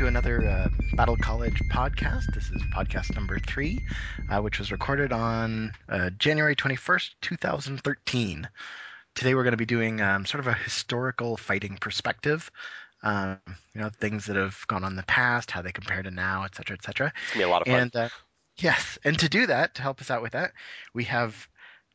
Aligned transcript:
to 0.00 0.06
another 0.06 0.48
uh, 0.48 0.68
Battle 0.94 1.18
College 1.18 1.60
podcast. 1.70 2.32
This 2.32 2.50
is 2.50 2.62
podcast 2.74 3.14
number 3.14 3.38
three, 3.38 3.78
uh, 4.30 4.40
which 4.40 4.58
was 4.58 4.72
recorded 4.72 5.12
on 5.12 5.72
uh, 5.90 6.08
January 6.18 6.56
21st, 6.56 7.10
2013. 7.20 8.48
Today 9.14 9.34
we're 9.34 9.42
going 9.42 9.50
to 9.50 9.58
be 9.58 9.66
doing 9.66 10.00
um, 10.00 10.24
sort 10.24 10.40
of 10.40 10.46
a 10.46 10.54
historical 10.54 11.36
fighting 11.36 11.76
perspective. 11.78 12.50
Um, 13.02 13.36
you 13.74 13.82
know, 13.82 13.90
things 13.90 14.24
that 14.24 14.36
have 14.36 14.66
gone 14.68 14.84
on 14.84 14.92
in 14.92 14.96
the 14.96 15.02
past, 15.02 15.50
how 15.50 15.60
they 15.60 15.70
compare 15.70 16.02
to 16.02 16.10
now, 16.10 16.44
et 16.44 16.54
cetera, 16.54 16.78
et 16.78 16.82
cetera. 16.82 17.12
It's 17.24 17.34
gonna 17.34 17.44
be 17.44 17.50
a 17.50 17.52
lot 17.52 17.60
of 17.60 17.68
fun. 17.68 17.80
And 17.82 17.96
uh, 17.96 18.08
yes, 18.56 18.98
and 19.04 19.18
to 19.18 19.28
do 19.28 19.48
that, 19.48 19.74
to 19.74 19.82
help 19.82 20.00
us 20.00 20.10
out 20.10 20.22
with 20.22 20.32
that, 20.32 20.52
we 20.94 21.04
have 21.04 21.46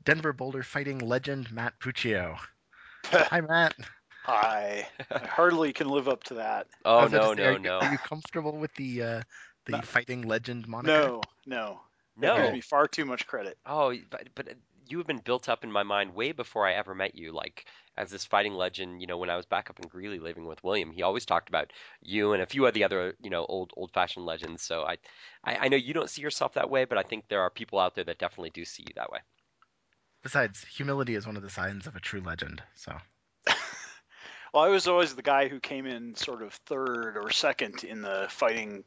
Denver 0.04 0.32
Boulder 0.32 0.62
fighting 0.62 1.00
legend 1.00 1.52
Matt 1.52 1.80
Puccio. 1.80 2.38
Hi, 3.06 3.42
Matt. 3.42 3.74
I, 4.28 4.88
I 5.22 5.26
hardly 5.28 5.74
can 5.74 5.90
live 5.90 6.08
up 6.08 6.24
to 6.26 6.36
that. 6.36 6.68
Oh 6.86 7.08
was 7.12 7.12
no, 7.12 7.34
say, 7.34 7.34
no, 7.34 7.48
are 7.48 7.60
you, 7.60 7.60
no, 7.60 7.80
Are 7.80 7.86
you 7.86 8.00
comfortable 8.00 8.58
with 8.58 8.74
the 8.76 9.02
uh, 9.04 9.24
the 9.66 9.82
No. 9.82 9.82
fighting 9.82 10.22
legend 10.22 10.68
moniker? 10.68 11.14
No, 11.16 11.30
no. 11.46 11.82
That 12.22 12.34
gives 12.36 12.50
no. 12.50 12.52
me 12.52 12.62
far 12.62 12.88
too 12.88 13.06
much 13.06 13.28
credit. 13.28 13.58
Oh, 13.66 13.96
but, 14.10 14.34
but 14.36 14.58
you 14.88 14.98
have 15.00 15.08
been 15.08 15.20
built 15.20 15.50
up 15.50 15.64
in 15.64 15.72
my 15.72 15.84
mind 15.84 16.14
way 16.16 16.32
before 16.32 16.68
I 16.68 16.74
ever 16.74 16.94
met 16.96 17.14
you. 17.16 17.32
Like 17.32 17.68
as 17.98 18.10
this 18.12 18.26
fighting 18.26 18.54
legend, 18.54 19.02
you 19.02 19.08
know, 19.08 19.18
when 19.18 19.30
I 19.30 19.36
was 19.36 19.46
back 19.46 19.70
up 19.70 19.80
in 19.80 19.88
Greeley 19.88 20.20
living 20.20 20.46
with 20.46 20.64
William, 20.64 20.92
he 20.92 21.02
always 21.04 21.26
talked 21.26 21.50
about 21.50 21.72
you 22.02 22.34
and 22.34 22.42
a 22.42 22.46
few 22.48 22.66
of 22.68 22.74
the 22.74 22.84
other, 22.84 23.16
you 23.20 23.30
know, 23.30 23.46
old 23.46 23.72
old-fashioned 23.76 24.26
legends. 24.26 24.64
So 24.64 24.84
I, 24.84 24.98
I, 25.44 25.58
I 25.58 25.68
know 25.70 25.78
you 25.78 25.94
don't 25.94 26.10
see 26.10 26.22
yourself 26.22 26.54
that 26.54 26.70
way, 26.70 26.86
but 26.86 26.98
I 26.98 27.04
think 27.04 27.28
there 27.28 27.42
are 27.42 27.50
people 27.50 27.80
out 27.80 27.96
there 27.96 28.04
that 28.06 28.20
definitely 28.20 28.52
do 28.52 28.66
see 28.66 28.84
you 28.84 28.94
that 28.96 29.12
way. 29.12 29.20
Besides, 30.24 30.66
humility 30.66 31.16
is 31.16 31.26
one 31.26 31.38
of 31.38 31.42
the 31.42 31.50
signs 31.50 31.88
of 31.88 31.96
a 31.96 32.02
true 32.02 32.20
legend. 32.20 32.62
So 32.74 32.98
Well, 34.56 34.64
I 34.64 34.70
was 34.70 34.88
always 34.88 35.14
the 35.14 35.22
guy 35.22 35.50
who 35.50 35.60
came 35.60 35.86
in 35.86 36.16
sort 36.16 36.42
of 36.42 36.54
third 36.54 37.18
or 37.18 37.30
second 37.30 37.84
in 37.84 38.02
the 38.02 38.28
fighting, 38.30 38.86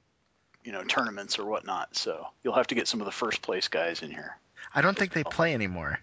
you 0.64 0.72
know, 0.72 0.82
tournaments 0.82 1.38
or 1.38 1.44
whatnot. 1.44 1.94
So 1.94 2.26
you'll 2.42 2.54
have 2.54 2.68
to 2.68 2.74
get 2.74 2.88
some 2.88 3.02
of 3.02 3.04
the 3.04 3.12
first 3.12 3.42
place 3.42 3.68
guys 3.68 4.02
in 4.02 4.10
here. 4.10 4.38
I 4.74 4.80
don't 4.80 4.96
think 4.96 5.12
they 5.12 5.24
play 5.24 5.52
anymore. 5.52 5.98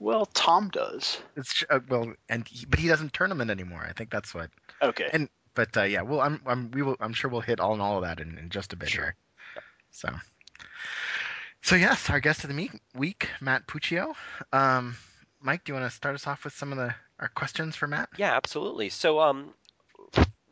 Well, 0.00 0.26
Tom 0.26 0.70
does. 0.70 1.18
It's 1.36 1.62
uh, 1.70 1.78
well, 1.88 2.14
and 2.28 2.48
he, 2.48 2.66
but 2.66 2.80
he 2.80 2.88
doesn't 2.88 3.12
tournament 3.12 3.48
anymore. 3.48 3.86
I 3.88 3.92
think 3.92 4.10
that's 4.10 4.34
what. 4.34 4.50
Okay. 4.82 5.08
And 5.12 5.28
but 5.54 5.76
uh, 5.76 5.82
yeah, 5.82 6.02
well, 6.02 6.20
I'm, 6.20 6.40
I'm 6.44 6.72
we 6.72 6.82
will 6.82 6.96
I'm 6.98 7.12
sure 7.12 7.30
we'll 7.30 7.42
hit 7.42 7.60
all 7.60 7.74
and 7.74 7.80
all 7.80 7.98
of 7.98 8.02
that 8.02 8.18
in, 8.18 8.36
in 8.38 8.48
just 8.48 8.72
a 8.72 8.76
bit 8.76 8.88
Sure. 8.88 9.04
here. 9.04 9.16
So. 9.92 10.08
So 11.62 11.76
yes, 11.76 12.10
our 12.10 12.18
guest 12.18 12.42
of 12.42 12.50
the 12.50 12.68
week, 12.96 13.28
Matt 13.40 13.68
Puccio. 13.68 14.14
Um, 14.52 14.96
Mike, 15.40 15.62
do 15.62 15.72
you 15.72 15.78
want 15.78 15.88
to 15.88 15.96
start 15.96 16.16
us 16.16 16.26
off 16.26 16.42
with 16.42 16.54
some 16.54 16.72
of 16.72 16.78
the 16.78 16.92
our 17.18 17.28
questions 17.28 17.76
for 17.76 17.86
Matt? 17.86 18.08
Yeah, 18.16 18.34
absolutely. 18.34 18.88
So, 18.88 19.20
um, 19.20 19.54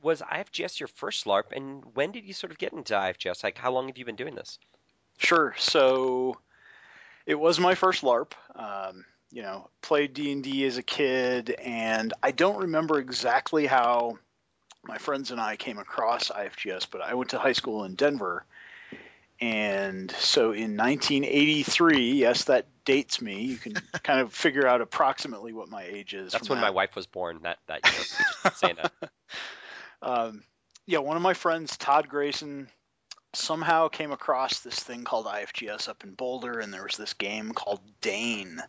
was 0.03 0.21
IFGS 0.21 0.81
your 0.81 0.89
first 0.89 1.27
LARP, 1.27 1.53
and 1.53 1.83
when 1.95 2.13
did 2.13 2.25
you 2.25 2.33
sort 2.33 2.51
of 2.51 2.59
get 2.59 2.73
into 2.73 2.95
IFGS? 2.95 3.45
Like, 3.45 3.57
how 3.57 3.73
long 3.73 3.87
have 3.89 3.99
you 3.99 4.05
been 4.05 4.17
doing 4.17 4.35
this? 4.35 4.59
Sure. 5.19 5.55
So 5.59 6.39
it 7.27 7.37
was 7.37 7.61
my 7.61 7.75
first 7.75 8.03
LARP. 8.03 8.33
Um, 8.55 9.05
you 9.31 9.43
know, 9.43 9.69
played 9.81 10.13
D 10.13 10.31
and 10.33 10.43
D 10.43 10.65
as 10.67 10.77
a 10.77 10.83
kid, 10.83 11.51
and 11.51 12.13
I 12.23 12.33
don't 12.33 12.63
remember 12.63 12.99
exactly 12.99 13.67
how 13.67 14.19
my 14.85 14.99
friends 14.99 15.31
and 15.31 15.41
I 15.41 15.57
came 15.57 15.79
across 15.79 16.29
IFGS, 16.29 16.87
but 16.91 17.01
I 17.01 17.15
went 17.15 17.31
to 17.31 17.39
high 17.39 17.53
school 17.53 17.85
in 17.85 17.95
Denver, 17.95 18.45
and 19.41 20.11
so 20.11 20.53
in 20.53 20.77
1983, 20.77 22.13
yes, 22.13 22.45
that 22.45 22.67
dates 22.85 23.21
me. 23.21 23.43
You 23.43 23.57
can 23.57 23.75
kind 24.03 24.21
of 24.21 24.33
figure 24.33 24.67
out 24.67 24.81
approximately 24.81 25.53
what 25.53 25.69
my 25.69 25.83
age 25.83 26.15
is. 26.15 26.33
That's 26.33 26.47
from 26.47 26.57
when 26.57 26.63
my 26.63 26.71
wife 26.71 26.97
was 26.97 27.07
born. 27.07 27.41
That 27.43 27.59
that 27.67 27.81
year. 27.85 28.53
Saying 28.55 28.77
that. 28.83 29.11
um, 30.03 30.43
yeah, 30.87 30.99
one 30.99 31.17
of 31.17 31.23
my 31.23 31.35
friends, 31.35 31.77
Todd 31.77 32.09
Grayson, 32.09 32.69
somehow 33.35 33.89
came 33.89 34.13
across 34.13 34.61
this 34.61 34.79
thing 34.79 35.05
called 35.05 35.27
IFGS 35.27 35.89
up 35.89 36.05
in 36.05 36.15
Boulder, 36.15 36.59
and 36.59 36.73
there 36.73 36.83
was 36.83 36.97
this 36.97 37.15
game 37.15 37.53
called 37.53 37.81
Dane, 38.01 38.63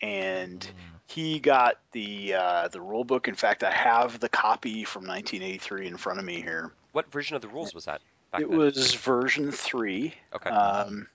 and 0.00 0.66
he 1.06 1.38
got 1.40 1.78
the 1.92 2.34
uh, 2.34 2.68
the 2.68 2.80
rule 2.80 3.04
book. 3.04 3.28
In 3.28 3.34
fact, 3.34 3.64
I 3.64 3.70
have 3.70 4.20
the 4.20 4.28
copy 4.28 4.84
from 4.84 5.06
1983 5.06 5.86
in 5.86 5.96
front 5.96 6.18
of 6.18 6.24
me 6.24 6.40
here. 6.40 6.72
What 6.92 7.10
version 7.10 7.36
of 7.36 7.42
the 7.42 7.48
rules 7.48 7.74
was 7.74 7.86
that? 7.86 8.00
Back 8.30 8.42
it 8.42 8.48
then? 8.48 8.58
was 8.58 8.94
version 8.94 9.52
three, 9.52 10.14
Okay. 10.34 10.50
um, 10.50 11.08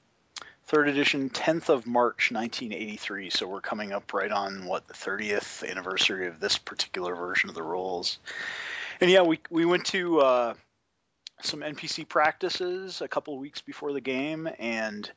third 0.70 0.88
edition, 0.88 1.32
10th 1.32 1.70
of 1.70 1.88
March 1.88 2.32
1983. 2.32 3.32
So 3.32 3.48
we're 3.48 3.60
coming 3.60 3.92
up 3.92 4.14
right 4.14 4.32
on 4.32 4.66
what 4.66 4.88
the 4.88 4.94
30th 4.94 5.68
anniversary 5.68 6.28
of 6.28 6.40
this 6.40 6.60
particular 6.60 7.16
version 7.16 7.50
of 7.50 7.56
the 7.56 7.64
rules. 7.64 8.20
And 9.02 9.10
yeah, 9.10 9.24
we 9.24 9.40
we 9.50 9.66
went 9.66 9.86
to 9.88 10.20
uh, 10.20 10.54
some 11.42 11.62
NPC 11.62 12.08
practices 12.08 13.02
a 13.02 13.08
couple 13.08 13.36
weeks 13.40 13.62
before 13.62 13.94
the 13.94 14.02
game, 14.02 14.48
and 14.60 15.10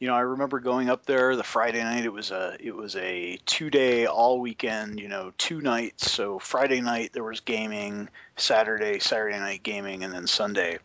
you 0.00 0.08
know 0.08 0.14
I 0.14 0.20
remember 0.20 0.60
going 0.60 0.90
up 0.90 1.06
there 1.06 1.34
the 1.34 1.44
Friday 1.44 1.82
night. 1.82 2.04
It 2.04 2.12
was 2.12 2.30
a 2.30 2.58
it 2.60 2.76
was 2.76 2.94
a 2.96 3.38
two 3.46 3.70
day 3.70 4.04
all 4.04 4.38
weekend, 4.38 5.00
you 5.00 5.08
know, 5.08 5.32
two 5.38 5.62
nights. 5.62 6.10
So 6.10 6.38
Friday 6.38 6.82
night 6.82 7.12
there 7.14 7.24
was 7.24 7.40
gaming, 7.40 8.10
Saturday 8.36 8.98
Saturday 8.98 9.38
night 9.38 9.62
gaming, 9.62 10.04
and 10.04 10.12
then 10.12 10.26
Sunday 10.26 10.78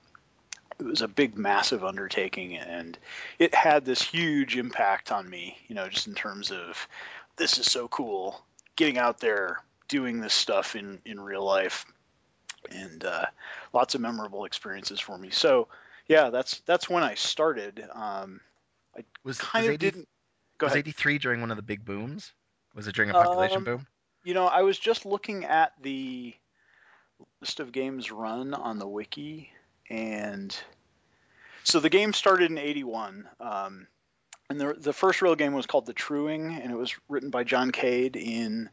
it 0.79 0.85
was 0.85 1.01
a 1.01 1.07
big 1.07 1.37
massive 1.37 1.83
undertaking 1.83 2.57
and 2.57 2.97
it 3.39 3.53
had 3.55 3.85
this 3.85 4.01
huge 4.01 4.57
impact 4.57 5.11
on 5.11 5.29
me 5.29 5.57
you 5.67 5.75
know 5.75 5.87
just 5.87 6.07
in 6.07 6.15
terms 6.15 6.51
of 6.51 6.87
this 7.37 7.57
is 7.57 7.69
so 7.69 7.87
cool 7.87 8.41
getting 8.75 8.97
out 8.97 9.19
there 9.19 9.59
doing 9.87 10.19
this 10.19 10.33
stuff 10.33 10.75
in 10.75 10.99
in 11.05 11.19
real 11.19 11.43
life 11.43 11.85
and 12.71 13.05
uh, 13.05 13.25
lots 13.73 13.93
of 13.95 14.01
memorable 14.01 14.45
experiences 14.45 14.99
for 14.99 15.17
me 15.17 15.29
so 15.29 15.67
yeah 16.07 16.29
that's 16.29 16.61
that's 16.61 16.89
when 16.89 17.03
i 17.03 17.13
started 17.15 17.87
um, 17.93 18.41
Was 19.23 19.37
kind 19.37 19.63
was 19.63 19.69
of 19.69 19.73
80, 19.73 19.77
didn't 19.77 20.07
go 20.57 20.65
was 20.65 20.73
ahead 20.73 20.79
83 20.79 21.17
during 21.19 21.41
one 21.41 21.51
of 21.51 21.57
the 21.57 21.63
big 21.63 21.85
booms? 21.85 22.33
Was 22.73 22.87
it 22.87 22.95
during 22.95 23.11
a 23.11 23.13
population 23.13 23.59
Um, 23.59 23.63
boom? 23.63 23.87
you 24.23 24.33
know 24.33 24.45
i 24.47 24.61
was 24.63 24.77
just 24.79 25.05
looking 25.05 25.45
at 25.45 25.73
the 25.81 26.33
list 27.39 27.59
of 27.59 27.71
games 27.71 28.11
run 28.11 28.53
on 28.53 28.79
the 28.79 28.87
wiki 28.87 29.51
and 29.89 30.57
so 31.63 31.79
the 31.79 31.89
game 31.89 32.13
started 32.13 32.51
in 32.51 32.57
81 32.57 33.27
um, 33.39 33.87
and 34.49 34.59
the, 34.59 34.73
the 34.73 34.93
first 34.93 35.21
real 35.21 35.35
game 35.35 35.53
was 35.53 35.65
called 35.65 35.85
the 35.85 35.93
truing 35.93 36.55
and 36.55 36.71
it 36.71 36.77
was 36.77 36.95
written 37.09 37.29
by 37.29 37.43
john 37.43 37.71
cade 37.71 38.15
in 38.15 38.69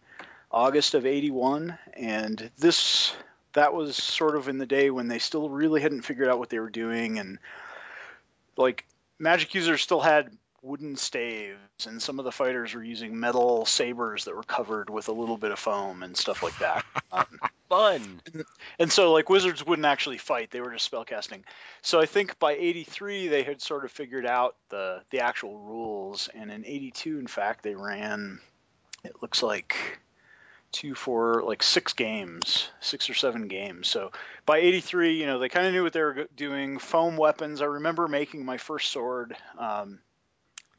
august 0.50 0.94
of 0.94 1.06
81 1.06 1.78
and 1.94 2.50
this 2.58 3.14
that 3.54 3.74
was 3.74 3.96
sort 3.96 4.36
of 4.36 4.48
in 4.48 4.58
the 4.58 4.66
day 4.66 4.90
when 4.90 5.08
they 5.08 5.18
still 5.18 5.48
really 5.48 5.80
hadn't 5.80 6.02
figured 6.02 6.28
out 6.28 6.38
what 6.38 6.48
they 6.48 6.58
were 6.58 6.70
doing. 6.70 7.18
And 7.18 7.38
like 8.56 8.86
magic 9.18 9.54
users 9.54 9.82
still 9.82 10.00
had 10.00 10.36
wooden 10.62 10.96
staves 10.96 11.86
and 11.86 12.00
some 12.00 12.20
of 12.20 12.24
the 12.24 12.32
fighters 12.32 12.72
were 12.72 12.84
using 12.84 13.18
metal 13.18 13.66
sabers 13.66 14.24
that 14.24 14.36
were 14.36 14.44
covered 14.44 14.88
with 14.88 15.08
a 15.08 15.12
little 15.12 15.36
bit 15.36 15.50
of 15.50 15.58
foam 15.58 16.04
and 16.04 16.16
stuff 16.16 16.42
like 16.42 16.56
that. 16.58 16.84
Um, 17.10 17.26
Fun. 17.68 18.20
and 18.78 18.92
so 18.92 19.12
like 19.12 19.28
wizards 19.28 19.64
wouldn't 19.64 19.86
actually 19.86 20.18
fight 20.18 20.50
they 20.50 20.60
were 20.60 20.72
just 20.72 20.90
spellcasting 20.90 21.42
so 21.80 21.98
i 22.00 22.04
think 22.04 22.38
by 22.38 22.52
83 22.52 23.28
they 23.28 23.42
had 23.44 23.62
sort 23.62 23.86
of 23.86 23.90
figured 23.90 24.26
out 24.26 24.56
the 24.68 25.00
the 25.08 25.20
actual 25.20 25.58
rules 25.58 26.28
and 26.34 26.52
in 26.52 26.66
82 26.66 27.18
in 27.18 27.26
fact 27.26 27.62
they 27.62 27.74
ran 27.74 28.40
it 29.04 29.14
looks 29.22 29.42
like 29.42 29.74
two 30.70 30.94
four 30.94 31.42
like 31.46 31.62
six 31.62 31.92
games 31.92 32.68
six 32.80 33.08
or 33.10 33.14
seven 33.14 33.46
games. 33.46 33.88
So 33.88 34.10
by 34.46 34.58
83 34.58 35.14
you 35.18 35.26
know 35.26 35.38
they 35.38 35.48
kind 35.48 35.66
of 35.66 35.72
knew 35.72 35.82
what 35.82 35.92
they 35.92 36.00
were 36.02 36.26
doing. 36.34 36.78
Foam 36.78 37.16
weapons 37.16 37.62
i 37.62 37.66
remember 37.66 38.08
making 38.08 38.44
my 38.44 38.56
first 38.56 38.90
sword 38.90 39.36
um, 39.58 39.98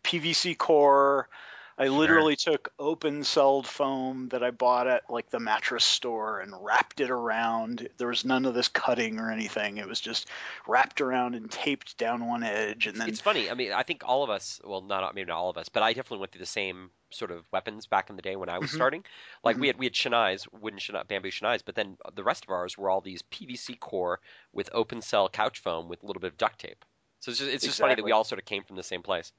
pvc 0.03 0.57
core 0.57 1.29
I 1.77 1.87
Sure. 1.87 1.87
literally 1.87 2.35
took 2.35 2.71
open 2.77 3.23
celled 3.23 3.65
foam 3.67 4.29
that 4.29 4.43
I 4.43 4.51
bought 4.51 4.87
at 4.87 5.09
like 5.09 5.31
the 5.31 5.39
mattress 5.39 5.83
store 5.83 6.39
and 6.39 6.53
wrapped 6.63 6.99
it 7.01 7.09
around. 7.09 7.89
There 7.97 8.07
was 8.09 8.23
none 8.23 8.45
of 8.45 8.53
this 8.53 8.67
cutting 8.67 9.19
or 9.19 9.31
anything. 9.31 9.77
It 9.77 9.87
was 9.87 9.99
just 9.99 10.27
wrapped 10.67 11.01
around 11.01 11.33
and 11.33 11.49
taped 11.49 11.97
down 11.97 12.27
one 12.27 12.43
edge 12.43 12.85
and 12.85 13.01
then 13.01 13.09
It's 13.09 13.19
funny. 13.19 13.49
I 13.49 13.53
mean, 13.53 13.73
I 13.73 13.83
think 13.83 14.03
all 14.05 14.23
of 14.23 14.29
us, 14.29 14.61
well, 14.63 14.81
not 14.81 15.13
maybe 15.13 15.27
not 15.27 15.37
all 15.37 15.49
of 15.49 15.57
us, 15.57 15.67
but 15.67 15.83
I 15.83 15.91
definitely 15.91 16.19
went 16.19 16.31
through 16.31 16.39
the 16.39 16.45
same 16.45 16.91
sort 17.11 17.31
of 17.31 17.51
weapons 17.51 17.85
back 17.85 18.09
in 18.09 18.15
the 18.15 18.21
day 18.21 18.35
when 18.37 18.47
I 18.49 18.59
was 18.59 18.71
Mhm. 18.71 18.71
starting. 18.71 19.03
Like 19.43 19.59
we 19.59 19.67
Mhm. 19.67 19.67
had 19.67 19.77
we 19.77 19.85
had 19.85 19.93
shinais, 19.93 20.47
wooden 20.53 20.79
shinai, 20.79 21.05
bamboo 21.07 21.29
shinais, 21.31 21.63
but 21.65 21.75
then 21.75 21.97
the 22.13 22.23
rest 22.23 22.45
of 22.45 22.49
ours 22.49 22.77
were 22.77 22.89
all 22.89 23.01
these 23.01 23.21
PVC 23.23 23.75
core 23.75 24.21
with 24.53 24.69
open 24.73 25.01
cell 25.01 25.27
couch 25.27 25.59
foam 25.59 25.89
with 25.89 26.01
a 26.03 26.05
little 26.05 26.21
bit 26.21 26.31
of 26.31 26.37
duct 26.37 26.59
tape. 26.59 26.85
So 27.19 27.31
it's 27.31 27.39
just 27.39 27.51
it's 27.51 27.65
just 27.65 27.79
funny 27.79 27.95
that 27.95 28.03
we 28.03 28.11
all 28.11 28.23
sort 28.23 28.39
of 28.39 28.45
came 28.45 28.63
from 28.63 28.77
the 28.77 28.83
same 28.83 29.03
place. 29.03 29.33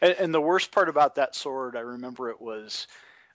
And, 0.00 0.12
and 0.12 0.34
the 0.34 0.40
worst 0.40 0.70
part 0.72 0.88
about 0.88 1.16
that 1.16 1.34
sword, 1.34 1.76
I 1.76 1.80
remember 1.80 2.30
it 2.30 2.40
was 2.40 2.86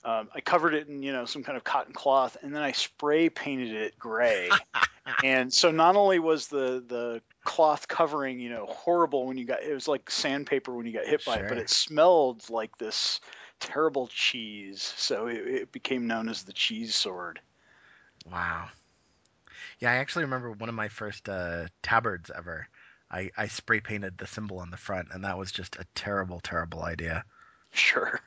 um, 0.04 0.28
I 0.34 0.40
covered 0.40 0.74
it 0.74 0.88
in 0.88 1.02
you 1.02 1.12
know 1.12 1.24
some 1.26 1.44
kind 1.44 1.56
of 1.56 1.64
cotton 1.64 1.92
cloth, 1.92 2.36
and 2.42 2.54
then 2.54 2.62
I 2.62 2.72
spray 2.72 3.28
painted 3.28 3.72
it 3.72 3.98
gray. 3.98 4.50
and 5.24 5.52
so 5.52 5.70
not 5.70 5.96
only 5.96 6.18
was 6.18 6.48
the 6.48 6.82
the 6.86 7.22
cloth 7.44 7.88
covering 7.88 8.40
you 8.40 8.50
know 8.50 8.66
horrible 8.66 9.26
when 9.26 9.36
you 9.36 9.44
got 9.44 9.62
it 9.62 9.74
was 9.74 9.88
like 9.88 10.10
sandpaper 10.10 10.74
when 10.74 10.86
you 10.86 10.92
got 10.92 11.06
hit 11.06 11.24
by 11.24 11.38
it, 11.38 11.48
but 11.48 11.58
it 11.58 11.70
smelled 11.70 12.48
like 12.50 12.76
this 12.78 13.20
terrible 13.60 14.08
cheese. 14.08 14.92
So 14.96 15.28
it, 15.28 15.46
it 15.46 15.72
became 15.72 16.08
known 16.08 16.28
as 16.28 16.42
the 16.42 16.52
cheese 16.52 16.94
sword. 16.94 17.40
Wow. 18.30 18.68
Yeah, 19.78 19.92
I 19.92 19.96
actually 19.96 20.24
remember 20.24 20.50
one 20.50 20.68
of 20.68 20.74
my 20.74 20.88
first 20.88 21.28
uh, 21.28 21.66
tabards 21.82 22.30
ever. 22.36 22.68
I, 23.12 23.30
I 23.36 23.48
spray 23.48 23.80
painted 23.80 24.16
the 24.18 24.26
symbol 24.26 24.58
on 24.58 24.70
the 24.70 24.76
front, 24.76 25.08
and 25.12 25.24
that 25.24 25.38
was 25.38 25.52
just 25.52 25.76
a 25.76 25.84
terrible, 25.94 26.40
terrible 26.40 26.82
idea. 26.82 27.24
Sure. 27.72 28.20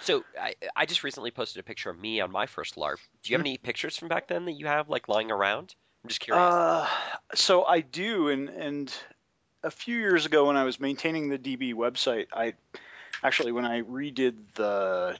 So 0.00 0.24
I, 0.40 0.54
I 0.74 0.86
just 0.86 1.04
recently 1.04 1.30
posted 1.30 1.60
a 1.60 1.62
picture 1.62 1.90
of 1.90 1.98
me 1.98 2.20
on 2.20 2.30
my 2.30 2.46
first 2.46 2.76
LARP. 2.76 2.98
Do 3.22 3.30
you 3.30 3.36
have 3.36 3.42
any 3.42 3.56
pictures 3.56 3.96
from 3.96 4.08
back 4.08 4.28
then 4.28 4.44
that 4.46 4.52
you 4.52 4.66
have 4.66 4.88
like 4.88 5.08
lying 5.08 5.30
around? 5.30 5.74
I'm 6.02 6.08
just 6.08 6.20
curious. 6.20 6.42
Uh, 6.42 6.86
so 7.34 7.64
I 7.64 7.80
do, 7.80 8.28
and 8.28 8.48
and 8.50 8.94
a 9.62 9.70
few 9.70 9.96
years 9.96 10.26
ago 10.26 10.46
when 10.46 10.56
I 10.56 10.64
was 10.64 10.78
maintaining 10.78 11.28
the 11.28 11.38
DB 11.38 11.74
website, 11.74 12.26
I 12.32 12.54
actually 13.22 13.52
when 13.52 13.64
I 13.64 13.82
redid 13.82 14.34
the 14.54 15.16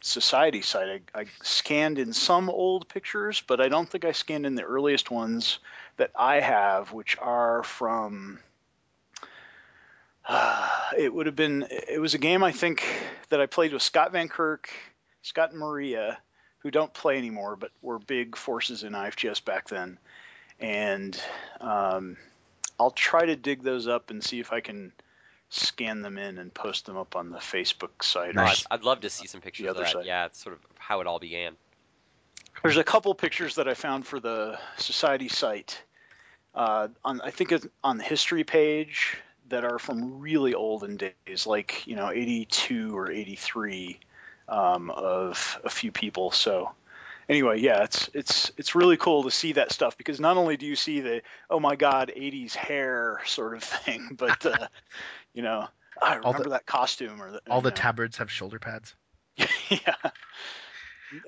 society 0.00 0.62
site, 0.62 1.02
I, 1.14 1.20
I 1.20 1.26
scanned 1.42 1.98
in 1.98 2.12
some 2.12 2.48
old 2.48 2.88
pictures, 2.88 3.42
but 3.46 3.60
I 3.60 3.68
don't 3.68 3.88
think 3.88 4.04
I 4.04 4.12
scanned 4.12 4.46
in 4.46 4.54
the 4.54 4.62
earliest 4.62 5.10
ones 5.10 5.58
that 5.96 6.10
I 6.16 6.40
have, 6.40 6.92
which 6.92 7.16
are 7.18 7.62
from. 7.62 8.38
Uh, 10.26 10.68
it 10.98 11.12
would 11.12 11.26
have 11.26 11.36
been. 11.36 11.66
It 11.70 12.00
was 12.00 12.14
a 12.14 12.18
game 12.18 12.42
I 12.42 12.52
think 12.52 12.84
that 13.30 13.40
I 13.40 13.46
played 13.46 13.72
with 13.72 13.82
Scott 13.82 14.12
Van 14.12 14.28
Kirk, 14.28 14.70
Scott 15.22 15.50
and 15.50 15.60
Maria, 15.60 16.18
who 16.58 16.70
don't 16.70 16.92
play 16.92 17.18
anymore, 17.18 17.56
but 17.56 17.70
were 17.82 17.98
big 17.98 18.36
forces 18.36 18.82
in 18.82 18.92
IFGS 18.92 19.44
back 19.44 19.68
then. 19.68 19.98
And 20.60 21.20
um, 21.60 22.16
I'll 22.80 22.90
try 22.90 23.26
to 23.26 23.36
dig 23.36 23.62
those 23.62 23.86
up 23.86 24.10
and 24.10 24.22
see 24.22 24.40
if 24.40 24.52
I 24.52 24.60
can 24.60 24.92
scan 25.50 26.02
them 26.02 26.18
in 26.18 26.38
and 26.38 26.52
post 26.52 26.86
them 26.86 26.96
up 26.96 27.16
on 27.16 27.30
the 27.30 27.38
Facebook 27.38 28.02
site. 28.02 28.36
Or 28.36 28.40
I'd, 28.40 28.50
s- 28.50 28.66
I'd 28.70 28.82
love 28.84 29.00
to 29.00 29.10
see 29.10 29.26
some 29.26 29.40
pictures 29.40 29.66
of 29.68 29.76
that. 29.76 29.92
side. 29.92 30.06
Yeah, 30.06 30.26
it's 30.26 30.42
sort 30.42 30.54
of 30.54 30.60
how 30.78 31.00
it 31.00 31.06
all 31.06 31.18
began. 31.18 31.54
There's 32.62 32.76
a 32.76 32.84
couple 32.84 33.14
pictures 33.14 33.54
that 33.54 33.68
I 33.68 33.74
found 33.74 34.06
for 34.06 34.18
the 34.20 34.58
society 34.78 35.28
site. 35.28 35.80
Uh, 36.54 36.88
on 37.04 37.20
I 37.20 37.30
think 37.30 37.52
it's 37.52 37.66
on 37.84 37.98
the 37.98 38.04
history 38.04 38.42
page 38.44 39.16
that 39.48 39.64
are 39.64 39.78
from 39.78 40.18
really 40.20 40.54
olden 40.54 40.96
days, 40.96 41.46
like 41.46 41.86
you 41.86 41.94
know 41.96 42.10
82 42.10 42.96
or 42.98 43.10
83 43.10 44.00
um, 44.48 44.90
of 44.90 45.60
a 45.64 45.70
few 45.70 45.92
people. 45.92 46.30
So 46.32 46.72
anyway, 47.28 47.60
yeah, 47.60 47.84
it's 47.84 48.08
it's 48.14 48.52
it's 48.56 48.74
really 48.74 48.96
cool 48.96 49.24
to 49.24 49.30
see 49.30 49.52
that 49.52 49.72
stuff 49.72 49.96
because 49.96 50.20
not 50.20 50.36
only 50.36 50.56
do 50.56 50.66
you 50.66 50.76
see 50.76 51.00
the 51.00 51.22
oh 51.50 51.60
my 51.60 51.76
god 51.76 52.12
80s 52.16 52.54
hair 52.54 53.20
sort 53.26 53.54
of 53.54 53.62
thing, 53.84 54.10
but 54.16 54.44
uh, 54.46 54.68
you 55.34 55.42
know 55.42 55.66
I 56.00 56.14
All 56.18 56.32
the- 56.32 56.38
remember 56.38 56.50
that 56.50 56.66
costume 56.66 57.20
or 57.20 57.30
the, 57.32 57.40
All 57.50 57.60
the 57.60 57.70
know. 57.70 57.76
tabards 57.76 58.18
have 58.18 58.30
shoulder 58.30 58.58
pads. 58.58 58.94
yeah. 59.68 59.94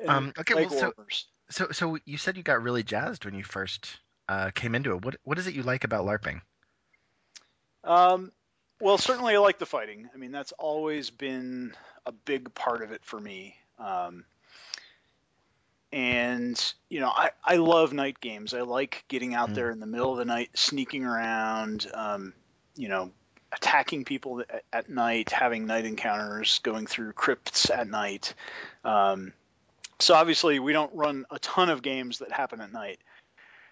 Um, 0.07 0.33
okay, 0.39 0.55
well, 0.55 0.71
so- 0.71 0.93
So, 1.49 1.71
so 1.73 1.99
you 2.05 2.17
said 2.19 2.37
you 2.37 2.43
got 2.45 2.63
really 2.63 2.83
jazzed 2.85 3.25
when 3.25 3.35
you 3.35 3.43
first 3.43 3.99
uh, 4.29 4.51
came 4.55 4.75
into 4.77 4.93
it. 4.95 5.05
What 5.05 5.17
what 5.25 5.39
is 5.39 5.47
it 5.49 5.55
you 5.55 5.63
like 5.65 5.83
about 5.85 6.05
LARPing? 6.07 6.41
Um, 7.83 8.31
well, 8.81 8.99
certainly 8.99 9.35
I 9.35 9.39
like 9.39 9.59
the 9.59 9.67
fighting. 9.67 10.09
I 10.15 10.17
mean, 10.17 10.33
that's 10.33 10.53
always 10.53 11.11
been 11.11 11.73
a 12.07 12.13
big 12.13 12.55
part 12.55 12.83
of 12.83 12.93
it 12.93 13.05
for 13.05 13.19
me. 13.21 13.57
Um, 13.79 14.25
and 15.93 16.75
you 16.89 17.01
know, 17.01 17.09
I, 17.09 17.31
I 17.45 17.57
love 17.57 17.93
night 17.93 18.21
games. 18.21 18.55
I 18.55 18.63
like 18.63 19.05
getting 19.09 19.35
out 19.35 19.51
Mm. 19.51 19.55
there 19.55 19.71
in 19.71 19.81
the 19.81 19.87
middle 19.87 20.13
of 20.13 20.19
the 20.19 20.25
night, 20.25 20.51
sneaking 20.55 21.05
around, 21.05 21.87
um, 21.95 22.33
you 22.77 22.89
know, 22.89 23.11
attacking 23.53 24.05
people 24.05 24.41
at, 24.41 24.65
at 24.73 24.89
night, 24.89 25.31
having 25.31 25.67
night 25.67 25.85
encounters, 25.85 26.61
going 26.61 26.87
through 26.87 27.13
crypts 27.13 27.71
at 27.71 27.89
night. 27.89 28.35
Um, 28.85 29.33
so 29.99 30.15
obviously, 30.15 30.59
we 30.59 30.73
don't 30.73 30.95
run 30.95 31.27
a 31.31 31.39
ton 31.39 31.69
of 31.71 31.83
games 31.83 32.19
that 32.19 32.33
happen 32.33 32.61
at 32.61 32.73
night 32.73 33.01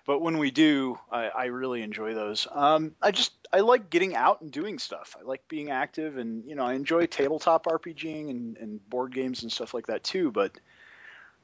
but 0.09 0.23
when 0.23 0.39
we 0.39 0.51
do, 0.51 0.99
I, 1.13 1.27
I 1.27 1.45
really 1.47 1.83
enjoy 1.83 2.15
those. 2.15 2.47
Um, 2.51 2.95
I 3.03 3.11
just 3.11 3.31
I 3.53 3.61
like 3.61 3.91
getting 3.91 4.17
out 4.17 4.41
and 4.41 4.51
doing 4.51 4.79
stuff. 4.79 5.15
I 5.21 5.23
like 5.23 5.47
being 5.49 5.71
active, 5.71 6.17
and 6.17 6.47
you 6.47 6.55
know 6.55 6.65
I 6.65 6.73
enjoy 6.73 7.05
tabletop 7.05 7.67
RPGing 7.67 8.31
and, 8.31 8.57
and 8.57 8.89
board 8.89 9.15
games 9.15 9.43
and 9.43 9.53
stuff 9.53 9.75
like 9.75 9.89
that 9.89 10.03
too. 10.03 10.33
But 10.33 10.53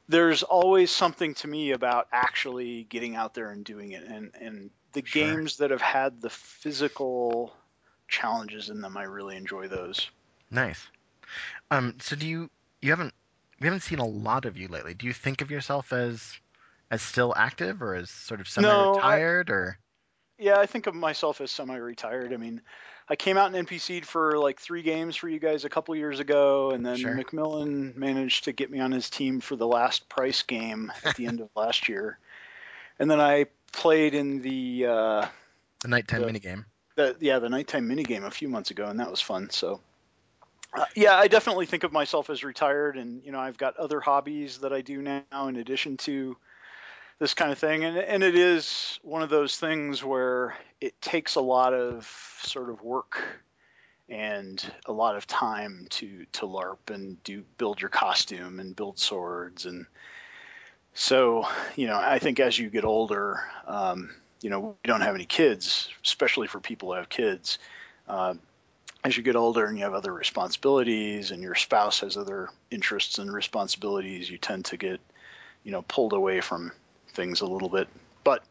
there's 0.07 0.43
always 0.43 0.91
something 0.91 1.33
to 1.35 1.47
me 1.47 1.71
about 1.71 2.07
actually 2.11 2.83
getting 2.83 3.15
out 3.15 3.33
there 3.33 3.51
and 3.51 3.63
doing 3.65 3.91
it. 3.91 4.03
And 4.03 4.31
and 4.39 4.69
the 4.93 5.01
Sure. 5.01 5.25
games 5.27 5.57
that 5.57 5.71
have 5.71 5.81
had 5.81 6.21
the 6.21 6.29
physical 6.29 7.55
challenges 8.07 8.69
in 8.69 8.81
them, 8.81 8.97
I 8.97 9.03
really 9.03 9.35
enjoy 9.35 9.67
those. 9.67 10.09
Nice. 10.51 10.87
Um, 11.71 11.95
so 11.99 12.15
do 12.15 12.27
you 12.27 12.49
you 12.81 12.91
haven't 12.91 13.13
we 13.59 13.65
haven't 13.67 13.81
seen 13.81 13.99
a 13.99 14.05
lot 14.05 14.45
of 14.45 14.57
you 14.57 14.67
lately. 14.67 14.93
Do 14.93 15.07
you 15.07 15.13
think 15.13 15.41
of 15.41 15.51
yourself 15.51 15.91
as 15.93 16.39
as 16.91 17.01
still 17.01 17.33
active 17.35 17.81
or 17.81 17.95
as 17.95 18.09
sort 18.09 18.39
of 18.41 18.47
No, 18.57 18.99
I- 19.01 19.19
semi-retired 19.19 19.49
or 19.49 19.79
Yeah, 20.37 20.59
I 20.59 20.65
think 20.65 20.87
of 20.87 20.95
myself 20.95 21.41
as 21.41 21.51
semi-retired. 21.51 22.33
I 22.33 22.37
mean, 22.37 22.61
I 23.07 23.15
came 23.15 23.37
out 23.37 23.53
and 23.53 23.67
NPC'd 23.67 24.05
for 24.05 24.37
like 24.39 24.59
three 24.59 24.81
games 24.81 25.15
for 25.15 25.29
you 25.29 25.39
guys 25.39 25.63
a 25.63 25.69
couple 25.69 25.95
years 25.95 26.19
ago, 26.19 26.71
and 26.71 26.83
then 26.85 26.97
Sure. 26.97 27.13
Macmillan 27.13 27.93
managed 27.95 28.45
to 28.45 28.51
get 28.51 28.71
me 28.71 28.79
on 28.79 28.91
his 28.91 29.09
team 29.09 29.39
for 29.41 29.55
the 29.55 29.67
last 29.67 30.09
price 30.09 30.41
game 30.41 30.91
at 31.03 31.15
the 31.15 31.27
end 31.27 31.39
of 31.39 31.49
last 31.55 31.87
year. 31.87 32.17
And 32.97 33.09
then 33.11 33.19
I 33.19 33.45
played 33.73 34.15
in 34.15 34.41
the, 34.41 34.85
uh, 34.87 35.27
the 35.81 35.87
nighttime 35.87 36.21
The- 36.21 36.27
minigame? 36.27 36.65
the 36.95 37.13
yeah 37.19 37.39
the 37.39 37.49
nighttime 37.49 37.89
minigame 37.89 38.23
a 38.23 38.31
few 38.31 38.47
months 38.47 38.71
ago, 38.71 38.85
and 38.85 38.99
that 38.99 39.11
was 39.11 39.19
fun. 39.21 39.49
So. 39.49 39.81
Uh, 40.73 40.83
yeah, 40.95 41.15
I 41.15 41.27
definitely 41.27 41.65
think 41.67 41.83
of 41.85 41.91
myself 41.93 42.29
as 42.29 42.43
retired, 42.43 42.97
and 42.97 43.23
you 43.23 43.31
know 43.31 43.39
I've 43.39 43.57
got 43.57 43.77
other 43.77 43.99
hobbies 44.01 44.57
that 44.59 44.73
I 44.73 44.81
do 44.81 45.01
now 45.01 45.47
in 45.47 45.55
addition 45.57 45.95
to 45.97 46.35
this 47.19 47.33
kind 47.33 47.51
of 47.51 47.59
thing, 47.59 47.83
and 47.85 47.97
and 47.97 48.23
it 48.23 48.35
is 48.35 48.99
one 49.03 49.21
of 49.21 49.29
those 49.29 49.57
things 49.57 50.03
where 50.03 50.55
it 50.81 50.99
takes 51.01 51.35
a 51.35 51.41
lot 51.41 51.73
of 51.73 52.05
sort 52.43 52.69
of 52.69 52.81
work 52.81 53.21
and 54.09 54.63
a 54.85 54.91
lot 54.91 55.15
of 55.15 55.25
time 55.25 55.87
to 55.89 56.25
to 56.33 56.45
LARP 56.45 56.93
and 56.93 57.21
do 57.23 57.43
build 57.57 57.81
your 57.81 57.89
costume 57.89 58.59
and 58.59 58.75
build 58.75 58.99
swords 58.99 59.65
and 59.65 59.87
so 60.93 61.47
you 61.75 61.87
know 61.87 61.97
I 61.97 62.19
think 62.19 62.39
as 62.39 62.57
you 62.57 62.69
get 62.69 62.85
older, 62.85 63.43
um, 63.67 64.11
you 64.41 64.49
know 64.49 64.59
we 64.59 64.87
don't 64.87 65.01
have 65.01 65.15
any 65.15 65.25
kids, 65.25 65.89
especially 66.03 66.47
for 66.47 66.59
people 66.59 66.89
who 66.89 66.95
have 66.95 67.09
kids. 67.09 67.59
Uh, 68.07 68.35
as 69.03 69.15
you 69.15 69.21
get 69.21 69.35
older 69.35 69.65
and 69.65 69.77
you 69.77 69.83
have 69.83 69.93
other 69.93 70.13
responsibilities 70.13 71.29
and 71.29 71.43
your 71.43 71.53
spouse 71.53 71.99
has 71.99 72.17
other 72.17 72.49
interests 72.71 73.19
and 73.19 73.31
responsibilities, 73.31 74.29
you 74.29 74.39
tend 74.39 74.65
to 74.65 74.77
get, 74.77 74.99
you 75.63 75.71
know, 75.71 75.83
pulled 75.83 76.13
away 76.13 76.41
from 76.41 76.71
things 77.15 77.41
a 77.41 77.45
little 77.45 77.69
bit. 77.69 77.87
But, 78.23 78.43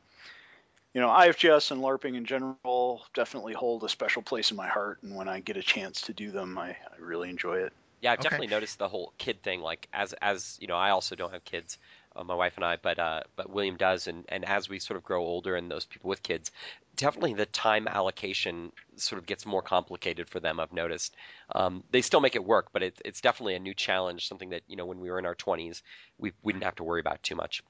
you 0.94 1.00
know, 1.00 1.08
IFGS 1.08 1.70
and 1.70 1.80
LARPing 1.80 2.16
in 2.16 2.24
general 2.24 3.04
definitely 3.14 3.52
hold 3.54 3.84
a 3.84 3.88
special 3.88 4.22
place 4.22 4.50
in 4.50 4.56
my 4.56 4.68
heart. 4.68 5.02
And 5.02 5.14
when 5.14 5.28
I 5.28 5.40
get 5.40 5.56
a 5.56 5.62
chance 5.62 6.00
to 6.02 6.12
do 6.12 6.30
them, 6.30 6.56
I, 6.58 6.70
I 6.70 6.96
really 6.98 7.30
enjoy 7.30 7.58
it. 7.58 7.72
Yeah, 8.00 8.12
I've 8.12 8.20
Okay. 8.20 8.20
definitely 8.20 8.48
noticed 8.48 8.78
the 8.78 8.88
whole 8.88 9.14
kid 9.16 9.42
thing. 9.42 9.60
Like 9.60 9.88
as 9.92 10.12
as 10.14 10.58
you 10.60 10.66
know, 10.66 10.76
I 10.76 10.90
also 10.90 11.16
don't 11.16 11.32
have 11.32 11.44
kids, 11.44 11.78
uh, 12.14 12.22
my 12.22 12.34
wife 12.34 12.56
and 12.56 12.64
I, 12.64 12.76
but 12.76 12.98
uh, 12.98 13.22
but 13.34 13.48
William 13.48 13.76
does, 13.78 14.08
and 14.08 14.26
and 14.28 14.44
as 14.44 14.68
we 14.68 14.78
sort 14.78 14.98
of 14.98 15.02
grow 15.04 15.24
older, 15.24 15.56
and 15.56 15.70
those 15.70 15.86
people 15.86 16.10
with 16.10 16.22
kids, 16.22 16.50
definitely 16.96 17.32
the 17.32 17.46
time 17.46 17.88
allocation 17.88 18.72
sort 18.96 19.20
of 19.20 19.26
gets 19.26 19.46
more 19.46 19.62
complicated 19.62 20.28
for 20.28 20.38
them. 20.38 20.60
I've 20.60 20.72
noticed. 20.72 21.16
Um, 21.54 21.82
they 21.90 22.02
still 22.02 22.20
make 22.20 22.36
it 22.36 22.44
work, 22.44 22.68
but 22.74 22.82
it, 22.82 23.00
it's 23.06 23.22
definitely 23.22 23.54
a 23.54 23.58
new 23.60 23.74
challenge. 23.74 24.28
Something 24.28 24.50
that 24.50 24.62
you 24.66 24.76
know 24.76 24.84
when 24.86 25.00
we 25.00 25.10
were 25.10 25.18
in 25.18 25.24
our 25.26 25.34
20s, 25.36 25.82
we 26.18 26.32
we 26.42 26.52
didn't 26.52 26.64
have 26.64 26.76
to 26.76 26.84
worry 26.84 27.00
about 27.00 27.22
too 27.22 27.36
much. 27.36 27.62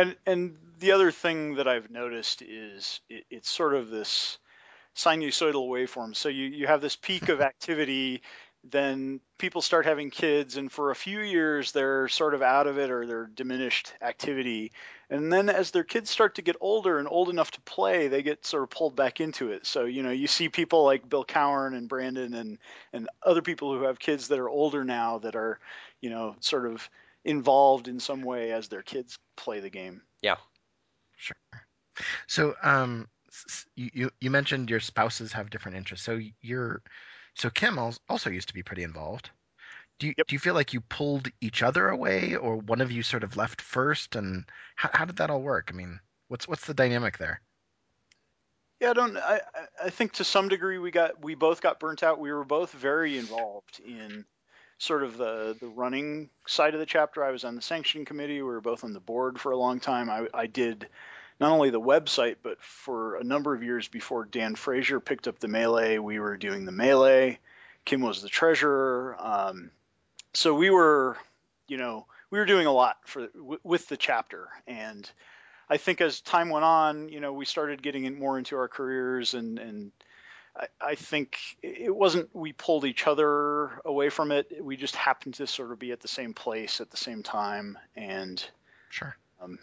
And 0.00 0.16
and 0.24 0.56
the 0.78 0.92
other 0.92 1.12
thing 1.12 1.56
that 1.56 1.68
I've 1.68 1.90
noticed 1.90 2.40
is 2.40 3.00
it, 3.10 3.24
it's 3.30 3.50
sort 3.50 3.74
of 3.74 3.90
this 3.90 4.38
sinusoidal 4.96 5.68
waveform. 5.68 6.16
So 6.16 6.30
you, 6.30 6.46
you 6.46 6.66
have 6.66 6.80
this 6.80 6.96
peak 6.96 7.28
of 7.28 7.40
activity, 7.52 8.22
then 8.64 9.20
people 9.36 9.60
start 9.60 9.84
having 9.84 10.10
kids, 10.10 10.56
and 10.56 10.72
for 10.72 10.90
a 10.90 10.94
few 10.94 11.20
years 11.20 11.72
they're 11.72 12.08
sort 12.08 12.32
of 12.32 12.40
out 12.40 12.66
of 12.66 12.78
it 12.78 12.90
or 12.90 13.06
they're 13.06 13.26
diminished 13.26 13.92
activity. 14.00 14.72
And 15.10 15.30
then 15.30 15.50
as 15.50 15.70
their 15.70 15.84
kids 15.84 16.08
start 16.08 16.36
to 16.36 16.42
get 16.42 16.56
older 16.62 16.98
and 16.98 17.06
old 17.06 17.28
enough 17.28 17.50
to 17.50 17.60
play, 17.60 18.08
they 18.08 18.22
get 18.22 18.46
sort 18.46 18.62
of 18.62 18.70
pulled 18.70 18.96
back 18.96 19.20
into 19.20 19.50
it. 19.50 19.66
So, 19.66 19.84
you 19.84 20.02
know, 20.02 20.12
you 20.12 20.28
see 20.28 20.48
people 20.48 20.82
like 20.82 21.10
Bill 21.10 21.24
Cowan 21.24 21.74
and 21.74 21.90
Brandon 21.90 22.32
and, 22.32 22.58
and 22.94 23.06
other 23.22 23.42
people 23.42 23.76
who 23.76 23.84
have 23.84 23.98
kids 23.98 24.28
that 24.28 24.38
are 24.38 24.48
older 24.48 24.82
now 24.82 25.18
that 25.18 25.36
are, 25.36 25.60
you 26.00 26.08
know, 26.08 26.36
sort 26.40 26.64
of 26.64 26.88
involved 27.24 27.88
in 27.88 28.00
some 28.00 28.22
way 28.22 28.52
as 28.52 28.68
their 28.68 28.82
kids 28.82 29.18
play 29.36 29.60
the 29.60 29.70
game. 29.70 30.02
Yeah. 30.22 30.36
Sure. 31.16 31.36
So, 32.26 32.54
um, 32.62 33.08
s- 33.28 33.44
s- 33.48 33.66
you, 33.76 33.90
you 33.92 34.10
you 34.20 34.30
mentioned 34.30 34.70
your 34.70 34.80
spouses 34.80 35.32
have 35.32 35.50
different 35.50 35.76
interests. 35.76 36.04
So 36.06 36.20
you're, 36.40 36.82
so 37.34 37.50
Kim 37.50 37.78
also 37.78 38.30
used 38.30 38.48
to 38.48 38.54
be 38.54 38.62
pretty 38.62 38.82
involved. 38.84 39.30
Do 39.98 40.06
you 40.08 40.14
Yep. 40.16 40.26
do 40.28 40.34
you 40.34 40.38
feel 40.38 40.54
like 40.54 40.72
you 40.72 40.80
pulled 40.80 41.28
each 41.40 41.62
other 41.62 41.88
away, 41.88 42.36
or 42.36 42.56
one 42.56 42.80
of 42.80 42.90
you 42.90 43.02
sort 43.02 43.22
of 43.24 43.36
left 43.36 43.60
first? 43.60 44.16
And 44.16 44.44
how 44.76 44.90
how 44.94 45.04
did 45.04 45.16
that 45.16 45.30
all 45.30 45.42
work? 45.42 45.70
I 45.70 45.74
mean, 45.76 46.00
what's 46.28 46.48
what's 46.48 46.66
the 46.66 46.74
dynamic 46.74 47.18
there? 47.18 47.42
Yeah, 48.80 48.90
I 48.90 48.92
don't. 48.94 49.16
I, 49.16 49.40
I- 49.54 49.66
I 49.86 49.90
think 49.90 50.12
to 50.14 50.24
some 50.24 50.48
degree 50.48 50.78
we 50.78 50.90
got 50.90 51.22
we 51.22 51.34
both 51.34 51.60
got 51.60 51.80
burnt 51.80 52.02
out. 52.02 52.18
We 52.18 52.32
were 52.32 52.44
both 52.44 52.72
very 52.72 53.18
involved 53.18 53.80
in 53.80 54.24
sort 54.80 55.02
of 55.02 55.18
the 55.18 55.56
the 55.60 55.68
running 55.68 56.30
side 56.46 56.74
of 56.74 56.80
the 56.80 56.86
chapter. 56.86 57.22
I 57.22 57.30
was 57.30 57.44
on 57.44 57.54
the 57.54 57.62
sanction 57.62 58.04
committee. 58.04 58.42
We 58.42 58.48
were 58.48 58.60
both 58.60 58.82
on 58.82 58.94
the 58.94 59.00
board 59.00 59.38
for 59.38 59.52
a 59.52 59.56
long 59.56 59.78
time. 59.78 60.10
I, 60.10 60.26
I 60.32 60.46
did 60.46 60.88
not 61.38 61.52
only 61.52 61.70
the 61.70 61.80
website, 61.80 62.36
but 62.42 62.60
for 62.62 63.16
a 63.16 63.24
number 63.24 63.54
of 63.54 63.62
years 63.62 63.88
before 63.88 64.24
Dan 64.24 64.54
Frazier 64.54 64.98
picked 64.98 65.28
up 65.28 65.38
the 65.38 65.48
melee, 65.48 65.98
we 65.98 66.18
were 66.18 66.36
doing 66.36 66.64
the 66.64 66.72
melee. 66.72 67.38
Kim 67.84 68.00
was 68.00 68.22
the 68.22 68.28
treasurer. 68.28 69.16
Um, 69.18 69.70
so 70.34 70.54
we 70.54 70.70
were, 70.70 71.16
you 71.68 71.76
know, 71.76 72.06
we 72.30 72.38
were 72.38 72.46
doing 72.46 72.66
a 72.66 72.72
lot 72.72 72.96
for 73.04 73.26
w- 73.28 73.60
with 73.62 73.86
the 73.88 73.96
chapter, 73.96 74.48
and 74.66 75.10
I 75.68 75.76
think 75.76 76.00
as 76.00 76.20
time 76.20 76.48
went 76.48 76.64
on, 76.64 77.10
you 77.10 77.20
know, 77.20 77.34
we 77.34 77.44
started 77.44 77.82
getting 77.82 78.04
in 78.04 78.18
more 78.18 78.38
into 78.38 78.56
our 78.56 78.68
careers, 78.68 79.34
and 79.34 79.58
and 79.58 79.92
I, 80.56 80.66
I 80.80 80.94
think 80.94 81.38
it 81.62 81.94
wasn't 81.94 82.34
we 82.34 82.52
pulled 82.52 82.84
each 82.84 83.06
other 83.06 83.80
away 83.84 84.08
from 84.08 84.32
it. 84.32 84.62
We 84.62 84.76
just 84.76 84.96
happened 84.96 85.34
to 85.34 85.46
sort 85.46 85.72
of 85.72 85.78
be 85.78 85.92
at 85.92 86.00
the 86.00 86.08
same 86.08 86.34
place 86.34 86.80
at 86.80 86.90
the 86.90 86.96
same 86.96 87.22
time, 87.22 87.78
and 87.96 88.44
Sure. 88.90 89.16
um, 89.40 89.58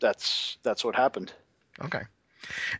that's 0.00 0.58
that's 0.62 0.84
what 0.84 0.94
happened. 0.94 1.32
Okay. 1.84 2.02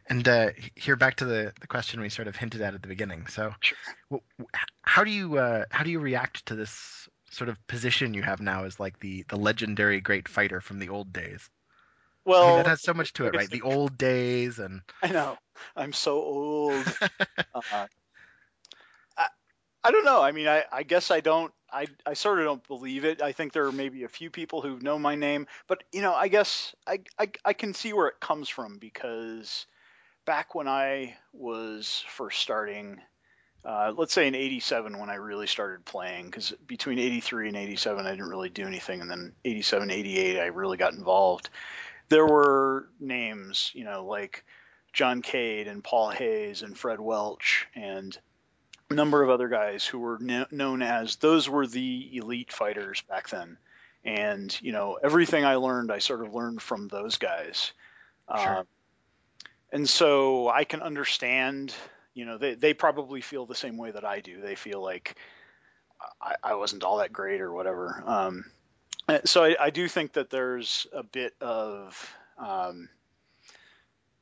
And 0.09 0.27
uh, 0.27 0.51
here 0.75 0.97
back 0.97 1.17
to 1.17 1.27
the, 1.27 1.53
the 1.61 1.67
question 1.67 2.01
we 2.01 2.09
sort 2.09 2.29
of 2.29 2.37
hinted 2.37 2.63
at 2.63 2.75
at 2.75 2.83
the 2.83 2.89
beginning. 2.89 3.27
So, 3.27 3.55
Sure. 3.61 3.79
w- 4.11 4.49
how 4.83 5.05
do 5.05 5.11
you 5.11 5.37
uh, 5.39 5.65
how 5.71 5.85
do 5.85 5.91
you 5.91 6.01
react 6.01 6.47
to 6.47 6.55
this 6.55 7.09
sort 7.31 7.49
of 7.51 7.65
position 7.67 8.15
you 8.15 8.23
have 8.23 8.41
now 8.41 8.65
as 8.65 8.81
like 8.81 8.99
the 9.01 9.25
the 9.29 9.37
legendary 9.37 10.01
great 10.01 10.29
fighter 10.29 10.61
from 10.61 10.79
the 10.79 10.89
old 10.89 11.13
days? 11.13 11.49
I 12.27 12.31
Well, 12.31 12.47
mean, 12.47 12.57
that 12.57 12.67
has 12.67 12.83
so 12.83 12.95
much 12.95 13.13
to 13.15 13.27
it, 13.27 13.35
right? 13.35 13.51
The 13.51 13.63
old 13.63 13.99
days 13.99 14.59
and 14.59 14.83
I 15.03 15.09
know. 15.09 15.39
I'm 15.77 15.93
so 15.93 16.17
old. 16.17 16.87
uh, 17.55 17.87
I, 19.17 19.27
I 19.85 19.91
don't 19.91 20.05
know. 20.05 20.21
I 20.23 20.33
mean, 20.33 20.49
I, 20.49 20.65
I 20.73 20.83
guess 20.83 21.11
I 21.11 21.21
don't. 21.21 21.53
I, 21.73 21.87
I 22.05 22.15
sort 22.15 22.41
of 22.41 22.45
don't 22.47 22.67
believe 22.69 23.05
it. 23.05 23.23
I 23.23 23.33
think 23.33 23.53
there 23.53 23.67
are 23.67 23.73
maybe 23.73 24.03
a 24.03 24.09
few 24.09 24.29
people 24.31 24.61
who 24.61 24.81
know 24.81 24.99
my 24.99 25.15
name, 25.15 25.47
but 25.69 25.85
you 25.93 26.03
know, 26.03 26.13
I 26.13 26.29
guess 26.29 26.75
I, 26.87 27.01
I, 27.19 27.31
I 27.45 27.53
can 27.53 27.75
see 27.75 27.93
where 27.93 28.09
it 28.09 28.19
comes 28.21 28.49
from 28.49 28.79
because 28.79 29.67
back 30.27 30.55
when 30.55 30.67
I 30.67 31.17
was 31.33 32.05
first 32.09 32.41
starting, 32.41 33.01
uh, 33.65 33.93
let's 33.97 34.13
say 34.13 34.27
in 34.27 34.35
'87 34.35 34.99
when 34.99 35.11
I 35.11 35.15
really 35.15 35.47
started 35.47 35.85
playing, 35.85 36.27
because 36.27 36.53
between 36.67 36.99
'83 36.99 37.49
and 37.49 37.57
'87 37.57 38.07
I 38.07 38.11
didn't 38.11 38.29
really 38.29 38.49
do 38.51 38.67
anything, 38.67 39.01
and 39.01 39.11
then 39.11 39.33
'87, 39.45 39.91
'88 39.91 40.41
I 40.41 40.47
really 40.47 40.77
got 40.77 40.95
involved. 40.95 41.51
There 42.11 42.27
were 42.27 42.89
names, 43.01 43.71
you 43.75 43.85
know, 43.85 44.05
like 44.05 44.45
John 44.93 45.23
Cade 45.23 45.69
and 45.69 45.83
Paul 45.83 46.11
Hayes 46.11 46.63
and 46.63 46.77
Fred 46.77 47.01
Welch 47.01 47.67
and 47.75 48.17
a 48.91 48.95
number 48.95 49.23
of 49.23 49.31
other 49.31 49.49
guys 49.49 49.87
who 49.87 50.01
were 50.01 50.19
kn- 50.19 50.47
known 50.51 50.83
as 50.83 51.17
those 51.17 51.49
were 51.49 51.67
the 51.67 52.17
elite 52.17 52.53
fighters 52.53 53.03
back 53.03 53.29
then. 53.31 53.57
And 54.05 54.57
you 54.61 54.73
know, 54.73 54.99
everything 55.03 55.45
I 55.45 55.57
learned, 55.57 55.93
I 55.93 55.99
sort 55.99 56.27
of 56.27 56.35
learned 56.35 56.61
from 56.61 56.89
those 56.89 57.17
guys. 57.17 57.73
Sure. 58.37 58.57
Uh, 58.59 58.63
and 59.73 59.89
so 59.89 60.49
I 60.49 60.65
can 60.65 60.83
understand. 60.83 61.75
You 62.15 62.25
know, 62.25 62.39
they 62.39 62.55
they 62.55 62.75
probably 62.75 63.21
feel 63.21 63.47
the 63.47 63.55
same 63.55 63.77
way 63.77 63.93
that 63.93 64.05
I 64.05 64.21
do. 64.21 64.41
They 64.41 64.57
feel 64.57 64.83
like 64.83 65.17
I, 66.21 66.35
I 66.43 66.55
wasn't 66.55 66.83
all 66.83 66.99
that 66.99 67.13
great 67.13 67.41
or 67.41 67.53
whatever. 67.53 68.03
Um, 68.05 68.45
so 69.25 69.45
I, 69.45 69.57
I 69.67 69.71
do 69.71 69.89
think 69.89 70.13
that 70.15 70.31
there's 70.31 70.87
a 70.93 71.03
bit 71.03 71.35
of 71.41 72.15
um, 72.39 72.89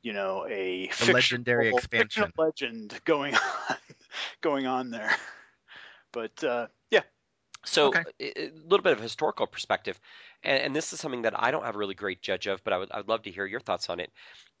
you 0.01 0.13
know 0.13 0.45
a 0.47 0.87
The 0.99 1.07
fictional, 1.07 1.39
legendary 1.57 1.67
expansion. 1.67 2.31
legend 2.37 2.99
going 3.05 3.35
on 3.69 3.75
going 4.41 4.65
on 4.67 4.89
there. 4.91 5.15
But 6.11 6.43
uh, 6.43 6.67
yeah, 6.91 7.03
So 7.65 7.95
Okay. 7.95 8.05
a 8.21 8.41
a 8.47 8.51
little 8.51 8.83
bit 8.83 8.93
of 8.93 9.01
historical 9.01 9.47
perspective, 9.47 9.99
and, 10.43 10.61
and 10.63 10.75
this 10.75 10.93
is 10.93 10.99
something 10.99 11.23
that 11.23 11.39
I 11.41 11.51
don't 11.51 11.65
have 11.65 11.75
a 11.75 11.79
really 11.79 11.95
great 11.95 12.21
judge 12.21 12.47
of, 12.47 12.63
but 12.63 12.73
I 12.73 12.77
would 12.79 12.91
I'd 12.91 13.07
love 13.09 13.23
to 13.23 13.31
hear 13.31 13.45
your 13.45 13.59
thoughts 13.61 13.89
on 13.89 13.99
it. 13.99 14.11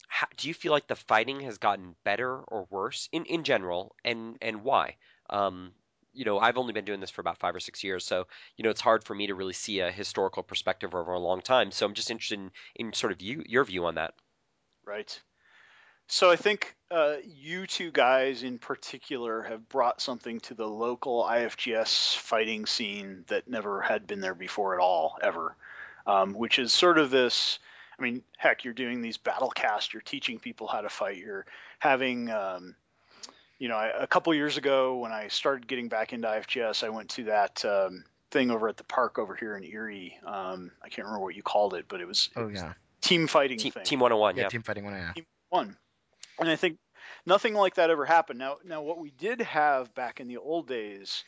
How, 0.07 0.27
do 0.37 0.47
you 0.49 0.53
feel 0.55 0.71
like 0.73 0.87
the 0.87 0.95
fighting 0.95 1.41
has 1.41 1.57
gotten 1.59 1.95
better 2.05 2.41
or 2.43 2.65
worse 2.71 3.09
in 3.13 3.25
in 3.25 3.43
general, 3.43 3.95
and 4.05 4.37
and 4.41 4.63
why? 4.63 4.97
Um, 5.29 5.73
you 6.19 6.25
know, 6.25 6.37
I've 6.37 6.57
only 6.57 6.73
been 6.73 6.83
doing 6.83 6.99
this 6.99 7.09
for 7.09 7.21
about 7.21 7.37
five 7.37 7.55
or 7.55 7.61
six 7.61 7.81
years, 7.81 8.05
so 8.05 8.27
you 8.57 8.65
know 8.65 8.69
it's 8.71 8.81
hard 8.81 9.05
for 9.05 9.15
me 9.15 9.27
to 9.27 9.35
really 9.35 9.53
see 9.53 9.79
a 9.79 9.89
historical 9.89 10.43
perspective 10.43 10.93
over 10.93 11.13
a 11.13 11.19
long 11.19 11.41
time. 11.41 11.71
So 11.71 11.85
I'm 11.85 11.93
just 11.93 12.11
interested 12.11 12.39
in, 12.39 12.51
in 12.75 12.91
sort 12.91 13.13
of 13.13 13.21
you 13.21 13.41
your 13.47 13.63
view 13.63 13.85
on 13.85 13.95
that. 13.95 14.13
right. 14.85 15.17
So 16.07 16.29
I 16.29 16.35
think 16.35 16.75
uh, 16.91 17.17
you 17.23 17.67
two 17.67 17.89
guys 17.89 18.43
in 18.43 18.57
particular 18.57 19.43
have 19.43 19.69
brought 19.69 20.01
something 20.01 20.41
to 20.41 20.55
the 20.55 20.67
local 20.67 21.23
IFGS 21.23 22.17
fighting 22.17 22.65
scene 22.65 23.23
that 23.27 23.47
never 23.47 23.79
had 23.79 24.05
been 24.05 24.19
there 24.19 24.35
before 24.35 24.73
at 24.73 24.81
all, 24.81 25.17
ever. 25.21 25.55
Um, 26.05 26.33
which 26.33 26.59
is 26.59 26.73
sort 26.73 26.97
of 26.97 27.11
this. 27.11 27.59
I 27.97 28.01
mean, 28.01 28.23
heck, 28.37 28.65
you're 28.65 28.73
doing 28.73 29.01
these 29.01 29.17
battle 29.17 29.51
casts. 29.51 29.93
You're 29.93 30.01
teaching 30.01 30.39
people 30.39 30.67
how 30.67 30.81
to 30.81 30.89
fight. 30.89 31.17
You're 31.17 31.45
having, 31.77 32.29
um, 32.31 32.75
you 33.59 33.67
know, 33.67 33.75
I, 33.75 33.91
a 33.99 34.07
couple 34.07 34.33
years 34.33 34.57
ago 34.57 34.97
when 34.97 35.11
I 35.11 35.27
started 35.27 35.67
getting 35.67 35.89
back 35.89 36.13
into 36.13 36.27
IFGS, 36.27 36.83
I 36.83 36.89
went 36.89 37.09
to 37.11 37.25
that 37.25 37.63
um, 37.65 38.05
thing 38.31 38.51
over 38.51 38.67
at 38.69 38.77
the 38.77 38.83
park 38.85 39.19
over 39.19 39.35
here 39.35 39.55
in 39.55 39.63
Erie. 39.63 40.17
Um, 40.25 40.71
I 40.83 40.89
can't 40.89 41.05
remember 41.05 41.23
what 41.23 41.35
you 41.35 41.43
called 41.43 41.73
it, 41.73 41.85
but 41.87 41.99
it 42.01 42.07
was, 42.07 42.29
it 42.35 42.39
Oh 42.39 42.47
was 42.47 42.55
yeah. 42.55 42.73
team 43.01 43.27
fighting 43.27 43.57
Team, 43.57 43.71
thing 43.73 43.83
Team 43.83 43.99
101, 43.99 44.35
Yeah, 44.37 44.43
yeah. 44.43 44.47
team 44.49 44.63
fighting 44.63 44.85
one. 44.85 44.93
Yeah. 44.93 45.11
one. 45.49 45.77
And 46.39 46.49
I 46.49 46.55
think 46.55 46.77
nothing 47.25 47.53
like 47.53 47.75
that 47.75 47.89
ever 47.89 48.05
happened. 48.05 48.39
Now, 48.39 48.57
now 48.63 48.81
what 48.81 48.99
we 48.99 49.11
did 49.11 49.41
have 49.41 49.93
back 49.93 50.19
in 50.21 50.27
the 50.27 50.37
old 50.37 50.67
days 50.67 51.25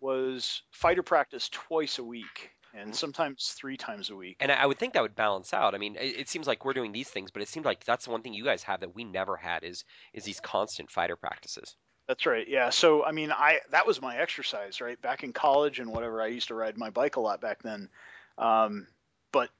was 0.00 0.62
fighter 0.70 1.02
practice 1.02 1.48
twice 1.48 1.98
a 1.98 2.04
week, 2.04 2.50
and 2.74 2.94
sometimes 2.94 3.54
three 3.56 3.76
times 3.76 4.10
a 4.10 4.16
week. 4.16 4.36
And 4.40 4.50
I 4.50 4.66
would 4.66 4.78
think 4.78 4.94
that 4.94 5.02
would 5.02 5.14
balance 5.14 5.52
out. 5.52 5.74
I 5.74 5.78
mean, 5.78 5.96
it, 5.96 6.20
it 6.20 6.28
seems 6.28 6.46
like 6.46 6.64
we're 6.64 6.72
doing 6.72 6.92
these 6.92 7.08
things, 7.08 7.30
but 7.30 7.42
it 7.42 7.48
seems 7.48 7.66
like 7.66 7.84
that's 7.84 8.06
the 8.06 8.10
one 8.10 8.22
thing 8.22 8.34
you 8.34 8.44
guys 8.44 8.62
have 8.64 8.80
that 8.80 8.94
we 8.94 9.04
never 9.04 9.36
had 9.36 9.64
is 9.64 9.84
is 10.12 10.24
these 10.24 10.40
constant 10.40 10.90
fighter 10.90 11.16
practices. 11.16 11.76
That's 12.08 12.26
right. 12.26 12.46
Yeah. 12.48 12.70
So 12.70 13.04
I 13.04 13.12
mean, 13.12 13.30
I 13.30 13.60
that 13.70 13.86
was 13.86 14.02
my 14.02 14.16
exercise, 14.16 14.80
right? 14.80 15.00
Back 15.00 15.22
in 15.22 15.32
college 15.32 15.78
and 15.78 15.92
whatever. 15.92 16.20
I 16.20 16.26
used 16.26 16.48
to 16.48 16.54
ride 16.54 16.76
my 16.76 16.90
bike 16.90 17.16
a 17.16 17.20
lot 17.20 17.40
back 17.40 17.62
then. 17.62 17.88
Um, 18.38 18.86
but 19.32 19.50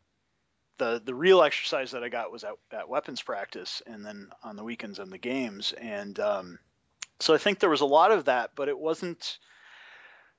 the 0.79 1.01
the 1.05 1.15
real 1.15 1.43
exercise 1.43 1.93
that 1.93 2.03
I 2.03 2.09
got 2.09 2.33
was 2.33 2.45
at, 2.45 2.55
at 2.73 2.89
weapons 2.89 3.23
practice, 3.23 3.83
and 3.87 4.05
then 4.05 4.31
on 4.43 4.57
the 4.57 4.65
weekends 4.65 4.99
and 4.99 5.13
the 5.13 5.19
games. 5.19 5.73
And 5.73 6.19
um, 6.19 6.59
so 7.21 7.35
I 7.35 7.39
think 7.39 7.59
there 7.59 7.71
was 7.71 7.81
a 7.83 7.87
lot 7.87 8.11
of 8.11 8.25
that, 8.25 8.51
but 8.55 8.69
it 8.69 8.79
wasn't. 8.79 9.39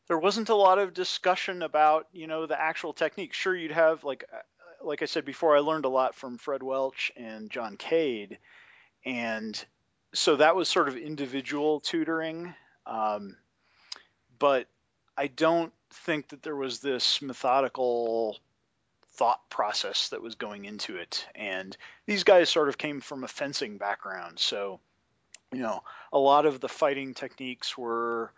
There 0.07 0.17
wasn't 0.17 0.49
a 0.49 0.55
lot 0.55 0.79
of 0.79 0.93
discussion 0.93 1.61
about 1.61 2.07
you 2.11 2.27
know 2.27 2.45
the 2.45 2.59
actual 2.59 2.93
technique. 2.93 3.33
Sure, 3.33 3.55
you'd 3.55 3.71
have 3.71 4.03
like 4.03 4.25
uh, 4.31 4.37
like 4.85 5.01
I 5.01 5.05
said 5.05 5.25
before, 5.25 5.55
I 5.55 5.59
learned 5.59 5.85
a 5.85 5.89
lot 5.89 6.15
from 6.15 6.37
Fred 6.37 6.61
Welch 6.61 7.11
and 7.15 7.49
John 7.49 7.77
Cade, 7.77 8.37
and 9.05 9.63
so 10.13 10.35
that 10.35 10.55
was 10.55 10.69
sort 10.69 10.87
of 10.87 10.97
individual 10.97 11.79
tutoring. 11.79 12.53
Um, 12.85 13.37
but 14.39 14.67
I 15.17 15.27
don't 15.27 15.73
think 15.91 16.29
that 16.29 16.43
there 16.43 16.55
was 16.55 16.79
this 16.79 17.21
methodical 17.21 18.39
thought 19.13 19.47
process 19.49 20.09
that 20.09 20.21
was 20.21 20.35
going 20.35 20.65
into 20.65 20.97
it. 20.97 21.25
And 21.35 21.75
these 22.05 22.23
guys 22.23 22.49
sort 22.49 22.69
of 22.69 22.77
came 22.77 22.99
from 22.99 23.23
a 23.23 23.27
fencing 23.27 23.77
background. 23.77 24.39
So, 24.39 24.79
you 25.51 25.59
know, 25.59 25.83
a 26.11 26.17
lot 26.17 26.45
of 26.45 26.59
the 26.59 26.69
fighting 26.69 27.13
techniques 27.13 27.77
were 27.77 28.31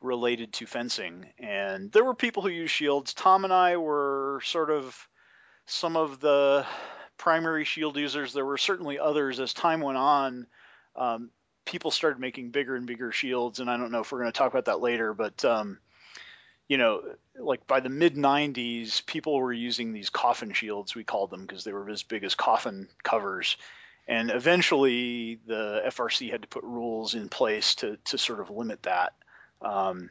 related 0.00 0.52
to 0.54 0.66
fencing. 0.66 1.26
And 1.38 1.90
there 1.92 2.04
were 2.04 2.14
people 2.14 2.42
who 2.42 2.48
used 2.48 2.72
shields. 2.72 3.14
Tom 3.14 3.44
and 3.44 3.52
I 3.52 3.76
were 3.76 4.40
sort 4.44 4.70
of 4.70 5.08
some 5.66 5.96
of 5.96 6.20
the 6.20 6.66
primary 7.18 7.64
shield 7.64 7.96
users. 7.96 8.32
There 8.32 8.44
were 8.44 8.58
certainly 8.58 8.98
others 8.98 9.40
as 9.40 9.54
time 9.54 9.80
went 9.80 9.98
on. 9.98 10.46
Um, 10.94 11.30
people 11.64 11.90
started 11.90 12.20
making 12.20 12.50
bigger 12.50 12.76
and 12.76 12.86
bigger 12.86 13.12
shields, 13.12 13.60
and 13.60 13.70
I 13.70 13.76
don't 13.76 13.90
know 13.90 14.00
if 14.00 14.12
we're 14.12 14.20
going 14.20 14.32
to 14.32 14.38
talk 14.38 14.52
about 14.52 14.66
that 14.66 14.80
later, 14.80 15.12
but 15.12 15.44
um, 15.44 15.78
you 16.68 16.78
know, 16.78 17.02
like 17.38 17.66
by 17.66 17.80
the 17.80 17.88
mid 17.88 18.14
90s, 18.14 19.04
people 19.06 19.36
were 19.36 19.52
using 19.52 19.92
these 19.92 20.10
coffin 20.10 20.52
shields, 20.52 20.94
we 20.94 21.04
called 21.04 21.30
them, 21.30 21.42
because 21.42 21.64
they 21.64 21.72
were 21.72 21.88
as 21.90 22.02
big 22.02 22.24
as 22.24 22.34
coffin 22.34 22.88
covers. 23.02 23.56
And 24.08 24.30
eventually, 24.30 25.40
the 25.46 25.82
FRC 25.86 26.30
had 26.30 26.42
to 26.42 26.48
put 26.48 26.62
rules 26.62 27.14
in 27.14 27.28
place 27.28 27.74
to, 27.76 27.98
to 28.06 28.18
sort 28.18 28.40
of 28.40 28.50
limit 28.50 28.84
that. 28.84 29.12
Um, 29.62 30.10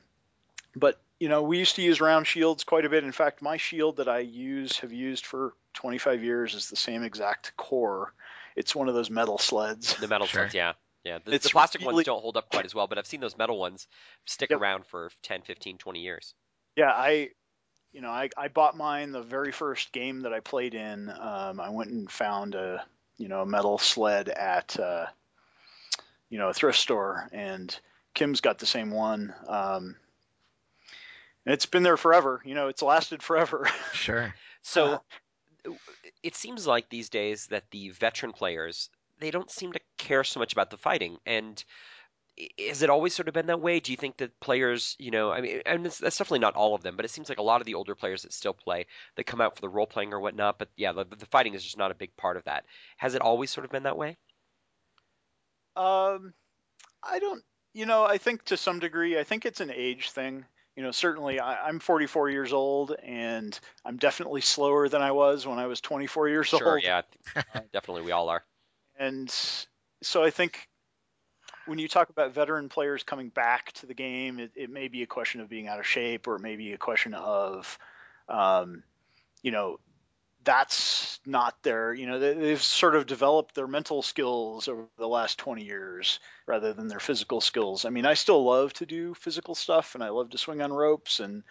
but, 0.75 0.99
you 1.19 1.29
know, 1.29 1.43
we 1.43 1.57
used 1.59 1.75
to 1.77 1.81
use 1.81 2.01
round 2.01 2.27
shields 2.27 2.63
quite 2.63 2.85
a 2.85 2.89
bit. 2.89 3.03
In 3.03 3.11
fact, 3.11 3.41
my 3.41 3.57
shield 3.57 3.97
that 3.97 4.07
I 4.07 4.19
use, 4.19 4.79
have 4.79 4.91
used 4.91 5.25
for 5.25 5.53
25 5.73 6.23
years, 6.23 6.53
is 6.55 6.69
the 6.69 6.75
same 6.75 7.03
exact 7.03 7.55
core. 7.57 8.13
It's 8.55 8.75
one 8.75 8.89
of 8.89 8.95
those 8.95 9.09
metal 9.09 9.37
sleds. 9.37 9.95
The 9.95 10.07
metal 10.07 10.27
Sure. 10.27 10.41
ones, 10.43 10.53
yeah. 10.53 10.73
Yeah, 11.03 11.19
the, 11.23 11.33
It's 11.35 11.43
the 11.43 11.49
plastic 11.51 11.81
really- 11.81 11.93
ones 11.95 12.05
don't 12.05 12.21
hold 12.21 12.35
up 12.35 12.49
quite 12.49 12.65
as 12.65 12.73
well, 12.73 12.87
but 12.87 12.97
I've 12.97 13.05
seen 13.05 13.19
those 13.19 13.37
metal 13.37 13.59
ones 13.59 13.87
stick 14.25 14.49
Yep. 14.49 14.59
around 14.59 14.85
for 14.87 15.11
10, 15.21 15.43
15, 15.43 15.77
20 15.77 15.99
years. 15.99 16.33
Yeah, 16.75 16.89
I, 16.91 17.29
you 17.93 18.01
know, 18.01 18.09
I, 18.09 18.29
I 18.35 18.47
bought 18.47 18.75
mine 18.75 19.11
the 19.11 19.21
very 19.21 19.51
first 19.51 19.91
game 19.91 20.21
that 20.21 20.33
I 20.33 20.39
played 20.39 20.73
in. 20.73 21.09
Um, 21.09 21.59
I 21.59 21.69
went 21.69 21.91
and 21.91 22.09
found 22.11 22.55
a, 22.55 22.83
you 23.17 23.27
know, 23.27 23.41
a 23.41 23.45
metal 23.45 23.77
sled 23.77 24.29
at, 24.29 24.77
uh, 24.79 25.05
you 26.29 26.39
know, 26.39 26.49
a 26.49 26.53
thrift 26.53 26.79
store, 26.79 27.29
and 27.31 27.77
Kim's 28.15 28.41
got 28.41 28.57
the 28.57 28.65
same 28.65 28.89
one. 28.91 29.35
Um, 29.47 29.95
it's 31.45 31.67
been 31.67 31.83
there 31.83 31.97
forever. 31.97 32.41
You 32.43 32.55
know, 32.55 32.67
it's 32.69 32.81
lasted 32.81 33.21
forever. 33.21 33.67
Sure. 33.93 34.33
So 34.63 35.01
Uh-huh. 35.65 35.73
it 36.23 36.35
seems 36.35 36.65
like 36.67 36.89
these 36.89 37.09
days 37.09 37.47
that 37.47 37.69
the 37.71 37.89
veteran 37.89 38.33
players 38.33 38.89
they 39.19 39.31
don't 39.31 39.49
seem 39.51 39.71
to 39.71 39.79
care 39.97 40.23
so 40.23 40.39
much 40.39 40.53
about 40.53 40.69
the 40.69 40.77
fighting 40.77 41.17
and 41.25 41.63
has 42.59 42.81
it 42.81 42.89
always 42.89 43.15
sort 43.15 43.29
of 43.29 43.33
been 43.33 43.45
that 43.47 43.61
way? 43.61 43.79
Do 43.79 43.91
you 43.93 43.97
think 43.97 44.17
that 44.17 44.39
players, 44.41 44.95
you 44.99 45.11
know, 45.11 45.31
I 45.31 45.41
mean, 45.41 45.61
and 45.65 45.85
that's 45.85 45.99
definitely 45.99 46.39
not 46.39 46.55
all 46.55 46.75
of 46.75 46.83
them, 46.83 46.97
but 46.97 47.05
it 47.05 47.11
seems 47.11 47.29
like 47.29 47.37
a 47.37 47.43
lot 47.43 47.61
of 47.61 47.65
the 47.65 47.75
older 47.75 47.95
players 47.95 48.23
that 48.23 48.33
still 48.33 48.53
play, 48.53 48.87
they 49.15 49.23
come 49.23 49.41
out 49.41 49.55
for 49.55 49.61
the 49.61 49.69
role 49.69 49.87
playing 49.87 50.13
or 50.13 50.19
whatnot. 50.19 50.59
But 50.59 50.69
yeah, 50.75 50.91
the, 50.91 51.05
the 51.05 51.25
fighting 51.27 51.53
is 51.53 51.63
just 51.63 51.77
not 51.77 51.91
a 51.91 51.95
big 51.95 52.15
part 52.17 52.37
of 52.37 52.43
that. 52.45 52.65
Has 52.97 53.15
it 53.15 53.21
always 53.21 53.51
sort 53.51 53.65
of 53.65 53.71
been 53.71 53.83
that 53.83 53.97
way? 53.97 54.17
Um, 55.77 56.33
I 57.03 57.19
don't. 57.19 57.43
You 57.75 57.85
know, 57.85 58.05
I 58.05 58.17
think 58.17 58.45
to 58.45 58.55
some 58.55 58.79
degree, 58.79 59.19
I 59.19 59.25
think 59.25 59.45
it's 59.45 59.59
an 59.59 59.69
age 59.69 60.11
thing. 60.11 60.45
You 60.77 60.83
know, 60.83 60.91
certainly 60.91 61.41
I, 61.41 61.67
I'm 61.67 61.79
44 61.79 62.29
years 62.29 62.53
old, 62.53 62.95
and 63.03 63.59
I'm 63.83 63.97
definitely 63.97 64.39
slower 64.39 64.87
than 64.87 65.01
I 65.01 65.11
was 65.11 65.45
when 65.45 65.59
I 65.59 65.67
was 65.67 65.81
24 65.81 66.29
years 66.29 66.47
Sure, 66.47 66.75
old. 66.75 66.83
yeah, 66.83 67.01
definitely 67.73 68.03
we 68.03 68.11
all 68.11 68.29
are. 68.29 68.45
And 68.97 69.29
so 70.01 70.23
I 70.23 70.29
think 70.29 70.69
when 71.65 71.77
you 71.77 71.89
talk 71.89 72.09
about 72.09 72.33
veteran 72.33 72.69
players 72.69 73.03
coming 73.03 73.27
back 73.27 73.73
to 73.73 73.87
the 73.87 73.93
game, 73.93 74.39
it, 74.39 74.51
it 74.55 74.69
may 74.69 74.87
be 74.87 75.03
a 75.03 75.07
question 75.07 75.41
of 75.41 75.49
being 75.49 75.67
out 75.67 75.79
of 75.79 75.85
shape, 75.85 76.27
or 76.29 76.35
it 76.35 76.41
may 76.41 76.55
be 76.55 76.71
a 76.71 76.77
question 76.77 77.13
of, 77.13 77.77
um, 78.29 78.83
you 79.41 79.51
know, 79.51 79.81
that's 80.45 81.19
not 81.25 81.61
their, 81.63 81.93
you 81.93 82.07
know, 82.07 82.19
they, 82.19 82.33
they've 82.33 82.61
sort 82.61 82.95
of 82.95 83.05
developed 83.05 83.55
their 83.55 83.67
mental 83.67 84.01
skills 84.01 84.67
over 84.67 84.85
the 84.97 85.07
last 85.07 85.37
20 85.39 85.63
years 85.63 86.19
rather 86.45 86.71
than 86.71 86.87
their 86.87 86.99
physical 86.99 87.41
skills. 87.41 87.83
I 87.83 87.89
mean, 87.89 88.05
I 88.05 88.13
still 88.13 88.43
love 88.43 88.71
to 88.73 88.85
do 88.85 89.13
physical 89.15 89.55
stuff 89.55 89.95
and 89.95 90.03
I 90.03 90.09
love 90.09 90.29
to 90.29 90.37
swing 90.37 90.61
on 90.61 90.71
ropes 90.71 91.19
and 91.19 91.43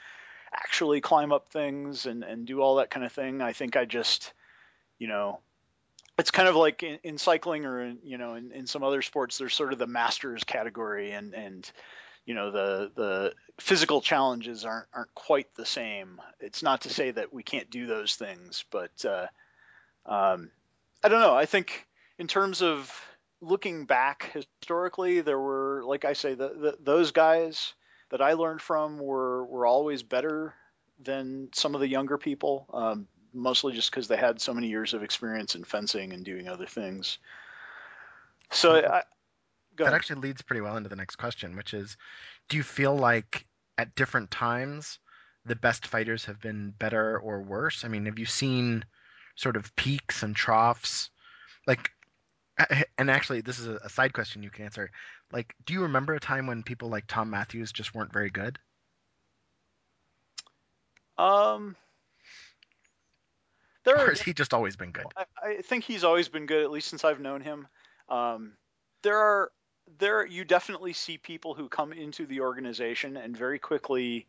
actually 0.54 1.00
climb 1.00 1.32
up 1.32 1.48
things 1.48 2.06
and, 2.06 2.22
and 2.22 2.46
do 2.46 2.62
all 2.62 2.76
that 2.76 2.90
kind 2.90 3.04
of 3.04 3.12
thing. 3.12 3.42
I 3.42 3.52
think 3.52 3.76
I 3.76 3.84
just, 3.84 4.32
you 4.98 5.08
know, 5.08 5.40
it's 6.16 6.30
kind 6.30 6.48
of 6.48 6.56
like 6.56 6.82
in, 6.82 6.98
in 7.02 7.18
cycling 7.18 7.66
or 7.66 7.82
in, 7.82 7.98
you 8.04 8.18
know 8.18 8.34
in, 8.34 8.52
in 8.52 8.66
some 8.66 8.84
other 8.84 9.02
sports 9.02 9.38
there's 9.38 9.54
sort 9.54 9.72
of 9.72 9.80
the 9.80 9.86
masters 9.88 10.44
category 10.44 11.10
and 11.10 11.34
and 11.34 11.70
you 12.26 12.34
know 12.34 12.50
the 12.50 12.90
the 12.94 13.32
physical 13.58 14.00
challenges 14.00 14.64
aren't 14.64 14.86
aren't 14.92 15.14
quite 15.14 15.54
the 15.54 15.66
same 15.66 16.20
it's 16.40 16.62
not 16.62 16.82
to 16.82 16.90
say 16.90 17.10
that 17.10 17.32
we 17.32 17.42
can't 17.42 17.70
do 17.70 17.86
those 17.86 18.16
things 18.16 18.64
but 18.70 19.04
uh, 19.04 19.26
um, 20.06 20.50
i 21.02 21.08
don't 21.08 21.20
know 21.20 21.34
i 21.34 21.46
think 21.46 21.86
in 22.18 22.26
terms 22.26 22.62
of 22.62 22.92
looking 23.40 23.84
back 23.84 24.30
historically 24.32 25.20
there 25.20 25.38
were 25.38 25.82
like 25.84 26.04
i 26.04 26.12
say 26.12 26.34
the, 26.34 26.48
the, 26.48 26.78
those 26.82 27.12
guys 27.12 27.74
that 28.10 28.22
i 28.22 28.32
learned 28.32 28.60
from 28.60 28.98
were 28.98 29.44
were 29.44 29.66
always 29.66 30.02
better 30.02 30.54
than 31.02 31.48
some 31.52 31.74
of 31.74 31.80
the 31.80 31.88
younger 31.88 32.16
people 32.16 32.66
um, 32.72 33.06
mostly 33.34 33.72
just 33.72 33.90
because 33.90 34.08
they 34.08 34.16
had 34.16 34.40
so 34.40 34.54
many 34.54 34.68
years 34.68 34.94
of 34.94 35.02
experience 35.02 35.54
in 35.54 35.64
fencing 35.64 36.12
and 36.12 36.24
doing 36.24 36.48
other 36.48 36.66
things. 36.66 37.18
So 38.50 38.76
I, 38.76 39.02
that 39.78 39.94
actually 39.94 40.20
leads 40.20 40.42
pretty 40.42 40.60
well 40.60 40.76
into 40.76 40.88
the 40.88 40.96
next 40.96 41.16
question, 41.16 41.56
which 41.56 41.74
is, 41.74 41.96
do 42.48 42.56
you 42.56 42.62
feel 42.62 42.96
like 42.96 43.46
at 43.78 43.94
different 43.94 44.30
times 44.30 44.98
the 45.44 45.56
best 45.56 45.86
fighters 45.86 46.24
have 46.26 46.40
been 46.40 46.72
better 46.78 47.18
or 47.18 47.42
worse? 47.42 47.84
I 47.84 47.88
mean, 47.88 48.06
have 48.06 48.18
you 48.18 48.26
seen 48.26 48.84
sort 49.36 49.56
of 49.56 49.74
peaks 49.76 50.22
and 50.22 50.34
troughs? 50.34 51.10
Like, 51.66 51.90
and 52.98 53.10
actually, 53.10 53.40
this 53.40 53.58
is 53.58 53.66
a 53.66 53.88
side 53.88 54.12
question 54.12 54.42
you 54.42 54.50
can 54.50 54.64
answer. 54.64 54.90
Like, 55.32 55.54
do 55.66 55.72
you 55.72 55.82
remember 55.82 56.14
a 56.14 56.20
time 56.20 56.46
when 56.46 56.62
people 56.62 56.88
like 56.88 57.04
Tom 57.08 57.30
Matthews 57.30 57.72
just 57.72 57.94
weren't 57.94 58.12
very 58.12 58.30
good? 58.30 58.58
Um, 61.16 61.76
there 63.84 63.96
or 63.96 64.08
has 64.08 64.20
he 64.20 64.32
just 64.32 64.54
always 64.54 64.76
been 64.76 64.90
good? 64.90 65.06
I, 65.16 65.24
I, 65.42 65.62
think 65.62 65.84
he's 65.84 66.04
always 66.04 66.28
been 66.28 66.46
good, 66.46 66.64
at 66.64 66.70
least 66.70 66.88
since 66.88 67.04
I've 67.04 67.20
known 67.20 67.40
him. 67.40 67.68
Um, 68.08 68.54
there 69.02 69.18
are 69.18 69.50
there 69.98 70.24
you 70.26 70.44
definitely 70.44 70.92
see 70.92 71.18
people 71.18 71.54
who 71.54 71.68
come 71.68 71.92
into 71.92 72.26
the 72.26 72.40
organization 72.40 73.16
and 73.16 73.36
very 73.36 73.58
quickly 73.58 74.26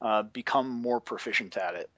uh, 0.00 0.22
become 0.22 0.68
more 0.68 1.00
proficient 1.00 1.56
at 1.56 1.74
it 1.74 1.90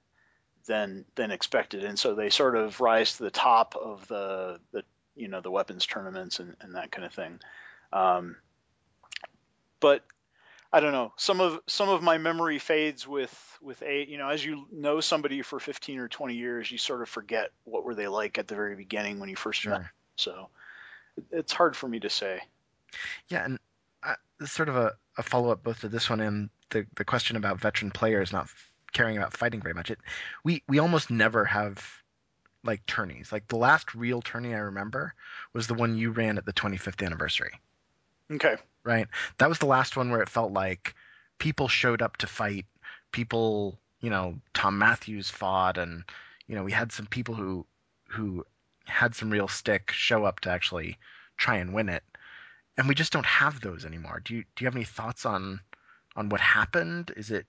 than 0.65 1.05
than 1.15 1.31
expected, 1.31 1.83
and 1.83 1.99
so 1.99 2.15
they 2.15 2.29
sort 2.29 2.55
of 2.55 2.79
rise 2.81 3.17
to 3.17 3.23
the 3.23 3.31
top 3.31 3.75
of 3.75 4.07
the 4.07 4.59
the 4.71 4.83
you 5.15 5.27
know 5.27 5.41
the 5.41 5.51
weapons 5.51 5.85
tournaments 5.85 6.39
and, 6.39 6.55
and 6.61 6.75
that 6.75 6.91
kind 6.91 7.05
of 7.05 7.13
thing. 7.13 7.39
Um, 7.91 8.37
but 9.79 10.03
I 10.71 10.79
don't 10.79 10.91
know. 10.91 11.13
Some 11.17 11.39
of 11.39 11.59
some 11.67 11.89
of 11.89 12.01
my 12.01 12.17
memory 12.17 12.59
fades 12.59 13.07
with 13.07 13.57
with 13.61 13.81
a 13.83 14.05
you 14.05 14.17
know 14.17 14.29
as 14.29 14.43
you 14.43 14.65
know 14.71 15.01
somebody 15.01 15.41
for 15.41 15.59
15 15.59 15.99
or 15.99 16.07
20 16.07 16.33
years, 16.33 16.71
you 16.71 16.77
sort 16.77 17.01
of 17.01 17.09
forget 17.09 17.51
what 17.63 17.83
were 17.83 17.95
they 17.95 18.07
like 18.07 18.37
at 18.37 18.47
the 18.47 18.55
very 18.55 18.75
beginning 18.75 19.19
when 19.19 19.29
you 19.29 19.35
first 19.35 19.61
sure. 19.61 19.73
met. 19.73 19.81
So 20.15 20.49
it's 21.31 21.53
hard 21.53 21.75
for 21.75 21.87
me 21.87 21.99
to 21.99 22.09
say. 22.09 22.41
Yeah, 23.29 23.45
and 23.45 23.59
uh, 24.03 24.15
sort 24.45 24.69
of 24.69 24.75
a, 24.75 24.93
a 25.17 25.23
follow 25.23 25.51
up 25.51 25.63
both 25.63 25.81
to 25.81 25.89
this 25.89 26.09
one 26.09 26.19
and 26.19 26.49
the 26.69 26.85
the 26.95 27.05
question 27.05 27.35
about 27.35 27.59
veteran 27.59 27.91
players 27.91 28.31
not 28.31 28.49
caring 28.91 29.17
about 29.17 29.35
fighting 29.35 29.61
very 29.61 29.73
much. 29.73 29.91
It 29.91 29.99
we 30.43 30.63
we 30.67 30.79
almost 30.79 31.09
never 31.09 31.45
have 31.45 32.03
like 32.63 32.85
tourneys. 32.85 33.31
Like 33.31 33.47
the 33.47 33.57
last 33.57 33.93
real 33.93 34.21
tourney 34.21 34.53
I 34.53 34.59
remember 34.59 35.13
was 35.53 35.67
the 35.67 35.73
one 35.73 35.97
you 35.97 36.11
ran 36.11 36.37
at 36.37 36.45
the 36.45 36.53
25th 36.53 37.05
anniversary. 37.05 37.51
Okay. 38.31 38.55
Right. 38.83 39.07
That 39.37 39.49
was 39.49 39.59
the 39.59 39.65
last 39.65 39.97
one 39.97 40.11
where 40.11 40.21
it 40.21 40.29
felt 40.29 40.51
like 40.51 40.95
people 41.39 41.67
showed 41.67 42.01
up 42.01 42.17
to 42.17 42.27
fight. 42.27 42.65
People, 43.11 43.77
you 44.01 44.09
know, 44.09 44.39
Tom 44.53 44.77
Matthews 44.79 45.29
fought, 45.29 45.77
and 45.77 46.03
you 46.47 46.55
know, 46.55 46.63
we 46.63 46.71
had 46.71 46.91
some 46.91 47.05
people 47.05 47.35
who 47.35 47.65
who 48.07 48.45
had 48.85 49.15
some 49.15 49.29
real 49.29 49.47
stick 49.47 49.91
show 49.91 50.25
up 50.25 50.39
to 50.41 50.49
actually 50.49 50.97
try 51.37 51.57
and 51.57 51.73
win 51.73 51.89
it, 51.89 52.03
and 52.77 52.87
we 52.87 52.95
just 52.95 53.13
don't 53.13 53.25
have 53.25 53.61
those 53.61 53.85
anymore. 53.85 54.21
Do 54.23 54.35
you 54.35 54.43
do 54.55 54.63
you 54.63 54.67
have 54.67 54.75
any 54.75 54.85
thoughts 54.85 55.25
on 55.25 55.59
on 56.15 56.29
what 56.29 56.41
happened? 56.41 57.11
Is 57.15 57.31
it 57.31 57.45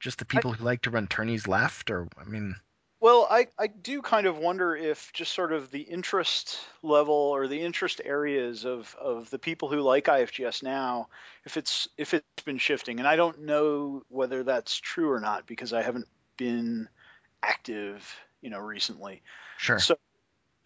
just 0.00 0.18
the 0.18 0.24
people 0.24 0.52
I, 0.52 0.54
who 0.54 0.64
like 0.64 0.82
to 0.82 0.90
run 0.90 1.06
tourneys 1.06 1.46
left, 1.46 1.90
or 1.90 2.08
I 2.18 2.24
mean? 2.24 2.56
Well, 3.00 3.26
I, 3.30 3.46
I 3.58 3.68
do 3.68 4.02
kind 4.02 4.26
of 4.26 4.36
wonder 4.36 4.76
if 4.76 5.10
just 5.14 5.32
sort 5.32 5.52
of 5.52 5.70
the 5.70 5.80
interest 5.80 6.58
level 6.82 7.14
or 7.14 7.48
the 7.48 7.60
interest 7.62 8.02
areas 8.04 8.66
of, 8.66 8.94
of 9.00 9.30
the 9.30 9.38
people 9.38 9.70
who 9.70 9.80
like 9.80 10.04
IFGS 10.04 10.62
now, 10.62 11.08
if 11.46 11.56
it's 11.56 11.88
if 11.96 12.12
it's 12.12 12.42
been 12.44 12.58
shifting. 12.58 12.98
And 12.98 13.08
I 13.08 13.16
don't 13.16 13.40
know 13.40 14.02
whether 14.08 14.42
that's 14.42 14.76
true 14.76 15.10
or 15.10 15.18
not 15.18 15.46
because 15.46 15.72
I 15.72 15.80
haven't 15.80 16.08
been 16.36 16.90
active, 17.42 18.14
you 18.42 18.50
know, 18.50 18.58
recently. 18.58 19.22
Sure. 19.56 19.78
So, 19.78 19.96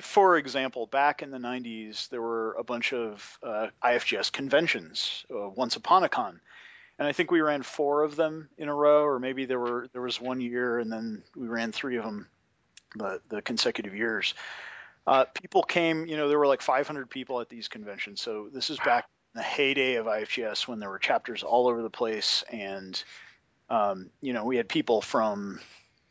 for 0.00 0.36
example, 0.36 0.86
back 0.86 1.22
in 1.22 1.30
the 1.30 1.38
90s, 1.38 2.08
there 2.08 2.22
were 2.22 2.54
a 2.54 2.64
bunch 2.64 2.92
of 2.92 3.38
uh, 3.42 3.68
IFGS 3.82 4.32
conventions, 4.32 5.24
uh, 5.30 5.48
once 5.48 5.76
upon 5.76 6.04
a 6.04 6.08
con 6.08 6.40
and 6.98 7.08
I 7.08 7.12
think 7.12 7.30
we 7.30 7.40
ran 7.40 7.62
four 7.62 8.02
of 8.02 8.16
them 8.16 8.48
in 8.56 8.68
a 8.68 8.74
row, 8.74 9.02
or 9.04 9.18
maybe 9.18 9.44
there 9.46 9.58
were 9.58 9.88
there 9.92 10.02
was 10.02 10.20
one 10.20 10.40
year 10.40 10.78
and 10.78 10.92
then 10.92 11.22
we 11.34 11.48
ran 11.48 11.72
three 11.72 11.96
of 11.96 12.04
them 12.04 12.28
the 12.96 13.20
the 13.28 13.42
consecutive 13.42 13.94
years. 13.94 14.34
Uh, 15.06 15.24
people 15.24 15.62
came, 15.62 16.06
you 16.06 16.16
know, 16.16 16.28
there 16.28 16.38
were 16.38 16.46
like 16.46 16.62
500 16.62 17.10
people 17.10 17.40
at 17.40 17.50
these 17.50 17.68
conventions. 17.68 18.22
So 18.22 18.48
this 18.50 18.70
is 18.70 18.78
back 18.78 19.06
in 19.34 19.40
the 19.40 19.42
heyday 19.42 19.96
of 19.96 20.06
IFGS 20.06 20.66
when 20.66 20.80
there 20.80 20.88
were 20.88 20.98
chapters 20.98 21.42
all 21.42 21.68
over 21.68 21.82
the 21.82 21.90
place, 21.90 22.42
and 22.50 23.02
um, 23.68 24.10
you 24.20 24.32
know, 24.32 24.44
we 24.44 24.56
had 24.56 24.68
people 24.68 25.02
from 25.02 25.60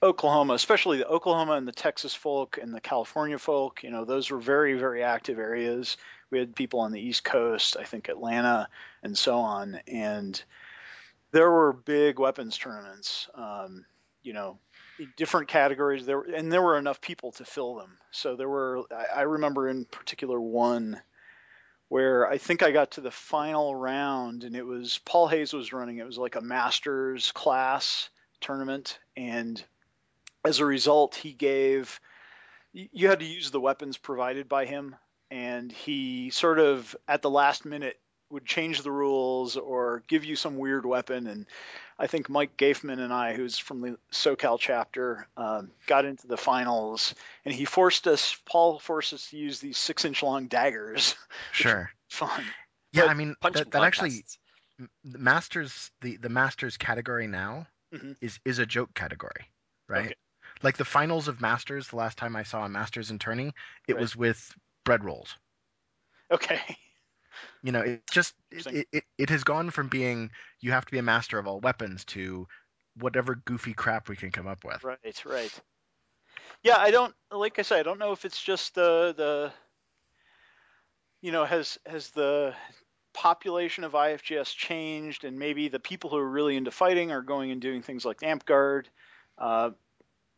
Oklahoma, 0.03 0.53
especially 0.53 0.97
the 0.97 1.07
Oklahoma 1.07 1.53
and 1.53 1.67
the 1.67 1.71
Texas 1.71 2.13
folk 2.13 2.59
and 2.61 2.73
the 2.73 2.81
California 2.81 3.39
folk. 3.39 3.83
You 3.83 3.89
know, 3.89 4.03
those 4.03 4.29
were 4.29 4.39
very 4.39 4.73
very 4.77 5.01
active 5.01 5.39
areas. 5.39 5.97
We 6.29 6.39
had 6.39 6.55
people 6.55 6.81
on 6.81 6.91
the 6.91 7.01
East 7.01 7.23
Coast, 7.23 7.77
I 7.79 7.83
think 7.83 8.09
Atlanta, 8.09 8.67
and 9.01 9.17
so 9.17 9.37
on, 9.37 9.79
and 9.87 10.41
there 11.31 11.49
were 11.49 11.73
big 11.73 12.19
weapons 12.19 12.57
tournaments. 12.57 13.29
Um, 13.33 13.85
you 14.23 14.33
know, 14.33 14.57
different 15.17 15.47
categories 15.47 16.05
there, 16.05 16.21
and 16.21 16.51
there 16.51 16.61
were 16.61 16.77
enough 16.77 17.01
people 17.01 17.31
to 17.33 17.45
fill 17.45 17.75
them. 17.75 17.97
So 18.11 18.35
there 18.35 18.49
were. 18.49 18.83
I, 18.91 19.19
I 19.19 19.21
remember 19.21 19.69
in 19.69 19.85
particular 19.85 20.39
one 20.39 21.01
where 21.89 22.27
I 22.27 22.39
think 22.39 22.63
I 22.63 22.71
got 22.71 22.91
to 22.91 23.01
the 23.01 23.11
final 23.11 23.75
round, 23.75 24.43
and 24.43 24.55
it 24.55 24.65
was 24.65 24.99
Paul 25.05 25.27
Hayes 25.27 25.53
was 25.53 25.73
running. 25.73 25.97
It 25.97 26.05
was 26.05 26.17
like 26.17 26.35
a 26.35 26.41
masters 26.41 27.31
class 27.31 28.09
tournament, 28.41 28.99
and 29.15 29.63
as 30.45 30.59
a 30.59 30.65
result, 30.65 31.15
he 31.15 31.33
gave. 31.33 31.99
You 32.73 33.07
had 33.07 33.19
to 33.19 33.25
use 33.25 33.51
the 33.51 33.61
weapons 33.61 33.97
provided 33.97 34.49
by 34.49 34.65
him, 34.65 34.95
and 35.29 35.71
he 35.71 36.31
sort 36.31 36.59
of 36.59 36.95
at 37.07 37.21
the 37.21 37.29
last 37.29 37.65
minute 37.65 37.99
would 38.33 38.45
change 38.45 38.81
the 38.81 38.91
rules 38.91 39.57
or 39.57 40.03
give 40.07 40.25
you 40.25 40.35
some 40.35 40.57
weird 40.57 40.85
weapon. 40.85 41.27
And 41.27 41.45
I 41.99 42.07
think 42.07 42.29
Mike 42.29 42.57
Gafman 42.57 42.99
and 42.99 43.13
I, 43.13 43.33
who's 43.33 43.59
from 43.59 43.81
the 43.81 43.97
SoCal 44.11 44.59
chapter, 44.59 45.27
um, 45.37 45.69
got 45.85 46.05
into 46.05 46.25
the 46.25 46.35
finals, 46.35 47.13
and 47.45 47.53
he 47.53 47.65
forced 47.65 48.07
us. 48.07 48.35
Paul 48.45 48.79
forced 48.79 49.13
us 49.13 49.29
to 49.29 49.37
use 49.37 49.59
these 49.59 49.77
six-inch 49.77 50.23
long 50.23 50.47
daggers. 50.47 51.15
Sure. 51.51 51.91
Fun. 52.09 52.43
Yeah, 52.93 53.03
but 53.03 53.09
I 53.09 53.13
mean 53.13 53.35
that, 53.41 53.71
that 53.71 53.83
actually 53.83 54.23
the 55.03 55.19
masters 55.19 55.91
the 56.01 56.17
the 56.17 56.29
masters 56.29 56.77
category 56.77 57.27
now 57.27 57.67
mm-hmm. 57.93 58.13
is 58.21 58.39
is 58.45 58.59
a 58.59 58.65
joke 58.65 58.93
category, 58.93 59.49
right? 59.87 60.05
Okay. 60.05 60.15
Like 60.63 60.77
the 60.77 60.85
finals 60.85 61.27
of 61.27 61.41
Masters, 61.41 61.89
the 61.89 61.97
last 61.97 62.17
time 62.17 62.35
I 62.35 62.43
saw 62.43 62.65
a 62.65 62.69
Masters 62.69 63.11
in 63.11 63.19
tourney, 63.19 63.53
it 63.87 63.95
Right. 63.95 64.01
was 64.01 64.15
with 64.15 64.55
bread 64.85 65.03
rolls. 65.03 65.35
Okay. 66.31 66.59
You 67.63 67.71
know, 67.71 67.81
it 67.81 68.03
just 68.09 68.35
it, 68.51 68.65
it, 68.67 68.87
it, 68.91 69.03
it 69.17 69.29
has 69.29 69.43
gone 69.43 69.69
from 69.69 69.87
being 69.89 70.31
you 70.61 70.71
have 70.71 70.85
to 70.85 70.91
be 70.91 70.99
a 70.99 71.03
master 71.03 71.37
of 71.37 71.47
all 71.47 71.59
weapons 71.59 72.05
to 72.05 72.47
whatever 72.97 73.35
goofy 73.35 73.73
crap 73.73 74.09
we 74.09 74.15
can 74.15 74.31
come 74.31 74.47
up 74.47 74.63
with. 74.63 74.83
Right, 74.83 75.25
right. 75.25 75.61
Yeah, 76.63 76.77
I 76.77 76.91
don't 76.91 77.13
like 77.31 77.59
I 77.59 77.61
said, 77.61 77.79
I 77.79 77.83
don't 77.83 77.99
know 77.99 78.11
if 78.11 78.25
it's 78.25 78.41
just 78.41 78.75
the 78.75 79.13
the 79.15 79.51
you 81.21 81.31
know, 81.31 81.45
has 81.45 81.79
has 81.85 82.09
the 82.11 82.53
population 83.13 83.83
of 83.83 83.93
IFGS 83.93 84.53
changed 84.55 85.23
and 85.23 85.39
maybe 85.39 85.69
the 85.69 85.79
people 85.79 86.09
who 86.09 86.17
are 86.17 86.29
really 86.29 86.57
into 86.57 86.71
fighting 86.71 87.11
are 87.11 87.21
going 87.21 87.51
and 87.51 87.61
doing 87.61 87.81
things 87.81 88.05
like 88.05 88.19
Amtgard, 88.19 88.85
uh, 89.37 89.71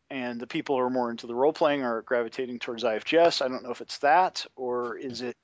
and 0.10 0.39
the 0.39 0.48
people 0.48 0.76
who 0.76 0.84
are 0.84 0.89
more 0.89 1.12
into 1.12 1.28
the 1.28 1.36
role 1.36 1.54
playing 1.54 1.84
are 1.84 2.02
gravitating 2.02 2.60
towards 2.60 2.84
IFGS. 2.84 3.41
I 3.41 3.48
don't 3.48 3.63
know 3.63 3.72
if 3.72 3.82
it's 3.82 3.98
that 4.00 4.46
or 4.56 4.98
is 4.98 5.22
it 5.22 5.36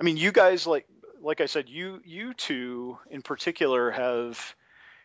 I 0.00 0.04
mean, 0.04 0.16
you 0.16 0.32
guys 0.32 0.66
like 0.66 0.86
like 1.22 1.40
I 1.40 1.46
said, 1.46 1.68
you 1.68 2.00
you 2.04 2.34
two 2.34 2.98
in 3.10 3.22
particular 3.22 3.90
have 3.90 4.54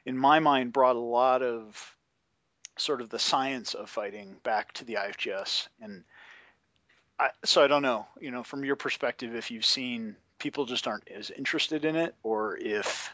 in 0.05 0.17
my 0.17 0.39
mind 0.39 0.73
brought 0.73 0.95
a 0.95 0.99
lot 0.99 1.41
of 1.41 1.95
sort 2.77 3.01
of 3.01 3.09
the 3.09 3.19
science 3.19 3.73
of 3.73 3.89
fighting 3.89 4.35
back 4.43 4.73
to 4.73 4.85
the 4.85 4.95
IFGS. 4.95 5.67
And 5.81 6.03
I, 7.19 7.29
so 7.45 7.63
I 7.63 7.67
don't 7.67 7.83
know, 7.83 8.07
you 8.19 8.31
know, 8.31 8.43
from 8.43 8.65
your 8.65 8.75
perspective, 8.75 9.35
if 9.35 9.51
you've 9.51 9.65
seen 9.65 10.15
people 10.39 10.65
just 10.65 10.87
aren't 10.87 11.07
as 11.09 11.29
interested 11.29 11.85
in 11.85 11.95
it, 11.95 12.15
or 12.23 12.57
if 12.57 13.13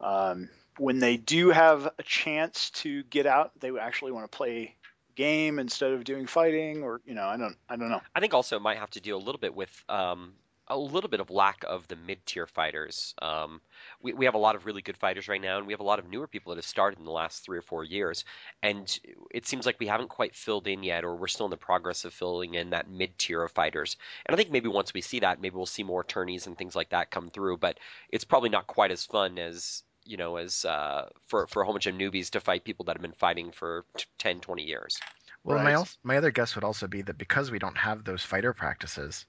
um, 0.00 0.48
when 0.78 0.98
they 0.98 1.16
do 1.16 1.50
have 1.50 1.86
a 1.98 2.02
chance 2.02 2.70
to 2.70 3.02
get 3.04 3.26
out, 3.26 3.52
they 3.60 3.76
actually 3.78 4.12
want 4.12 4.30
to 4.30 4.36
play 4.36 4.74
game 5.14 5.58
instead 5.58 5.92
of 5.92 6.04
doing 6.04 6.26
fighting, 6.26 6.82
or 6.82 7.00
you 7.04 7.14
know, 7.14 7.26
I 7.26 7.36
don't, 7.36 7.56
I 7.68 7.76
don't 7.76 7.90
know. 7.90 8.00
I 8.14 8.20
think 8.20 8.34
also 8.34 8.56
it 8.56 8.62
might 8.62 8.78
have 8.78 8.90
to 8.90 9.00
deal 9.00 9.16
a 9.16 9.24
little 9.24 9.40
bit 9.40 9.54
with 9.54 9.84
um, 9.88 10.34
a 10.68 10.78
little 10.78 11.10
bit 11.10 11.20
of 11.20 11.30
lack 11.30 11.64
of 11.66 11.88
the 11.88 11.96
mid-tier 11.96 12.46
fighters. 12.46 13.14
Um, 13.20 13.60
we, 14.02 14.12
we 14.12 14.26
have 14.26 14.34
a 14.34 14.38
lot 14.38 14.54
of 14.54 14.66
really 14.66 14.82
good 14.82 14.96
fighters 14.96 15.26
right 15.26 15.40
now, 15.40 15.58
and 15.58 15.66
we 15.66 15.72
have 15.72 15.80
a 15.80 15.84
lot 15.84 15.98
of 15.98 16.08
newer 16.08 16.26
people 16.26 16.50
that 16.50 16.58
have 16.58 16.64
started 16.64 16.98
in 16.98 17.04
the 17.04 17.10
last 17.10 17.42
three 17.42 17.58
or 17.58 17.62
four 17.62 17.84
years. 17.84 18.24
And 18.62 18.98
it 19.32 19.46
seems 19.46 19.66
like 19.66 19.80
we 19.80 19.86
haven't 19.86 20.10
quite 20.10 20.36
filled 20.36 20.68
in 20.68 20.82
yet, 20.82 21.04
or 21.04 21.16
we're 21.16 21.26
still 21.26 21.46
in 21.46 21.50
the 21.50 21.56
progress 21.56 22.04
of 22.04 22.12
filling 22.12 22.54
in 22.54 22.70
that 22.70 22.90
mid-tier 22.90 23.42
of 23.42 23.52
fighters. 23.52 23.96
And 24.26 24.34
I 24.34 24.36
think 24.36 24.50
maybe 24.50 24.68
once 24.68 24.92
we 24.92 25.00
see 25.00 25.20
that, 25.20 25.40
maybe 25.40 25.56
we'll 25.56 25.66
see 25.66 25.82
more 25.82 26.04
tourneys 26.04 26.46
and 26.46 26.56
things 26.56 26.76
like 26.76 26.90
that 26.90 27.10
come 27.10 27.30
through. 27.30 27.56
But 27.56 27.78
it's 28.10 28.24
probably 28.24 28.50
not 28.50 28.66
quite 28.66 28.90
as 28.90 29.06
fun 29.06 29.38
as 29.38 29.82
you 30.08 30.16
know 30.16 30.36
as 30.36 30.64
uh, 30.64 31.08
for 31.26 31.46
for 31.46 31.62
a 31.62 31.64
whole 31.64 31.74
bunch 31.74 31.86
of 31.86 31.94
newbies 31.94 32.30
to 32.30 32.40
fight 32.40 32.64
people 32.64 32.86
that 32.86 32.96
have 32.96 33.02
been 33.02 33.12
fighting 33.12 33.52
for 33.52 33.84
t- 33.96 34.06
10, 34.18 34.40
20 34.40 34.64
years. 34.64 34.98
Well, 35.44 35.58
Right. 35.58 35.64
my 35.64 35.72
else, 35.72 35.98
my 36.02 36.16
other 36.16 36.30
guess 36.30 36.54
would 36.54 36.64
also 36.64 36.88
be 36.88 37.02
that 37.02 37.18
because 37.18 37.50
we 37.50 37.58
don't 37.58 37.76
have 37.76 38.04
those 38.04 38.22
fighter 38.22 38.52
practices, 38.52 39.26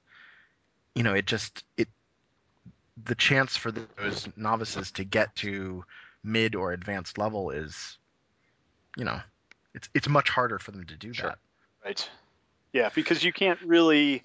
you 0.95 1.03
know, 1.03 1.13
it 1.13 1.25
just 1.25 1.63
it 1.77 1.87
the 3.05 3.15
chance 3.15 3.55
for 3.55 3.71
those 3.71 4.27
novices 4.35 4.91
to 4.91 5.03
get 5.03 5.35
to 5.37 5.83
mid 6.23 6.55
or 6.55 6.71
advanced 6.71 7.17
level 7.17 7.51
is, 7.51 7.97
you 8.97 9.05
know, 9.05 9.19
it's 9.73 9.89
it's 9.93 10.09
much 10.09 10.29
harder 10.29 10.59
for 10.59 10.71
them 10.71 10.85
to 10.85 10.95
do 10.95 11.13
Sure. 11.13 11.29
that. 11.29 11.39
Right. 11.85 12.09
Yeah, 12.73 12.89
because 12.93 13.23
you 13.23 13.33
can't 13.33 13.61
really 13.61 14.23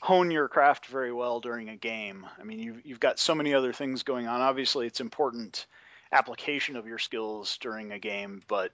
hone 0.00 0.30
your 0.30 0.48
craft 0.48 0.86
very 0.86 1.12
well 1.12 1.40
during 1.40 1.70
a 1.70 1.76
game. 1.76 2.26
I 2.38 2.44
mean, 2.44 2.58
you've 2.58 2.84
you've 2.84 3.00
got 3.00 3.18
so 3.18 3.34
many 3.34 3.54
other 3.54 3.72
things 3.72 4.02
going 4.02 4.26
on. 4.26 4.40
Obviously, 4.40 4.86
it's 4.86 5.00
important 5.00 5.66
application 6.14 6.76
of 6.76 6.86
your 6.86 6.98
skills 6.98 7.58
during 7.58 7.92
a 7.92 7.98
game, 7.98 8.42
but 8.48 8.72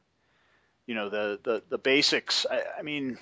you 0.86 0.94
know 0.94 1.08
the 1.08 1.40
the 1.42 1.62
the 1.68 1.78
basics. 1.78 2.46
I, 2.48 2.62
I 2.78 2.82
mean, 2.82 3.18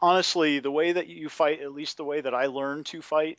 honestly, 0.00 0.60
the 0.60 0.70
way 0.70 0.92
that 0.92 1.08
you 1.08 1.28
fight, 1.28 1.60
at 1.60 1.72
least 1.72 1.96
the 1.96 2.04
way 2.04 2.20
that 2.20 2.34
I 2.34 2.46
learned 2.46 2.86
to 2.86 3.02
fight, 3.02 3.38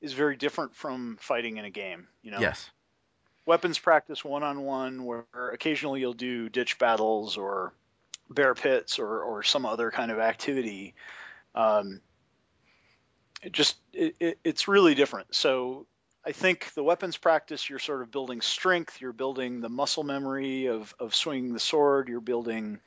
is 0.00 0.12
very 0.12 0.36
different 0.36 0.74
from 0.74 1.16
fighting 1.20 1.56
in 1.56 1.64
a 1.64 1.70
game. 1.70 2.08
You 2.22 2.32
know, 2.32 2.40
Yes. 2.40 2.68
weapons 3.46 3.78
practice 3.78 4.24
one 4.24 4.42
on 4.42 4.62
one, 4.62 5.04
where 5.04 5.24
occasionally 5.52 6.00
you'll 6.00 6.14
do 6.14 6.48
ditch 6.48 6.78
battles 6.78 7.36
or 7.36 7.72
bear 8.30 8.54
pits 8.54 8.98
or, 8.98 9.22
or 9.22 9.42
some 9.42 9.66
other 9.66 9.90
kind 9.90 10.10
of 10.10 10.18
activity. 10.18 10.94
Um, 11.54 12.00
it 13.42 13.52
just 13.52 13.76
it, 13.92 14.16
it, 14.18 14.38
it's 14.42 14.66
really 14.66 14.94
different. 14.94 15.34
So 15.34 15.86
I 16.26 16.32
think 16.32 16.72
the 16.74 16.82
weapons 16.82 17.16
practice, 17.16 17.68
you're 17.68 17.78
sort 17.78 18.00
of 18.00 18.10
building 18.10 18.40
strength, 18.40 19.00
you're 19.00 19.12
building 19.12 19.60
the 19.60 19.68
muscle 19.68 20.04
memory 20.04 20.66
of, 20.66 20.94
of 20.98 21.14
swinging 21.14 21.52
the 21.52 21.60
sword, 21.60 22.08
you're 22.08 22.20
building, 22.20 22.80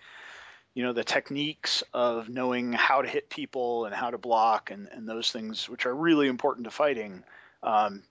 you 0.74 0.84
know, 0.84 0.92
the 0.92 1.04
techniques 1.04 1.84
of 1.94 2.30
knowing 2.30 2.74
how 2.74 3.04
to 3.04 3.08
hit 3.08 3.30
people 3.30 3.86
and 3.86 3.94
how 3.94 4.10
to 4.10 4.18
block 4.18 4.72
and, 4.72 4.88
and 4.92 5.08
those 5.08 5.32
things, 5.32 5.70
which 5.70 5.86
are 5.86 5.96
really 5.96 6.28
important 6.28 6.66
to 6.66 6.72
fighting. 6.72 7.24
Um, 7.62 8.04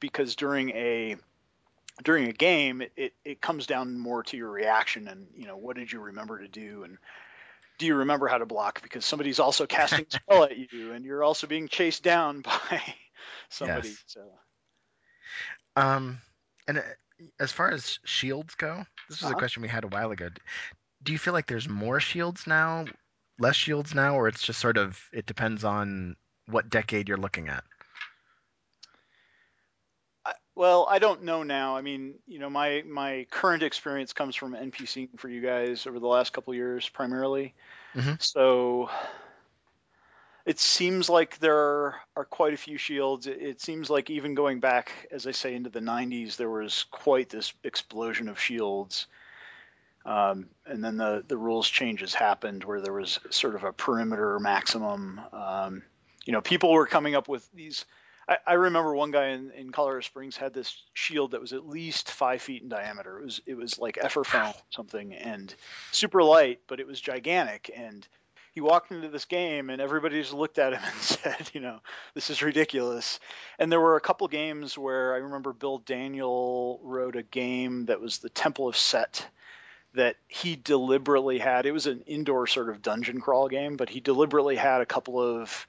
because 0.00 0.34
during 0.34 0.70
a 0.70 1.16
during 2.02 2.28
a 2.28 2.32
game, 2.32 2.82
it, 2.96 3.12
it 3.24 3.40
comes 3.40 3.66
down 3.66 3.98
more 3.98 4.22
to 4.24 4.36
your 4.36 4.50
reaction 4.50 5.08
and 5.08 5.26
you 5.36 5.46
know 5.46 5.56
what 5.56 5.76
did 5.76 5.92
you 5.92 6.00
remember 6.00 6.38
to 6.38 6.48
do 6.48 6.84
and 6.84 6.96
do 7.78 7.86
you 7.86 7.94
remember 7.96 8.28
how 8.28 8.38
to 8.38 8.46
block 8.46 8.82
because 8.82 9.04
somebody's 9.04 9.38
also 9.38 9.66
casting 9.66 10.06
a 10.08 10.10
spell 10.10 10.44
at 10.50 10.72
you 10.72 10.92
and 10.92 11.04
you're 11.04 11.22
also 11.22 11.46
being 11.46 11.68
chased 11.68 12.02
down 12.02 12.40
by 12.70 12.82
somebody. 13.48 13.96
Yes. 13.96 14.04
So 14.06 14.20
Um, 15.76 16.18
and 16.68 16.78
uh, 16.78 16.82
as 17.40 17.52
far 17.52 17.70
as 17.70 17.98
shields 18.04 18.54
go, 18.54 18.84
this 19.08 19.20
was 19.20 19.30
Uh-huh. 19.30 19.34
a 19.34 19.36
question 19.36 19.62
we 19.62 19.68
had 19.68 19.84
a 19.84 19.88
while 19.88 20.12
ago. 20.12 20.28
Do 21.02 21.12
you 21.12 21.18
feel 21.18 21.32
like 21.34 21.46
there's 21.46 21.68
more 21.68 22.00
shields 22.00 22.46
now, 22.46 22.86
less 23.38 23.56
shields 23.56 23.94
now, 23.94 24.16
or 24.16 24.28
it's 24.28 24.42
just 24.42 24.60
sort 24.60 24.78
of 24.78 25.08
it 25.12 25.26
depends 25.26 25.64
on 25.64 26.16
what 26.46 26.70
decade 26.70 27.08
you're 27.08 27.18
looking 27.18 27.48
at? 27.48 27.64
I, 30.24 30.34
well, 30.54 30.86
I 30.88 30.98
don't 30.98 31.22
know 31.22 31.42
now. 31.42 31.76
I 31.76 31.82
mean, 31.82 32.14
you 32.26 32.38
know, 32.38 32.50
my 32.50 32.82
my 32.86 33.26
current 33.30 33.62
experience 33.62 34.12
comes 34.12 34.36
from 34.36 34.54
NPCing 34.54 35.10
for 35.12 35.28
you 35.28 35.40
guys 35.40 35.86
over 35.86 35.90
the 35.90 36.00
last 36.00 36.24
couple 36.32 36.54
years 36.54 36.88
primarily. 36.88 37.54
Mhm. 37.94 38.16
So 38.18 38.90
it 40.44 40.58
seems 40.58 41.08
like 41.08 41.38
there 41.38 42.00
are 42.16 42.24
quite 42.24 42.52
a 42.52 42.56
few 42.56 42.76
shields. 42.76 43.26
It, 43.26 43.60
seems 43.60 43.88
like 43.88 44.10
even 44.10 44.34
going 44.34 44.60
back, 44.60 44.90
as 45.10 45.26
I 45.26 45.30
say, 45.30 45.54
into 45.54 45.70
the 45.70 45.80
90s, 45.80 46.36
there 46.36 46.50
was 46.50 46.84
quite 46.90 47.28
this 47.28 47.52
explosion 47.62 48.28
of 48.28 48.40
shields. 48.40 49.06
Um, 50.04 50.48
and 50.66 50.82
then 50.82 50.96
the, 50.96 51.24
the 51.26 51.36
rules 51.36 51.68
changes 51.68 52.12
happened 52.12 52.64
where 52.64 52.80
there 52.80 52.92
was 52.92 53.20
sort 53.30 53.54
of 53.54 53.62
a 53.62 53.72
perimeter 53.72 54.40
maximum. 54.40 55.20
Um, 55.32 55.82
you 56.24 56.32
know, 56.32 56.40
people 56.40 56.72
were 56.72 56.86
coming 56.86 57.14
up 57.14 57.28
with 57.28 57.48
these. 57.52 57.84
I, 58.28 58.38
I 58.44 58.52
remember 58.54 58.96
one 58.96 59.12
guy 59.12 59.28
in, 59.28 59.52
in 59.52 59.70
Colorado 59.70 60.00
Springs 60.00 60.36
had 60.36 60.52
this 60.54 60.76
shield 60.92 61.32
that 61.32 61.40
was 61.40 61.52
at 61.52 61.68
least 61.68 62.10
five 62.10 62.42
feet 62.42 62.62
in 62.62 62.68
diameter. 62.68 63.20
It 63.20 63.24
was 63.24 63.40
it 63.46 63.56
was 63.56 63.78
like 63.78 63.96
Ethafoam 64.02 64.54
something 64.70 65.12
and 65.12 65.54
super 65.92 66.22
light, 66.24 66.60
but 66.66 66.80
it 66.80 66.86
was 66.86 67.00
gigantic. 67.00 67.70
And 67.74 68.06
he 68.52 68.60
walked 68.60 68.92
into 68.92 69.08
this 69.08 69.24
game 69.24 69.70
and 69.70 69.80
everybody 69.80 70.20
just 70.20 70.32
looked 70.32 70.58
at 70.58 70.74
him 70.74 70.82
and 70.84 71.00
said, 71.00 71.50
you 71.52 71.60
know, 71.60 71.80
this 72.14 72.30
is 72.30 72.42
ridiculous. 72.42 73.18
And 73.58 73.72
there 73.72 73.80
were 73.80 73.96
a 73.96 74.00
couple 74.00 74.28
games 74.28 74.78
where 74.78 75.14
I 75.14 75.18
remember 75.18 75.52
Bill 75.52 75.78
Daniel 75.78 76.80
wrote 76.82 77.16
a 77.16 77.22
game 77.22 77.86
that 77.86 78.00
was 78.00 78.18
the 78.18 78.28
Temple 78.28 78.68
of 78.68 78.76
Set 78.76 79.26
that 79.94 80.16
he 80.28 80.56
deliberately 80.56 81.38
had. 81.38 81.66
It 81.66 81.72
was 81.72 81.86
an 81.86 82.02
indoor 82.06 82.46
sort 82.46 82.70
of 82.70 82.82
dungeon 82.82 83.20
crawl 83.20 83.48
game, 83.48 83.76
but 83.76 83.88
he 83.88 84.00
deliberately 84.00 84.56
had 84.56 84.80
a 84.80 84.86
couple 84.86 85.20
of 85.20 85.66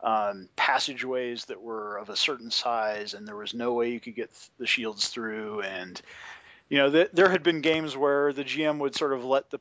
um, 0.00 0.48
passageways 0.56 1.46
that 1.46 1.60
were 1.60 1.96
of 1.98 2.08
a 2.08 2.16
certain 2.16 2.50
size, 2.50 3.14
and 3.14 3.26
there 3.26 3.36
was 3.36 3.54
no 3.54 3.74
way 3.74 3.90
you 3.90 4.00
could 4.00 4.14
get 4.14 4.32
th- 4.32 4.50
the 4.58 4.66
shields 4.66 5.08
through. 5.08 5.60
And 5.62 6.00
you 6.68 6.78
know, 6.78 6.90
th- 6.90 7.10
there 7.12 7.28
had 7.28 7.42
been 7.42 7.60
games 7.60 7.96
where 7.96 8.32
the 8.32 8.44
GM 8.44 8.78
would 8.78 8.94
sort 8.94 9.12
of 9.12 9.24
let 9.24 9.50
the 9.50 9.60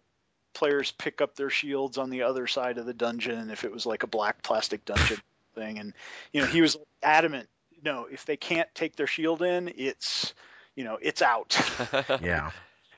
players 0.56 0.92
pick 0.92 1.22
up 1.22 1.36
their 1.36 1.52
shields 1.52 1.98
on 2.00 2.10
the 2.10 2.24
other 2.24 2.48
side 2.48 2.80
of 2.80 2.88
the 2.88 2.94
dungeon 2.94 3.52
if 3.52 3.64
it 3.64 3.72
was 3.72 3.86
like 3.86 4.02
a 4.04 4.08
black 4.08 4.42
plastic 4.42 4.84
dungeon 4.86 5.22
thing. 5.54 5.78
And 5.78 5.94
you 6.34 6.42
know, 6.42 6.48
he 6.48 6.62
was 6.62 6.78
adamant, 7.04 7.48
no, 7.84 8.08
if 8.12 8.26
they 8.26 8.38
can't 8.38 8.70
take 8.74 8.96
their 8.96 9.08
shield 9.08 9.44
in, 9.44 9.72
it's 9.76 10.34
you 10.76 10.84
know, 10.84 10.98
it's 11.02 11.22
out 11.22 11.60
Yeah. 12.22 12.52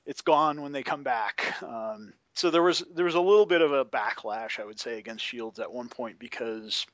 it's 0.05 0.21
gone 0.21 0.61
when 0.61 0.71
they 0.71 0.83
come 0.83 1.03
back. 1.03 1.61
Um, 1.61 2.13
so 2.33 2.51
there 2.51 2.63
was 2.63 2.83
there 2.93 3.05
was 3.05 3.15
a 3.15 3.21
little 3.21 3.47
bit 3.47 3.61
of 3.61 3.73
a 3.73 3.83
backlash, 3.83 4.59
I 4.59 4.65
would 4.65 4.79
say, 4.79 4.99
against 4.99 5.25
Shields 5.25 5.59
at 5.59 5.71
one 5.71 5.89
point 5.89 6.19
because 6.19 6.85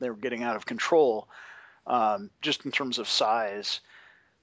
they 0.00 0.10
were 0.10 0.16
getting 0.16 0.42
out 0.42 0.56
of 0.56 0.66
control, 0.66 1.28
um, 1.86 2.30
just 2.40 2.64
in 2.64 2.72
terms 2.72 2.98
of 2.98 3.08
size. 3.08 3.80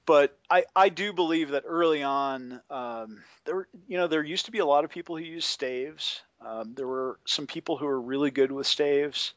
But 0.10 0.36
I, 0.50 0.66
I 0.76 0.90
do 0.90 1.14
believe 1.14 1.52
that 1.52 1.66
early 1.68 2.02
on, 2.02 2.62
um, 2.72 3.22
there 3.46 3.68
you 3.88 3.96
know 3.96 4.08
there 4.08 4.24
used 4.24 4.46
to 4.46 4.52
be 4.52 4.58
a 4.58 4.66
lot 4.66 4.84
of 4.84 4.90
people 4.90 5.16
who 5.16 5.24
used 5.24 5.48
staves. 5.48 6.24
Um, 6.44 6.74
there 6.74 6.88
were 6.88 7.20
some 7.26 7.46
people 7.46 7.78
who 7.78 7.86
were 7.86 8.02
really 8.02 8.32
good 8.32 8.52
with 8.52 8.66
staves, 8.66 9.36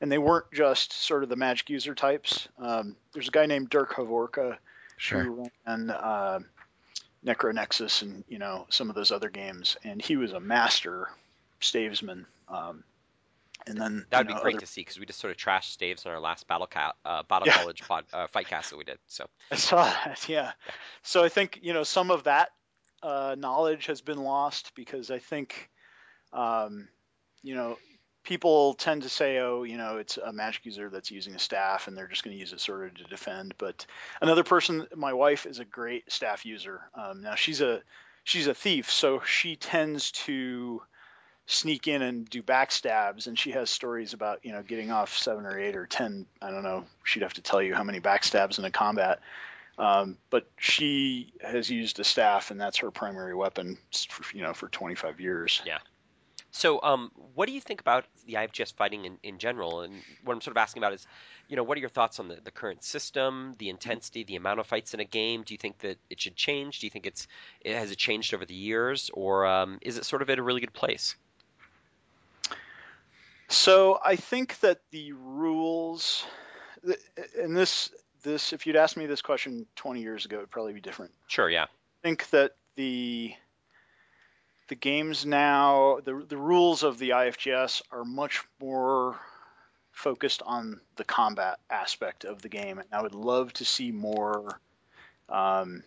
and 0.00 0.12
they 0.12 0.18
weren't 0.18 0.44
just 0.52 0.92
sort 0.92 1.24
of 1.24 1.28
the 1.28 1.34
magic 1.34 1.70
user 1.70 1.92
types. 1.92 2.46
Um, 2.56 2.94
there's 3.12 3.26
a 3.26 3.32
guy 3.32 3.46
named 3.46 3.68
Dirk 3.68 3.94
Havorka 3.94 4.58
Sure. 4.96 5.24
who 5.24 5.50
ran 5.66 5.90
uh, 5.90 6.38
Necronexus 7.26 8.02
and 8.02 8.22
you 8.28 8.38
know 8.38 8.66
some 8.70 8.90
of 8.90 8.94
those 8.94 9.10
other 9.10 9.28
games, 9.28 9.76
and 9.82 10.00
he 10.00 10.14
was 10.14 10.32
a 10.34 10.38
master 10.38 11.08
stavesman. 11.60 12.26
Um, 12.48 12.84
and 13.66 13.80
then 13.80 14.06
That 14.10 14.18
would 14.18 14.28
you 14.28 14.34
know, 14.34 14.38
be 14.38 14.42
great 14.42 14.54
other- 14.56 14.60
to 14.60 14.66
see 14.66 14.80
because 14.82 14.98
we 14.98 15.06
just 15.06 15.20
sort 15.20 15.30
of 15.30 15.36
trashed 15.36 15.70
staves 15.72 16.04
on 16.06 16.12
our 16.12 16.20
last 16.20 16.46
battle 16.46 16.66
ca- 16.66 16.94
uh, 17.04 17.22
battle 17.24 17.48
Yeah. 17.48 17.56
college 17.58 17.82
pod, 17.82 18.04
uh, 18.12 18.26
fight 18.28 18.46
cast 18.48 18.70
that 18.70 18.76
we 18.76 18.84
did. 18.84 18.98
So 19.06 19.26
I 19.50 19.56
saw 19.56 19.84
that, 19.84 20.24
yeah. 20.28 20.52
So 21.02 21.22
I 21.24 21.28
think 21.28 21.58
you 21.62 21.72
know 21.72 21.82
some 21.84 22.10
of 22.10 22.24
that 22.24 22.50
uh, 23.02 23.34
knowledge 23.38 23.86
has 23.86 24.00
been 24.00 24.18
lost 24.22 24.72
because 24.74 25.10
I 25.10 25.18
think 25.18 25.70
um, 26.32 26.88
you 27.42 27.54
know 27.54 27.78
people 28.24 28.74
tend 28.74 29.02
to 29.02 29.08
say, 29.08 29.38
oh, 29.38 29.64
you 29.64 29.76
know, 29.76 29.96
it's 29.98 30.16
a 30.16 30.32
magic 30.32 30.64
user 30.64 30.88
that's 30.88 31.10
using 31.10 31.34
a 31.34 31.38
staff 31.40 31.88
and 31.88 31.96
they're 31.98 32.06
just 32.06 32.22
going 32.22 32.32
to 32.32 32.38
use 32.38 32.52
it 32.52 32.60
sort 32.60 32.86
of 32.86 32.94
to 32.94 33.02
defend. 33.04 33.52
But 33.58 33.84
another 34.20 34.44
person, 34.44 34.86
my 34.94 35.12
wife, 35.12 35.44
is 35.44 35.58
a 35.58 35.64
great 35.64 36.10
staff 36.12 36.46
user. 36.46 36.82
Um, 36.94 37.20
now 37.22 37.34
she's 37.34 37.60
a 37.60 37.82
she's 38.22 38.46
a 38.46 38.54
thief, 38.54 38.90
so 38.92 39.20
she 39.26 39.56
tends 39.56 40.12
to 40.12 40.80
sneak 41.52 41.86
in 41.88 42.02
and 42.02 42.28
do 42.28 42.42
backstabs 42.42 43.26
and 43.26 43.38
she 43.38 43.50
has 43.50 43.68
stories 43.70 44.12
about 44.12 44.44
you 44.44 44.52
know 44.52 44.62
getting 44.62 44.90
off 44.90 45.16
seven 45.16 45.44
or 45.44 45.58
eight 45.58 45.76
or 45.76 45.86
ten 45.86 46.26
i 46.40 46.50
don't 46.50 46.62
know 46.62 46.84
she'd 47.04 47.22
have 47.22 47.34
to 47.34 47.42
tell 47.42 47.62
you 47.62 47.74
how 47.74 47.84
many 47.84 48.00
backstabs 48.00 48.58
in 48.58 48.64
a 48.64 48.70
combat 48.70 49.20
um, 49.78 50.18
but 50.28 50.46
she 50.58 51.32
has 51.40 51.70
used 51.70 51.98
a 51.98 52.04
staff 52.04 52.50
and 52.50 52.60
that's 52.60 52.78
her 52.78 52.90
primary 52.90 53.34
weapon 53.34 53.78
for, 54.08 54.36
you 54.36 54.42
know 54.42 54.52
for 54.52 54.68
25 54.68 55.20
years 55.20 55.62
Yeah. 55.64 55.78
So, 56.54 56.82
um, 56.82 57.10
what 57.34 57.46
do 57.46 57.52
you 57.52 57.62
think 57.62 57.80
about 57.80 58.04
the 58.26 58.34
IFGS 58.34 58.74
fighting 58.74 59.06
in, 59.06 59.16
in 59.22 59.38
general? 59.38 59.80
And 59.80 59.94
what 60.22 60.34
I'm 60.34 60.42
sort 60.42 60.54
of 60.54 60.60
asking 60.60 60.82
about 60.82 60.92
is, 60.92 61.06
you 61.48 61.56
know, 61.56 61.62
what 61.62 61.78
are 61.78 61.80
your 61.80 61.88
thoughts 61.88 62.20
on 62.20 62.28
the, 62.28 62.36
the 62.44 62.50
current 62.50 62.84
system, 62.84 63.54
the 63.58 63.70
intensity, 63.70 64.22
the 64.22 64.36
amount 64.36 64.60
of 64.60 64.66
fights 64.66 64.92
in 64.92 65.00
a 65.00 65.04
game? 65.04 65.44
Do 65.44 65.54
you 65.54 65.58
think 65.58 65.78
that 65.78 65.96
it 66.10 66.20
should 66.20 66.36
change? 66.36 66.80
Do 66.80 66.86
you 66.86 66.90
think 66.90 67.06
it's 67.06 67.26
it, 67.62 67.74
has 67.74 67.90
it 67.90 67.96
changed 67.96 68.34
over 68.34 68.44
the 68.44 68.54
years, 68.54 69.10
or 69.14 69.46
um, 69.46 69.78
is 69.80 69.96
it 69.96 70.04
sort 70.04 70.20
of 70.20 70.28
at 70.28 70.38
a 70.38 70.42
really 70.42 70.60
good 70.60 70.74
place? 70.74 71.16
So 73.52 74.00
I 74.02 74.16
think 74.16 74.58
that 74.60 74.80
the 74.90 75.12
rules, 75.12 76.24
and 77.38 77.54
this 77.54 77.90
this 78.22 78.54
if 78.54 78.66
you'd 78.66 78.76
asked 78.76 78.96
me 78.96 79.04
this 79.04 79.20
question 79.20 79.66
20 79.76 80.00
years 80.00 80.24
ago, 80.24 80.38
it'd 80.38 80.50
probably 80.50 80.72
be 80.72 80.80
different. 80.80 81.12
Sure, 81.26 81.50
yeah, 81.50 81.64
I 81.64 82.02
think 82.02 82.30
that 82.30 82.52
the 82.76 83.34
the 84.68 84.74
games 84.74 85.26
now, 85.26 85.98
the 86.02 86.24
the 86.26 86.36
rules 86.36 86.82
of 86.82 86.98
the 86.98 87.10
IFGS 87.10 87.82
are 87.90 88.06
much 88.06 88.42
more 88.58 89.20
focused 89.90 90.40
on 90.46 90.80
the 90.96 91.04
combat 91.04 91.58
aspect 91.68 92.24
of 92.24 92.40
the 92.40 92.48
game, 92.48 92.78
and 92.78 92.88
I 92.90 93.02
would 93.02 93.14
love 93.14 93.52
to 93.54 93.66
see 93.66 93.92
more. 93.92 94.60
Um, 95.28 95.82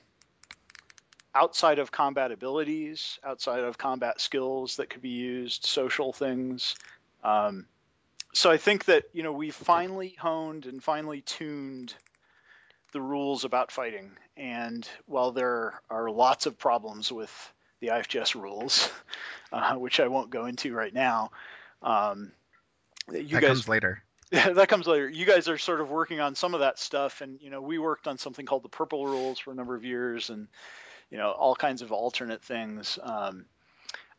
outside 1.34 1.80
of 1.80 1.92
combat 1.92 2.32
abilities, 2.32 3.20
outside 3.24 3.60
of 3.60 3.78
combat 3.78 4.22
skills 4.22 4.78
that 4.78 4.90
could 4.90 5.02
be 5.02 5.10
used, 5.10 5.66
social 5.66 6.14
things, 6.14 6.76
um, 7.26 7.66
so 8.34 8.52
I 8.52 8.58
think 8.58 8.86
that 8.86 9.06
you 9.14 9.24
know 9.24 9.32
we 9.32 9.50
finally 9.50 10.16
honed 10.20 10.68
and 10.68 10.84
finally 10.84 11.22
tuned 11.22 11.94
the 12.92 13.02
rules 13.02 13.44
about 13.44 13.72
fighting. 13.72 14.12
And 14.38 14.88
while 15.06 15.32
there 15.32 15.82
are 15.90 16.10
lots 16.10 16.46
of 16.46 16.58
problems 16.58 17.12
with 17.12 17.54
the 17.80 17.88
IFGS 17.88 18.36
rules, 18.36 18.90
uh, 19.52 19.76
which 19.76 20.00
I 20.00 20.08
won't 20.08 20.30
go 20.30 20.46
into 20.46 20.74
right 20.74 20.94
now, 20.94 21.32
um, 21.82 22.32
you 23.12 23.24
that 23.24 23.42
guys 23.42 23.50
comes 23.50 23.68
later. 23.68 24.04
that 24.32 24.68
comes 24.68 24.86
later. 24.86 25.10
You 25.10 25.26
guys 25.26 25.48
are 25.48 25.58
sort 25.58 25.82
of 25.82 25.90
working 25.90 26.20
on 26.20 26.36
some 26.36 26.54
of 26.54 26.60
that 26.60 26.78
stuff, 26.78 27.22
and 27.22 27.42
you 27.42 27.50
know 27.50 27.62
we 27.62 27.80
worked 27.80 28.08
on 28.08 28.18
something 28.18 28.46
called 28.46 28.64
the 28.64 28.70
Purple 28.70 29.06
Rules 29.08 29.40
for 29.40 29.52
a 29.52 29.56
number 29.56 29.76
of 29.76 29.84
years, 29.84 30.30
and 30.30 30.48
you 31.10 31.18
know 31.18 31.32
all 31.32 31.56
kinds 31.56 31.82
of 31.82 31.92
alternate 31.92 32.44
things. 32.44 33.00
Um, 33.02 33.46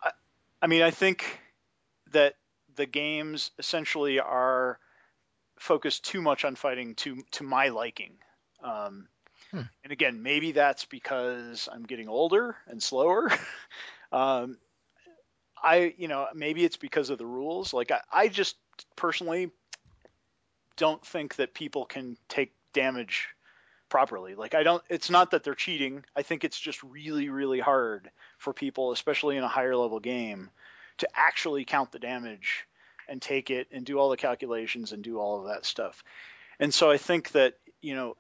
I, 0.03 0.11
I 0.62 0.66
mean, 0.66 0.83
I 0.83 0.90
think 0.90 1.38
that 2.12 2.35
the 2.77 2.87
games 2.87 3.51
essentially 3.59 4.21
are 4.21 4.79
focused 5.59 6.05
too 6.05 6.23
much 6.23 6.45
on 6.45 6.55
fighting 6.55 6.95
to 6.97 7.23
to 7.33 7.45
my 7.45 7.69
liking. 7.69 8.12
Um, 8.62 9.09
Hmm. 9.51 9.62
And 9.85 9.93
again, 9.93 10.23
maybe 10.23 10.53
that's 10.53 10.85
because 10.85 11.69
I'm 11.71 11.85
getting 11.85 12.09
older 12.09 12.57
and 12.67 12.83
slower. 12.83 13.31
um, 14.12 14.59
I, 15.62 15.95
you 15.97 16.09
know, 16.09 16.27
maybe 16.35 16.65
it's 16.65 16.77
because 16.77 17.11
of 17.11 17.19
the 17.19 17.27
rules. 17.27 17.73
Like 17.73 17.91
I, 17.91 18.01
I 18.12 18.29
just 18.29 18.57
personally 18.97 19.51
don't 20.77 21.05
think 21.05 21.37
that 21.37 21.55
people 21.55 21.87
can 21.87 22.17
take 22.29 22.53
damage 22.73 23.29
properly. 23.89 24.35
Like 24.35 24.55
I 24.55 24.62
don't. 24.62 24.83
It's 24.91 25.11
not 25.11 25.31
that 25.31 25.45
they're 25.45 25.55
cheating. 25.55 26.05
I 26.15 26.23
think 26.23 26.45
it's 26.45 26.61
just 26.61 26.83
really, 26.83 27.29
really 27.29 27.61
hard 27.61 28.11
for 28.39 28.53
people, 28.53 28.93
especially 28.93 29.37
in 29.37 29.45
a 29.45 29.49
higher 29.49 29.77
level 29.77 30.01
game, 30.01 30.51
to 30.98 31.09
actually 31.14 31.64
count 31.64 31.92
the 31.92 31.98
damage 31.98 32.66
and 33.09 33.20
take 33.22 33.50
it 33.50 33.68
and 33.70 33.85
do 33.85 33.98
all 33.98 34.11
the 34.11 34.16
calculations 34.16 34.92
and 34.92 35.02
do 35.02 35.18
all 35.18 35.40
of 35.40 35.46
that 35.46 35.64
stuff. 35.64 36.02
And 36.59 36.72
so 36.72 36.90
I 36.90 36.96
think 36.96 37.32
that 37.32 37.54
you 37.80 37.94
know 37.94 38.16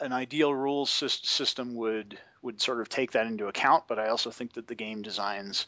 an 0.00 0.12
ideal 0.12 0.54
rules 0.54 0.90
system 0.90 1.74
would 1.76 2.18
would 2.42 2.60
sort 2.60 2.80
of 2.80 2.88
take 2.88 3.12
that 3.12 3.26
into 3.26 3.48
account, 3.48 3.84
but 3.88 3.98
I 3.98 4.08
also 4.08 4.30
think 4.30 4.54
that 4.54 4.66
the 4.66 4.74
game 4.74 5.02
designs 5.02 5.66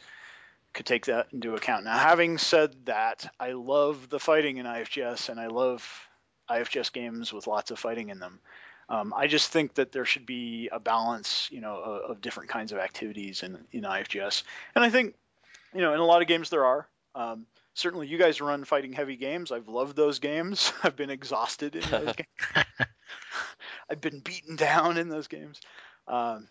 could 0.72 0.86
take 0.86 1.06
that 1.06 1.26
into 1.32 1.54
account. 1.54 1.84
Now, 1.84 1.98
having 1.98 2.38
said 2.38 2.86
that, 2.86 3.32
I 3.40 3.52
love 3.52 4.08
the 4.08 4.20
fighting 4.20 4.58
in 4.58 4.66
IFGS, 4.66 5.28
and 5.28 5.40
I 5.40 5.48
love 5.48 6.08
IFGS 6.48 6.92
games 6.92 7.32
with 7.32 7.48
lots 7.48 7.70
of 7.70 7.78
fighting 7.78 8.10
in 8.10 8.20
them. 8.20 8.40
Um, 8.88 9.12
I 9.16 9.26
just 9.26 9.50
think 9.50 9.74
that 9.74 9.92
there 9.92 10.04
should 10.04 10.26
be 10.26 10.68
a 10.70 10.80
balance, 10.80 11.48
you 11.50 11.60
know, 11.60 11.76
of, 11.76 12.10
of 12.10 12.20
different 12.20 12.50
kinds 12.50 12.72
of 12.72 12.78
activities 12.78 13.42
in, 13.42 13.58
in 13.72 13.82
IFGS, 13.82 14.42
and 14.74 14.84
I 14.84 14.90
think, 14.90 15.14
you 15.74 15.80
know, 15.80 15.94
in 15.94 16.00
a 16.00 16.04
lot 16.04 16.22
of 16.22 16.28
games 16.28 16.50
there 16.50 16.64
are. 16.64 16.88
Um, 17.14 17.46
certainly, 17.74 18.06
you 18.06 18.18
guys 18.18 18.40
run 18.40 18.64
fighting 18.64 18.92
heavy 18.92 19.16
games. 19.16 19.52
I've 19.52 19.68
loved 19.68 19.96
those 19.96 20.18
games. 20.18 20.72
I've 20.82 20.96
been 20.96 21.10
exhausted 21.10 21.76
in 21.76 21.90
those 21.90 22.14
games. 22.16 22.66
I've 23.90 24.00
been 24.00 24.20
beaten 24.20 24.56
down 24.56 24.96
in 24.96 25.08
those 25.08 25.26
games. 25.26 25.60
Um, 26.06 26.48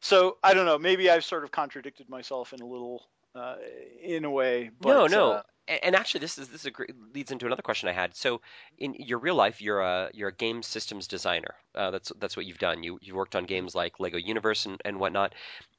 so 0.00 0.38
I 0.42 0.54
don't 0.54 0.66
know. 0.66 0.78
Maybe 0.78 1.10
I've 1.10 1.24
sort 1.24 1.44
of 1.44 1.52
contradicted 1.52 2.08
myself 2.08 2.52
in 2.52 2.60
a 2.60 2.66
little, 2.66 3.06
uh, 3.36 3.56
in 4.02 4.24
a 4.24 4.30
way. 4.30 4.70
But, 4.80 4.88
no, 4.88 5.06
no. 5.06 5.32
Uh, 5.32 5.42
and 5.68 5.94
actually, 5.94 6.20
this 6.20 6.38
is 6.38 6.48
this 6.48 6.62
is 6.62 6.66
a 6.66 6.70
great, 6.72 6.90
leads 7.14 7.30
into 7.30 7.46
another 7.46 7.62
question 7.62 7.88
I 7.88 7.92
had. 7.92 8.16
So, 8.16 8.40
in 8.78 8.94
your 8.94 9.18
real 9.18 9.36
life, 9.36 9.62
you're 9.62 9.80
a 9.80 10.10
you're 10.12 10.30
a 10.30 10.34
game 10.34 10.62
systems 10.62 11.06
designer. 11.06 11.54
Uh, 11.74 11.92
that's 11.92 12.10
that's 12.18 12.36
what 12.36 12.46
you've 12.46 12.58
done. 12.58 12.82
You 12.82 12.98
you 13.00 13.14
worked 13.14 13.36
on 13.36 13.44
games 13.44 13.74
like 13.74 14.00
Lego 14.00 14.18
Universe 14.18 14.66
and, 14.66 14.80
and 14.84 14.98
whatnot. 14.98 15.34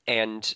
And 0.08 0.54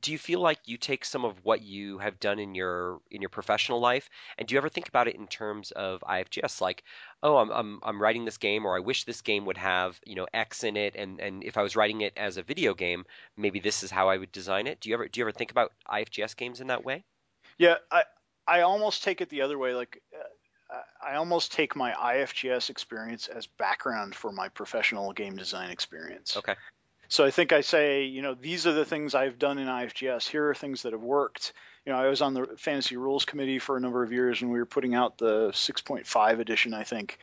do 0.00 0.12
you 0.12 0.18
feel 0.18 0.40
like 0.40 0.58
you 0.66 0.76
take 0.76 1.04
some 1.04 1.24
of 1.24 1.44
what 1.44 1.62
you 1.62 1.98
have 1.98 2.20
done 2.20 2.38
in 2.38 2.54
your 2.54 3.00
in 3.10 3.22
your 3.22 3.28
professional 3.28 3.80
life, 3.80 4.08
and 4.36 4.46
do 4.46 4.54
you 4.54 4.58
ever 4.58 4.68
think 4.68 4.88
about 4.88 5.08
it 5.08 5.16
in 5.16 5.26
terms 5.26 5.70
of 5.72 6.00
IFGS? 6.00 6.60
Like, 6.60 6.84
oh, 7.22 7.36
I'm 7.36 7.50
I'm 7.50 7.80
I'm 7.82 8.02
writing 8.02 8.24
this 8.24 8.38
game, 8.38 8.66
or 8.66 8.76
I 8.76 8.80
wish 8.80 9.04
this 9.04 9.20
game 9.20 9.46
would 9.46 9.58
have 9.58 10.00
you 10.04 10.14
know 10.14 10.26
X 10.32 10.64
in 10.64 10.76
it, 10.76 10.94
and 10.96 11.20
and 11.20 11.44
if 11.44 11.56
I 11.56 11.62
was 11.62 11.76
writing 11.76 12.00
it 12.02 12.12
as 12.16 12.36
a 12.36 12.42
video 12.42 12.74
game, 12.74 13.04
maybe 13.36 13.60
this 13.60 13.82
is 13.82 13.90
how 13.90 14.08
I 14.08 14.18
would 14.18 14.32
design 14.32 14.66
it. 14.66 14.80
Do 14.80 14.88
you 14.88 14.94
ever 14.94 15.08
do 15.08 15.20
you 15.20 15.24
ever 15.24 15.32
think 15.32 15.50
about 15.50 15.72
IFGS 15.90 16.36
games 16.36 16.60
in 16.60 16.68
that 16.68 16.84
way? 16.84 17.04
yeah, 17.58 17.76
I 17.90 18.04
I 18.46 18.60
almost 18.62 19.02
take 19.04 19.20
it 19.20 19.28
the 19.28 19.42
other 19.42 19.58
way. 19.58 19.74
Like 19.74 20.00
uh, 20.14 20.80
I 21.02 21.16
almost 21.16 21.52
take 21.52 21.76
my 21.76 21.92
IFGS 21.92 22.70
experience 22.70 23.28
as 23.28 23.46
background 23.46 24.14
for 24.14 24.32
my 24.32 24.48
professional 24.48 25.12
game 25.12 25.36
design 25.36 25.70
experience. 25.70 26.36
Okay. 26.36 26.54
So 27.08 27.24
I 27.24 27.30
think 27.30 27.52
I 27.52 27.62
say, 27.62 28.04
you 28.04 28.20
know, 28.20 28.34
these 28.34 28.66
are 28.66 28.72
the 28.72 28.84
things 28.84 29.14
I've 29.14 29.38
done 29.38 29.58
in 29.58 29.66
IFGS. 29.66 30.28
Here 30.28 30.48
are 30.48 30.54
things 30.54 30.82
that 30.82 30.92
have 30.92 31.02
worked. 31.02 31.54
You 31.86 31.92
know, 31.92 31.98
I 31.98 32.08
was 32.08 32.20
on 32.20 32.34
the 32.34 32.46
fantasy 32.58 32.98
rules 32.98 33.24
committee 33.24 33.58
for 33.58 33.76
a 33.76 33.80
number 33.80 34.02
of 34.02 34.12
years 34.12 34.42
and 34.42 34.50
we 34.50 34.58
were 34.58 34.66
putting 34.66 34.94
out 34.94 35.16
the 35.16 35.48
6.5 35.48 36.38
edition, 36.38 36.74
I 36.74 36.84
think. 36.84 37.18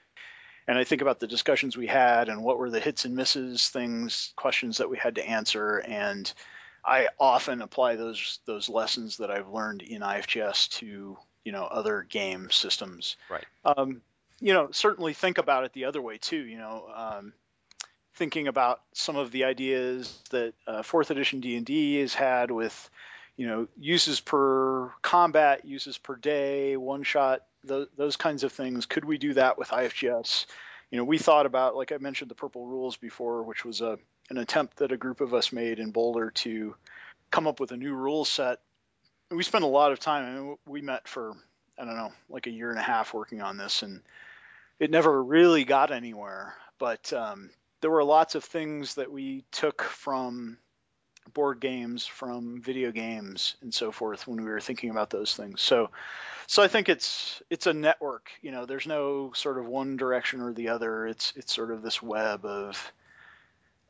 And 0.67 0.77
I 0.77 0.83
think 0.83 1.03
about 1.03 1.19
the 1.19 1.27
discussions 1.27 1.77
we 1.77 1.85
had 1.85 2.29
and 2.29 2.43
what 2.43 2.57
were 2.57 2.71
the 2.71 2.79
hits 2.79 3.05
and 3.05 3.15
misses 3.15 3.69
things, 3.69 4.33
questions 4.35 4.77
that 4.77 4.89
we 4.89 4.97
had 4.97 5.15
to 5.15 5.27
answer. 5.27 5.77
And 5.77 6.31
I 6.83 7.09
often 7.19 7.61
apply 7.61 7.95
those 7.95 8.39
those 8.45 8.69
lessons 8.69 9.17
that 9.17 9.29
I've 9.29 9.49
learned 9.49 9.83
in 9.83 10.01
IFGS 10.01 10.69
to, 10.79 11.17
you 11.43 11.51
know, 11.51 11.65
other 11.65 12.01
game 12.09 12.49
systems. 12.49 13.17
Right. 13.29 13.45
Um, 13.63 14.01
you 14.39 14.53
know, 14.53 14.69
certainly 14.71 15.13
think 15.13 15.37
about 15.37 15.63
it 15.63 15.73
the 15.73 15.85
other 15.85 16.01
way 16.01 16.17
too. 16.17 16.43
You 16.43 16.57
know, 16.57 16.87
um, 16.95 17.33
thinking 18.15 18.47
about 18.47 18.81
some 18.93 19.15
of 19.15 19.31
the 19.31 19.43
ideas 19.43 20.17
that 20.31 20.53
uh, 20.67 20.83
fourth 20.83 21.11
edition 21.11 21.41
D&D 21.41 21.99
has 21.99 22.13
had 22.13 22.49
with, 22.49 22.89
you 23.35 23.47
know, 23.47 23.67
uses 23.77 24.19
per 24.19 24.89
combat, 25.01 25.65
uses 25.65 25.97
per 25.97 26.15
day, 26.15 26.77
one 26.77 27.03
shot, 27.03 27.41
those, 27.63 27.87
those 27.97 28.15
kinds 28.15 28.43
of 28.43 28.51
things. 28.51 28.85
Could 28.85 29.05
we 29.05 29.17
do 29.17 29.33
that 29.33 29.57
with 29.57 29.69
IFGS? 29.69 30.45
You 30.91 30.97
know, 30.97 31.03
we 31.03 31.17
thought 31.17 31.45
about, 31.45 31.75
like 31.75 31.91
I 31.91 31.97
mentioned, 31.97 32.31
the 32.31 32.35
purple 32.35 32.65
rules 32.65 32.95
before, 32.95 33.43
which 33.43 33.65
was 33.65 33.81
a 33.81 33.97
an 34.29 34.37
attempt 34.37 34.77
that 34.77 34.91
a 34.91 34.97
group 34.97 35.21
of 35.21 35.35
us 35.35 35.51
made 35.51 35.77
in 35.77 35.91
Boulder 35.91 36.31
to 36.31 36.75
come 37.29 37.45
up 37.45 37.59
with 37.59 37.71
a 37.71 37.77
new 37.77 37.93
rule 37.93 38.25
set. 38.25 38.59
We 39.29 39.43
spent 39.43 39.63
a 39.63 39.67
lot 39.67 39.91
of 39.91 39.99
time. 39.99 40.25
I 40.25 40.39
mean, 40.39 40.55
we 40.65 40.81
met 40.81 41.07
for 41.07 41.33
I 41.77 41.85
don't 41.85 41.95
know, 41.95 42.13
like 42.29 42.47
a 42.47 42.51
year 42.51 42.69
and 42.69 42.79
a 42.79 42.83
half 42.83 43.13
working 43.13 43.41
on 43.41 43.57
this, 43.57 43.83
and 43.83 44.01
it 44.79 44.89
never 44.89 45.21
really 45.23 45.63
got 45.63 45.91
anywhere. 45.91 46.55
But 46.79 47.11
um, 47.13 47.49
there 47.81 47.91
were 47.91 48.03
lots 48.03 48.35
of 48.35 48.43
things 48.43 48.95
that 48.95 49.11
we 49.11 49.43
took 49.51 49.83
from 49.83 50.57
board 51.33 51.59
games 51.59 52.05
from 52.05 52.61
video 52.61 52.91
games 52.91 53.55
and 53.61 53.73
so 53.73 53.91
forth 53.91 54.27
when 54.27 54.43
we 54.43 54.49
were 54.49 54.59
thinking 54.61 54.91
about 54.91 55.09
those 55.09 55.33
things. 55.35 55.59
So, 55.61 55.89
so 56.47 56.61
I 56.61 56.67
think 56.67 56.87
it's 56.87 57.41
it's 57.49 57.65
a 57.67 57.73
network. 57.73 58.29
You 58.41 58.51
know, 58.51 58.65
there's 58.65 58.85
no 58.87 59.31
sort 59.33 59.57
of 59.57 59.65
one 59.67 59.97
direction 59.97 60.41
or 60.41 60.53
the 60.53 60.69
other. 60.69 61.07
It's 61.07 61.33
it's 61.35 61.53
sort 61.53 61.71
of 61.71 61.81
this 61.81 62.01
web 62.01 62.45
of 62.45 62.91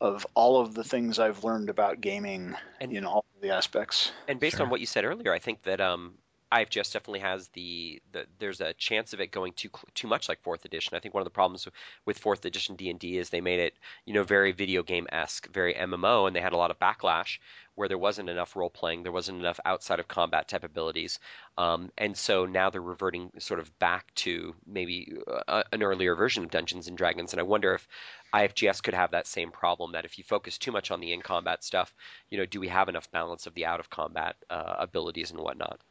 of 0.02 0.26
all 0.34 0.60
of 0.62 0.74
the 0.74 0.84
things 0.84 1.20
I've 1.20 1.44
learned 1.44 1.70
about 1.70 2.02
gaming 2.02 2.56
And- 2.82 2.92
in 2.92 3.06
all 3.06 3.26
of 3.36 3.42
the 3.42 3.52
aspects. 3.52 4.12
And 4.28 4.40
based 4.40 4.58
Sure. 4.58 4.66
on 4.66 4.70
what 4.70 4.80
you 4.82 4.86
said 4.86 5.06
earlier, 5.06 5.34
I 5.34 5.40
think 5.40 5.64
that 5.64 5.80
um, 5.80 6.18
IFGS 6.56 6.94
definitely 6.94 7.20
has 7.20 7.50
the, 7.50 8.02
the 8.14 8.26
there's 8.40 8.62
a 8.62 8.74
chance 8.74 9.14
of 9.14 9.20
it 9.20 9.32
going 9.32 9.52
too 9.54 9.70
too 9.94 10.08
much 10.08 10.30
like 10.30 10.42
fourth 10.42 10.64
edition. 10.64 10.96
I 10.96 11.02
think 11.02 11.14
one 11.14 11.20
of 11.20 11.26
the 11.26 11.32
problems 11.32 11.68
with 12.06 12.18
fourth 12.18 12.46
edition 12.46 12.78
D 12.78 12.90
and 12.90 12.98
D 12.98 13.18
is 13.18 13.30
they 13.30 13.42
made 13.42 13.60
it 13.60 13.74
you 14.06 14.14
know 14.14 14.24
very 14.24 14.54
video 14.54 14.82
game 14.82 15.06
esque, 15.12 15.52
very 15.52 15.74
MMO, 15.74 16.28
and 16.28 16.36
they 16.36 16.40
had 16.40 16.54
a 16.54 16.58
lot 16.58 16.72
of 16.72 16.80
backlash 16.80 17.40
where 17.76 17.90
there 17.90 17.98
wasn't 17.98 18.30
enough 18.30 18.56
role 18.56 18.70
playing, 18.70 19.04
there 19.04 19.12
wasn't 19.12 19.38
enough 19.38 19.60
outside 19.66 20.00
of 20.00 20.08
combat 20.08 20.48
type 20.48 20.64
abilities, 20.64 21.20
um, 21.58 21.92
and 21.98 22.16
so 22.16 22.46
now 22.46 22.70
they're 22.70 22.82
reverting 22.82 23.32
sort 23.40 23.60
of 23.60 23.78
back 23.78 24.14
to 24.16 24.56
maybe 24.66 25.18
uh, 25.50 25.64
an 25.74 25.84
earlier 25.84 26.16
version 26.16 26.46
of 26.46 26.52
Dungeons 26.52 26.88
and 26.88 26.98
Dragons. 26.98 27.34
And 27.34 27.42
I 27.42 27.44
wonder 27.44 27.74
if 27.74 27.86
IFGS 28.34 28.82
could 28.82 28.94
have 28.94 29.12
that 29.12 29.28
same 29.28 29.52
problem 29.52 29.92
that 29.92 30.06
if 30.06 30.18
you 30.18 30.24
focus 30.24 30.58
too 30.58 30.72
much 30.72 30.90
on 30.90 31.02
the 31.02 31.12
in 31.12 31.22
combat 31.22 31.66
stuff, 31.66 31.94
you 32.30 32.38
know, 32.38 32.46
do 32.46 32.62
we 32.62 32.70
have 32.70 32.88
enough 32.88 33.12
balance 33.12 33.46
of 33.46 33.54
the 33.56 33.66
out 33.66 33.82
of 33.82 33.90
combat 33.90 34.38
uh, 34.50 34.76
abilities 34.80 35.32
and 35.32 35.40
whatnot? 35.42 35.82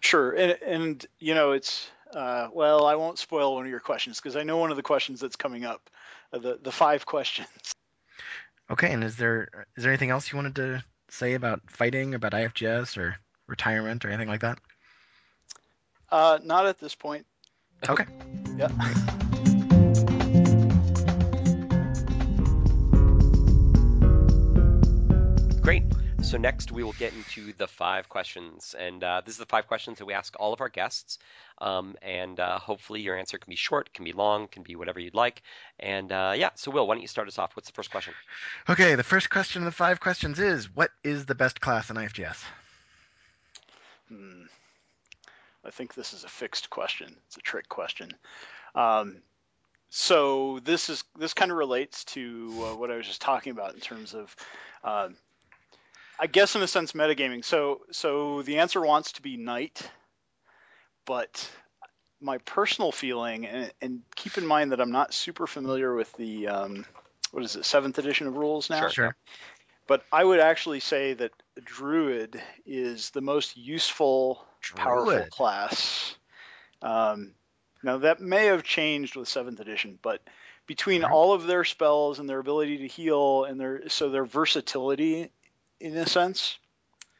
Sure, 0.00 0.32
and 0.32 0.58
and 0.62 1.06
you 1.18 1.34
know 1.34 1.52
it's 1.52 1.88
uh, 2.14 2.48
well, 2.52 2.86
I 2.86 2.96
won't 2.96 3.18
spoil 3.18 3.54
one 3.54 3.64
of 3.64 3.70
your 3.70 3.80
questions 3.80 4.18
because 4.18 4.36
I 4.36 4.42
know 4.42 4.56
one 4.56 4.70
of 4.70 4.76
the 4.76 4.82
questions 4.82 5.20
that's 5.20 5.36
coming 5.36 5.64
up, 5.64 5.90
uh, 6.32 6.38
the 6.38 6.58
the 6.60 6.72
five 6.72 7.06
questions. 7.06 7.74
Okay, 8.70 8.92
and 8.92 9.04
is 9.04 9.16
there 9.16 9.66
is 9.76 9.84
there 9.84 9.92
anything 9.92 10.10
else 10.10 10.30
you 10.30 10.36
wanted 10.36 10.56
to 10.56 10.84
say 11.08 11.34
about 11.34 11.60
fighting, 11.68 12.14
about 12.14 12.32
IFGS 12.32 12.96
or 12.96 13.16
retirement 13.46 14.04
or 14.04 14.08
anything 14.08 14.28
like 14.28 14.40
that? 14.40 14.58
Uh, 16.10 16.38
not 16.42 16.66
at 16.66 16.78
this 16.78 16.94
point. 16.94 17.26
Okay. 17.88 18.04
Yeah. 18.56 19.16
So 26.30 26.38
next 26.38 26.70
we 26.70 26.84
will 26.84 26.92
get 26.92 27.12
into 27.12 27.52
the 27.54 27.66
five 27.66 28.08
questions, 28.08 28.76
and 28.78 29.02
uh, 29.02 29.20
this 29.24 29.34
is 29.34 29.38
the 29.38 29.46
five 29.46 29.66
questions 29.66 29.98
that 29.98 30.04
we 30.04 30.14
ask 30.14 30.32
all 30.38 30.52
of 30.52 30.60
our 30.60 30.68
guests. 30.68 31.18
Um, 31.58 31.96
and 32.02 32.38
uh, 32.38 32.60
hopefully 32.60 33.00
your 33.00 33.18
answer 33.18 33.36
can 33.36 33.50
be 33.50 33.56
short, 33.56 33.92
can 33.92 34.04
be 34.04 34.12
long, 34.12 34.46
can 34.46 34.62
be 34.62 34.76
whatever 34.76 35.00
you'd 35.00 35.16
like. 35.16 35.42
And 35.80 36.12
uh, 36.12 36.34
yeah, 36.36 36.50
so 36.54 36.70
Will, 36.70 36.86
why 36.86 36.94
don't 36.94 37.02
you 37.02 37.08
start 37.08 37.26
us 37.26 37.36
off? 37.36 37.56
What's 37.56 37.68
the 37.68 37.74
first 37.74 37.90
question? 37.90 38.14
Okay, 38.68 38.94
the 38.94 39.02
first 39.02 39.28
question 39.28 39.62
of 39.62 39.66
the 39.66 39.72
five 39.72 39.98
questions 39.98 40.38
is 40.38 40.72
what 40.72 40.92
is 41.02 41.26
the 41.26 41.34
best 41.34 41.60
class 41.60 41.90
in 41.90 41.96
IFGS? 41.96 42.44
Hmm. 44.06 44.42
I 45.64 45.70
think 45.70 45.94
this 45.94 46.12
is 46.12 46.22
a 46.22 46.28
fixed 46.28 46.70
question. 46.70 47.16
It's 47.26 47.38
a 47.38 47.40
trick 47.40 47.68
question. 47.68 48.12
Um, 48.76 49.16
so 49.88 50.60
this 50.62 50.90
is 50.90 51.02
this 51.18 51.34
kind 51.34 51.50
of 51.50 51.56
relates 51.56 52.04
to 52.04 52.52
uh, 52.66 52.76
what 52.76 52.92
I 52.92 52.96
was 52.96 53.08
just 53.08 53.20
talking 53.20 53.50
about 53.50 53.74
in 53.74 53.80
terms 53.80 54.14
of, 54.14 54.36
uh, 54.84 55.08
I 56.20 56.26
guess 56.26 56.54
in 56.54 56.62
a 56.62 56.66
sense, 56.66 56.92
metagaming. 56.92 57.44
So 57.44 57.80
so 57.92 58.42
the 58.42 58.58
answer 58.58 58.80
wants 58.80 59.12
to 59.12 59.22
be 59.22 59.38
knight, 59.38 59.90
but 61.06 61.50
my 62.20 62.36
personal 62.38 62.92
feeling, 62.92 63.46
and, 63.46 63.72
and 63.80 64.02
keep 64.14 64.36
in 64.36 64.46
mind 64.46 64.72
that 64.72 64.80
I'm 64.80 64.92
not 64.92 65.14
super 65.14 65.46
familiar 65.46 65.94
with 65.94 66.12
the 66.14 66.48
um, 66.48 66.84
what 67.30 67.42
is 67.42 67.56
it 67.56 67.64
seventh 67.64 67.98
edition 67.98 68.26
of 68.26 68.36
rules 68.36 68.68
now. 68.68 68.80
Sure. 68.80 68.90
Sure. 68.90 69.16
But 69.86 70.04
I 70.12 70.22
would 70.22 70.40
actually 70.40 70.80
say 70.80 71.14
that 71.14 71.32
druid 71.64 72.40
is 72.64 73.10
the 73.10 73.22
most 73.22 73.56
useful 73.56 74.46
powerful 74.76 75.26
class. 75.30 76.14
Um, 76.82 77.32
now 77.82 77.98
that 77.98 78.20
may 78.20 78.46
have 78.46 78.62
changed 78.62 79.16
with 79.16 79.26
seventh 79.26 79.58
edition, 79.58 79.98
but 80.02 80.20
between 80.66 81.02
all 81.02 81.32
of 81.32 81.46
their 81.46 81.64
spells 81.64 82.18
and 82.18 82.28
their 82.28 82.38
ability 82.38 82.78
to 82.78 82.86
heal 82.86 83.44
and 83.44 83.58
their 83.58 83.88
so 83.88 84.10
their 84.10 84.24
versatility, 84.24 85.32
in 85.80 85.96
a 85.96 86.06
sense, 86.06 86.58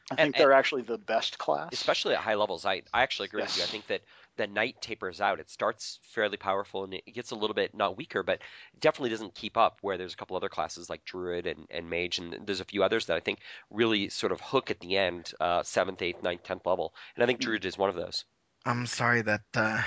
I 0.09 0.15
And- 0.15 0.19
think 0.19 0.37
they're 0.37 0.53
actually 0.53 0.83
the 0.83 0.97
best 0.97 1.37
class. 1.37 1.69
Especially 1.73 2.13
at 2.13 2.19
high 2.21 2.35
levels, 2.35 2.65
I, 2.65 2.81
I 2.93 3.01
actually 3.03 3.27
agree 3.27 3.41
with 3.41 3.57
you. 3.57 3.63
I 3.63 3.67
think 3.67 3.87
that 3.87 4.01
the 4.37 4.47
knight 4.47 4.81
tapers 4.81 5.19
out. 5.19 5.39
It 5.39 5.49
starts 5.49 5.99
fairly 6.13 6.37
powerful 6.37 6.83
and 6.85 6.93
it 6.93 7.05
gets 7.13 7.31
a 7.31 7.35
little 7.35 7.53
bit 7.53 7.75
not 7.75 7.97
weaker, 7.97 8.23
but 8.23 8.39
definitely 8.79 9.09
doesn't 9.09 9.35
keep 9.35 9.57
up. 9.57 9.79
Where 9.81 9.97
there's 9.97 10.13
a 10.13 10.15
couple 10.17 10.37
other 10.37 10.49
classes 10.49 10.89
like 10.89 11.03
druid 11.05 11.45
and, 11.47 11.67
and 11.69 11.89
mage, 11.89 12.17
and 12.17 12.37
there's 12.45 12.61
a 12.61 12.65
few 12.65 12.81
others 12.83 13.05
that 13.07 13.17
I 13.17 13.19
think 13.19 13.39
really 13.69 14.09
sort 14.09 14.31
of 14.31 14.39
hook 14.41 14.71
at 14.71 14.79
the 14.79 14.97
end, 14.97 15.33
uh, 15.39 15.63
seventh, 15.63 16.01
eighth, 16.01 16.23
ninth, 16.23 16.43
tenth 16.43 16.65
level. 16.65 16.93
And 17.15 17.23
I 17.23 17.27
think 17.27 17.39
druid 17.39 17.65
is 17.65 17.77
one 17.77 17.89
of 17.89 17.95
those. 17.95 18.23
I'm 18.65 18.85
sorry 18.85 19.21
that 19.23 19.41
uh, 19.53 19.81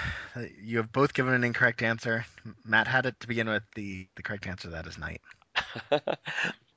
you 0.60 0.76
have 0.78 0.92
both 0.92 1.14
given 1.14 1.32
an 1.32 1.44
incorrect 1.44 1.80
answer. 1.82 2.26
Matt 2.64 2.86
had 2.86 3.06
it 3.06 3.18
to 3.20 3.26
begin 3.28 3.48
with. 3.48 3.62
The 3.74 4.08
the 4.16 4.22
correct 4.22 4.46
answer 4.46 4.68
to 4.68 4.70
that 4.70 4.86
is 4.86 4.98
night. 4.98 5.20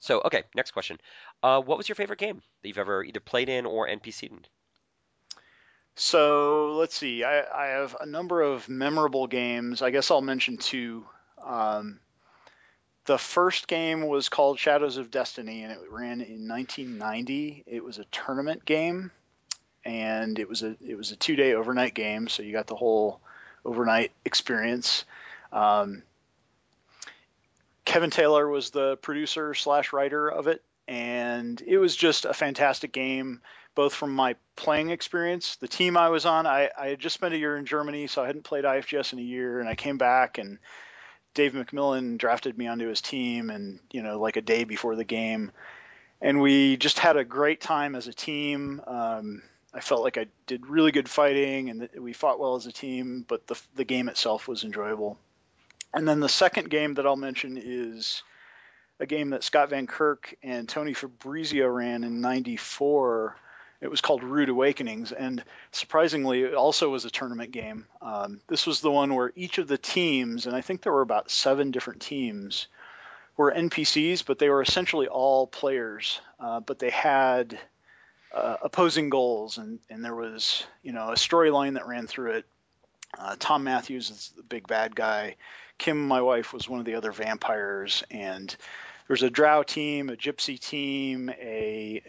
so, 0.08 0.22
okay, 0.24 0.44
next 0.56 0.72
question. 0.72 0.98
Uh, 1.44 1.60
what 1.60 1.78
was 1.78 1.90
your 1.90 1.98
favorite 1.98 2.20
game 2.20 2.42
that 2.62 2.68
you've 2.70 2.78
ever 2.78 3.04
either 3.04 3.20
played 3.20 3.50
in 3.50 3.66
or 3.66 3.90
NPC'd 3.90 4.32
in? 4.32 4.40
So 5.96 6.76
let's 6.78 6.96
see. 6.96 7.26
I, 7.26 7.42
I 7.42 7.66
have 7.72 7.94
a 8.00 8.06
number 8.06 8.42
of 8.42 8.70
memorable 8.70 9.28
games. 9.28 9.82
I 9.82 9.90
guess 9.90 10.10
I'll 10.10 10.22
mention 10.22 10.56
two. 10.56 11.06
Um, 11.46 12.00
the 13.04 13.18
first 13.18 13.68
game 13.68 14.08
was 14.08 14.30
called 14.30 14.60
Shadows 14.60 14.96
of 14.96 15.12
Destiny, 15.12 15.64
and 15.64 15.74
it 15.74 15.92
ran 15.92 16.22
in 16.22 16.48
1990. 16.48 17.66
It 17.68 17.84
was 17.84 18.00
a 18.00 18.06
tournament 18.06 18.64
game, 18.64 19.12
and 19.84 20.40
it 20.40 20.48
was 20.48 20.64
a 20.64 20.78
it 20.88 20.96
was 20.96 21.12
a 21.12 21.18
two 21.18 21.36
day 21.36 21.54
overnight 21.54 21.94
game, 21.94 22.30
so 22.30 22.44
you 22.44 22.54
got 22.54 22.68
the 22.68 22.76
whole 22.78 23.20
overnight 23.66 24.14
experience. 24.24 25.04
Um, 25.52 26.04
Kevin 27.88 28.10
Taylor 28.10 28.50
was 28.50 28.70
the 28.70 28.98
producer 28.98 29.54
slash 29.54 29.94
writer 29.94 30.28
of 30.28 30.48
it, 30.48 30.62
and 30.90 31.64
it 31.66 31.78
was 31.78 31.96
just 31.96 32.26
a 32.26 32.34
fantastic 32.34 32.92
game, 32.92 33.42
both 33.76 33.94
from 33.94 34.14
my 34.14 34.36
playing 34.58 34.90
experience. 34.90 35.56
The 35.56 35.70
team 35.70 35.96
I 35.96 36.10
was 36.10 36.26
on, 36.26 36.46
I, 36.46 36.70
I 36.78 36.88
had 36.88 37.00
just 37.00 37.14
spent 37.14 37.34
a 37.34 37.38
year 37.38 37.56
in 37.56 37.66
Germany, 37.66 38.08
so 38.08 38.22
I 38.22 38.28
hadn't 38.28 38.44
played 38.44 38.66
IFGS 38.66 39.14
in 39.14 39.20
a 39.20 39.22
year, 39.22 39.62
and 39.62 39.70
I 39.70 39.76
came 39.76 39.98
back 39.98 40.38
and 40.38 40.60
Dave 41.34 41.54
McMillan 41.54 42.18
drafted 42.18 42.58
me 42.58 42.68
onto 42.68 42.90
his 42.90 43.00
team, 43.00 43.50
and 43.50 43.80
you 43.94 44.04
know, 44.04 44.20
like 44.20 44.36
a 44.36 44.42
day 44.42 44.66
before 44.66 44.98
the 44.98 45.06
game, 45.06 45.54
and 46.20 46.42
we 46.42 46.76
just 46.76 47.00
had 47.00 47.16
a 47.16 47.24
great 47.24 47.62
time 47.62 47.96
as 47.96 48.08
a 48.08 48.14
team. 48.14 48.82
Um, 48.86 49.44
I 49.74 49.80
felt 49.80 50.04
like 50.04 50.18
I 50.18 50.28
did 50.46 50.68
really 50.68 50.92
good 50.92 51.08
fighting, 51.08 51.70
and 51.70 51.88
we 51.98 52.12
fought 52.12 52.40
well 52.40 52.56
as 52.56 52.66
a 52.66 52.72
team, 52.74 53.24
but 53.26 53.48
the 53.48 53.58
the 53.76 53.86
game 53.86 54.10
itself 54.10 54.46
was 54.46 54.66
enjoyable. 54.66 55.18
And 55.94 56.08
then 56.08 56.20
the 56.20 56.30
second 56.30 56.70
game 56.70 56.96
that 56.96 57.06
I'll 57.06 57.16
mention 57.16 57.60
is 57.62 58.24
a 59.00 59.06
game 59.06 59.32
that 59.32 59.44
Scott 59.44 59.70
Van 59.70 59.88
Kirk 59.88 60.36
and 60.44 60.68
Tony 60.68 60.94
Fabrizio 60.94 61.68
ran 61.68 62.04
in 62.04 62.22
'94. 62.22 63.36
It 63.80 63.92
was 63.92 64.02
called 64.02 64.24
Rude 64.24 64.50
Awakenings, 64.50 65.12
and 65.12 65.44
surprisingly, 65.72 66.42
it 66.42 66.56
also 66.56 66.90
was 66.90 67.06
a 67.06 67.12
tournament 67.12 67.52
game. 67.52 67.86
Um, 68.02 68.42
this 68.48 68.66
was 68.66 68.82
the 68.82 68.90
one 68.90 69.14
where 69.14 69.32
each 69.36 69.60
of 69.60 69.68
the 69.68 69.78
teams, 69.78 70.48
and 70.48 70.56
I 70.56 70.62
think 70.62 70.82
there 70.82 70.94
were 70.94 71.04
about 71.04 71.30
seven 71.30 71.70
different 71.70 72.02
teams, 72.02 72.68
were 73.36 73.52
NPCs, 73.52 74.26
but 74.26 74.40
they 74.40 74.50
were 74.50 74.64
essentially 74.64 75.08
all 75.08 75.46
players. 75.46 76.20
Uh, 76.40 76.60
but 76.60 76.80
they 76.80 76.90
had 76.90 77.60
uh, 78.34 78.58
opposing 78.64 79.10
goals, 79.10 79.58
and, 79.60 79.80
and 79.90 80.04
there 80.04 80.16
was 80.16 80.66
you 80.84 80.92
know 80.92 81.10
a 81.10 81.16
storyline 81.16 81.76
that 81.76 81.88
ran 81.88 82.08
through 82.08 82.32
it. 82.32 82.46
Uh, 83.18 83.36
Tom 83.40 83.64
Matthews 83.64 84.10
is 84.10 84.34
the 84.36 84.44
big 84.44 84.68
bad 84.68 84.96
guy. 84.96 85.36
Kim, 85.78 86.08
my 86.08 86.22
wife, 86.22 86.54
was 86.54 86.68
one 86.68 86.80
of 86.80 86.86
the 86.86 86.96
other 86.96 87.12
vampires, 87.12 88.04
and 88.10 88.50
there 88.50 89.14
was 89.14 89.24
a 89.24 89.30
Drow 89.30 89.64
team, 89.64 90.10
a 90.10 90.16
Gypsy 90.16 90.60
team, 90.60 91.30
a 91.30 92.02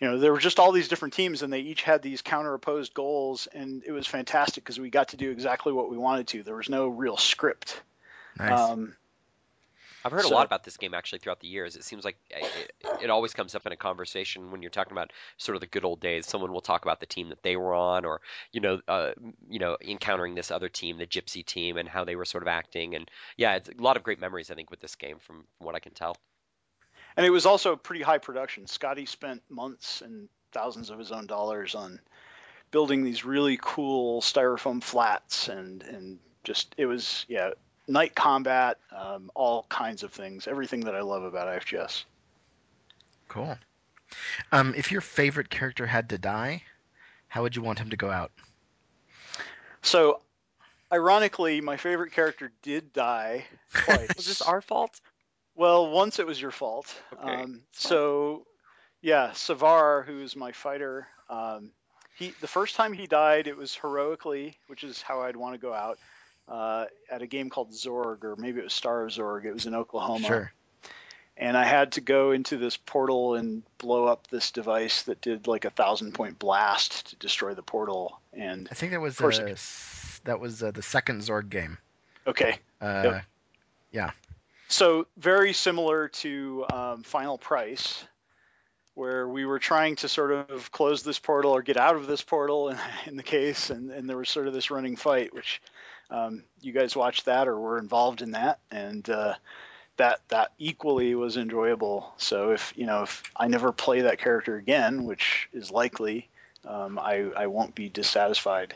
you 0.00 0.08
know 0.08 0.18
there 0.18 0.32
were 0.32 0.38
just 0.38 0.58
all 0.58 0.72
these 0.72 0.88
different 0.88 1.14
teams, 1.14 1.42
and 1.42 1.52
they 1.52 1.60
each 1.60 1.82
had 1.82 2.02
these 2.02 2.22
counter 2.22 2.54
opposed 2.54 2.94
goals, 2.94 3.48
and 3.52 3.82
it 3.84 3.92
was 3.92 4.06
fantastic 4.06 4.64
because 4.64 4.78
we 4.78 4.90
got 4.90 5.08
to 5.08 5.16
do 5.16 5.30
exactly 5.30 5.72
what 5.72 5.90
we 5.90 5.98
wanted 5.98 6.28
to. 6.28 6.42
There 6.42 6.56
was 6.56 6.68
no 6.68 6.88
real 6.88 7.16
script. 7.16 7.82
Nice. 8.38 8.58
Um, 8.58 8.96
I've 10.04 10.12
heard 10.12 10.24
a 10.24 10.28
lot 10.28 10.46
about 10.46 10.64
this 10.64 10.76
game 10.76 10.94
actually 10.94 11.18
throughout 11.18 11.40
the 11.40 11.48
years. 11.48 11.76
It 11.76 11.84
seems 11.84 12.04
like 12.04 12.16
it, 12.30 12.72
it 13.02 13.10
always 13.10 13.34
comes 13.34 13.54
up 13.54 13.66
in 13.66 13.72
a 13.72 13.76
conversation 13.76 14.50
when 14.50 14.62
you're 14.62 14.70
talking 14.70 14.92
about 14.92 15.12
sort 15.36 15.56
of 15.56 15.60
the 15.60 15.66
good 15.66 15.84
old 15.84 16.00
days. 16.00 16.26
Someone 16.26 16.52
will 16.52 16.60
talk 16.60 16.84
about 16.84 17.00
the 17.00 17.06
team 17.06 17.28
that 17.28 17.42
they 17.42 17.56
were 17.56 17.74
on, 17.74 18.04
or 18.04 18.20
you 18.52 18.60
know, 18.60 18.80
uh, 18.88 19.12
you 19.48 19.58
know, 19.58 19.76
encountering 19.82 20.34
this 20.34 20.50
other 20.50 20.68
team, 20.68 20.96
the 20.98 21.06
Gypsy 21.06 21.44
team, 21.44 21.76
and 21.76 21.88
how 21.88 22.04
they 22.04 22.16
were 22.16 22.24
sort 22.24 22.42
of 22.42 22.48
acting. 22.48 22.94
And 22.94 23.10
yeah, 23.36 23.56
it's 23.56 23.68
a 23.68 23.82
lot 23.82 23.96
of 23.96 24.02
great 24.02 24.20
memories 24.20 24.50
I 24.50 24.54
think 24.54 24.70
with 24.70 24.80
this 24.80 24.94
game 24.94 25.18
from 25.18 25.44
what 25.58 25.74
I 25.74 25.80
can 25.80 25.92
tell. 25.92 26.16
and 27.16 27.26
it 27.26 27.30
was 27.30 27.46
also 27.46 27.76
pretty 27.76 28.02
high 28.02 28.18
production. 28.18 28.66
Scotty 28.66 29.06
spent 29.06 29.42
months 29.50 30.00
and 30.02 30.28
thousands 30.52 30.90
of 30.90 30.98
his 30.98 31.12
own 31.12 31.26
dollars 31.26 31.74
on 31.74 32.00
building 32.70 33.02
these 33.04 33.24
really 33.24 33.58
cool 33.60 34.20
styrofoam 34.20 34.82
flats, 34.82 35.48
and 35.48 35.82
and 35.82 36.18
just 36.44 36.74
it 36.78 36.86
was 36.86 37.26
yeah 37.28 37.50
night 37.90 38.14
combat, 38.14 38.78
um, 38.96 39.30
all 39.34 39.66
kinds 39.68 40.02
of 40.02 40.12
things, 40.12 40.46
everything 40.46 40.80
that 40.80 40.94
I 40.94 41.00
love 41.00 41.24
about 41.24 41.48
IFGS. 41.48 42.04
Cool. 43.28 43.58
Um, 44.52 44.74
if 44.76 44.90
your 44.90 45.00
favorite 45.00 45.50
character 45.50 45.86
had 45.86 46.08
to 46.10 46.18
die, 46.18 46.62
how 47.28 47.42
would 47.42 47.54
you 47.54 47.62
want 47.62 47.78
him 47.78 47.90
to 47.90 47.96
go 47.96 48.10
out? 48.10 48.32
So, 49.82 50.20
ironically, 50.92 51.60
my 51.60 51.76
favorite 51.76 52.12
character 52.12 52.52
did 52.62 52.92
die 52.92 53.46
twice. 53.72 54.08
Was 54.16 54.26
this 54.26 54.42
our 54.42 54.60
fault? 54.60 55.00
Well, 55.54 55.90
once 55.90 56.18
it 56.18 56.26
was 56.26 56.40
your 56.40 56.50
fault. 56.52 56.94
Okay, 57.12 57.42
Um, 57.42 57.62
so, 57.72 58.46
yeah, 59.02 59.30
Savar, 59.30 60.04
who's 60.04 60.34
my 60.34 60.52
fighter, 60.52 61.06
um, 61.28 61.70
he 62.16 62.32
the 62.40 62.46
first 62.46 62.76
time 62.76 62.92
he 62.92 63.06
died, 63.06 63.46
it 63.46 63.56
was 63.56 63.74
heroically, 63.74 64.56
which 64.68 64.84
is 64.84 65.02
how 65.02 65.22
I'd 65.22 65.36
want 65.36 65.54
to 65.54 65.58
go 65.58 65.74
out. 65.74 65.98
Uh, 66.50 66.86
at 67.08 67.22
a 67.22 67.26
game 67.28 67.48
called 67.48 67.70
Zorg, 67.70 68.24
or 68.24 68.34
maybe 68.36 68.58
it 68.58 68.64
was 68.64 68.72
Star 68.74 69.04
of 69.04 69.10
Zorg. 69.12 69.44
It 69.44 69.52
was 69.52 69.66
in 69.66 69.74
Oklahoma. 69.74 70.26
Sure. 70.26 70.52
and 71.36 71.56
I 71.56 71.62
had 71.64 71.92
to 71.92 72.00
go 72.00 72.32
into 72.32 72.56
this 72.56 72.76
portal 72.76 73.36
and 73.36 73.62
blow 73.78 74.06
up 74.06 74.26
this 74.26 74.50
device 74.50 75.02
that 75.04 75.20
did 75.20 75.46
like 75.46 75.64
a 75.64 75.70
thousand 75.70 76.12
point 76.12 76.40
blast 76.40 77.10
to 77.10 77.16
destroy 77.16 77.54
the 77.54 77.62
portal. 77.62 78.20
And 78.32 78.66
I 78.70 78.74
think 78.74 78.90
that 78.92 79.00
was 79.00 79.20
uh, 79.20 79.28
it- 79.28 80.20
that 80.24 80.40
was 80.40 80.60
uh, 80.62 80.72
the 80.72 80.82
second 80.82 81.20
Zorg 81.22 81.50
game. 81.50 81.78
okay, 82.26 82.58
Uh, 82.80 83.20
yeah. 83.92 84.10
so 84.68 85.06
very 85.16 85.52
similar 85.52 86.08
to 86.08 86.66
um, 86.72 87.02
Final 87.04 87.38
Price, 87.38 88.04
where 88.94 89.26
we 89.28 89.44
were 89.46 89.58
trying 89.60 89.96
to 89.96 90.08
sort 90.08 90.32
of 90.32 90.70
close 90.72 91.02
this 91.04 91.18
portal 91.18 91.52
or 91.52 91.62
get 91.62 91.76
out 91.76 91.94
of 91.96 92.06
this 92.06 92.22
portal 92.22 92.68
in, 92.70 92.78
in 93.06 93.16
the 93.16 93.22
case, 93.22 93.70
and, 93.70 93.90
and 93.92 94.08
there 94.10 94.16
was 94.16 94.28
sort 94.28 94.46
of 94.48 94.52
this 94.52 94.70
running 94.70 94.96
fight, 94.96 95.32
which 95.32 95.62
um, 96.10 96.42
you 96.60 96.72
guys 96.72 96.96
watched 96.96 97.26
that 97.26 97.48
or 97.48 97.58
were 97.58 97.78
involved 97.78 98.22
in 98.22 98.32
that, 98.32 98.58
and 98.70 99.08
uh, 99.08 99.34
that 99.96 100.20
that 100.28 100.52
equally 100.58 101.14
was 101.14 101.36
enjoyable. 101.36 102.12
So 102.16 102.50
if 102.50 102.72
you 102.76 102.86
know 102.86 103.02
if 103.02 103.22
I 103.36 103.48
never 103.48 103.72
play 103.72 104.00
that 104.02 104.18
character 104.18 104.56
again, 104.56 105.04
which 105.04 105.48
is 105.52 105.70
likely, 105.70 106.28
um, 106.66 106.98
I 106.98 107.30
I 107.36 107.46
won't 107.46 107.74
be 107.74 107.88
dissatisfied. 107.88 108.74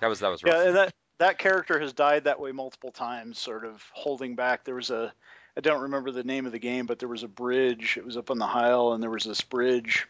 That 0.00 0.06
was 0.08 0.20
that 0.20 0.28
was 0.28 0.42
rough. 0.42 0.54
Yeah, 0.54 0.66
and 0.66 0.76
that 0.76 0.94
that 1.18 1.38
character 1.38 1.78
has 1.78 1.92
died 1.92 2.24
that 2.24 2.40
way 2.40 2.52
multiple 2.52 2.90
times, 2.90 3.38
sort 3.38 3.64
of 3.64 3.84
holding 3.92 4.34
back. 4.34 4.64
There 4.64 4.74
was 4.74 4.90
a 4.90 5.12
I 5.56 5.60
don't 5.60 5.82
remember 5.82 6.10
the 6.10 6.24
name 6.24 6.46
of 6.46 6.52
the 6.52 6.58
game, 6.58 6.86
but 6.86 6.98
there 6.98 7.08
was 7.08 7.22
a 7.22 7.28
bridge. 7.28 7.96
It 7.98 8.04
was 8.04 8.16
up 8.16 8.30
on 8.30 8.38
the 8.38 8.46
Heil, 8.46 8.94
and 8.94 9.02
there 9.02 9.10
was 9.10 9.24
this 9.24 9.42
bridge, 9.42 10.08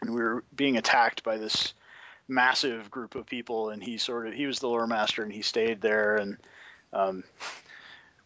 and 0.00 0.14
we 0.14 0.20
were 0.20 0.44
being 0.54 0.76
attacked 0.76 1.24
by 1.24 1.38
this 1.38 1.74
massive 2.30 2.90
group 2.90 3.14
of 3.14 3.26
people. 3.26 3.70
And 3.70 3.82
he 3.82 3.98
sort 3.98 4.26
of 4.26 4.34
he 4.34 4.46
was 4.46 4.58
the 4.60 4.68
lore 4.68 4.86
master, 4.86 5.22
and 5.22 5.32
he 5.32 5.42
stayed 5.42 5.80
there 5.80 6.16
and 6.16 6.38
um, 6.92 7.24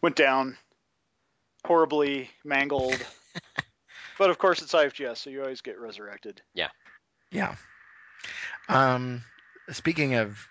went 0.01 0.15
down 0.15 0.57
horribly 1.65 2.29
mangled. 2.43 2.97
but 4.17 4.29
of 4.29 4.37
course, 4.37 4.61
it's 4.61 4.73
IFGS, 4.73 5.17
so 5.17 5.29
you 5.29 5.41
always 5.41 5.61
get 5.61 5.79
resurrected. 5.79 6.41
yeah. 6.53 6.69
Yeah. 7.31 7.55
Um, 8.69 9.23
speaking 9.71 10.15
of 10.15 10.47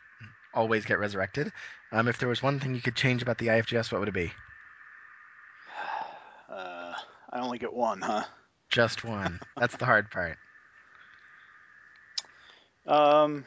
always 0.53 0.85
get 0.85 0.99
resurrected, 0.99 1.53
um, 1.93 2.09
if 2.09 2.19
there 2.19 2.29
was 2.29 2.43
one 2.43 2.61
thing 2.61 2.75
you 2.75 2.83
could 2.83 2.97
change 2.97 3.23
about 3.23 3.39
the 3.39 3.47
IFGS, 3.47 3.91
what 3.91 4.01
would 4.01 4.09
it 4.09 4.15
be? 4.15 4.33
Uh, 6.47 6.93
I 7.33 7.41
only 7.41 7.59
get 7.59 7.73
one, 7.73 8.01
huh? 8.01 8.23
Just 8.71 9.03
one. 9.03 9.41
That's 9.57 9.77
the 9.77 9.87
hard 9.87 10.09
part. 10.11 10.37
Um, 12.87 13.47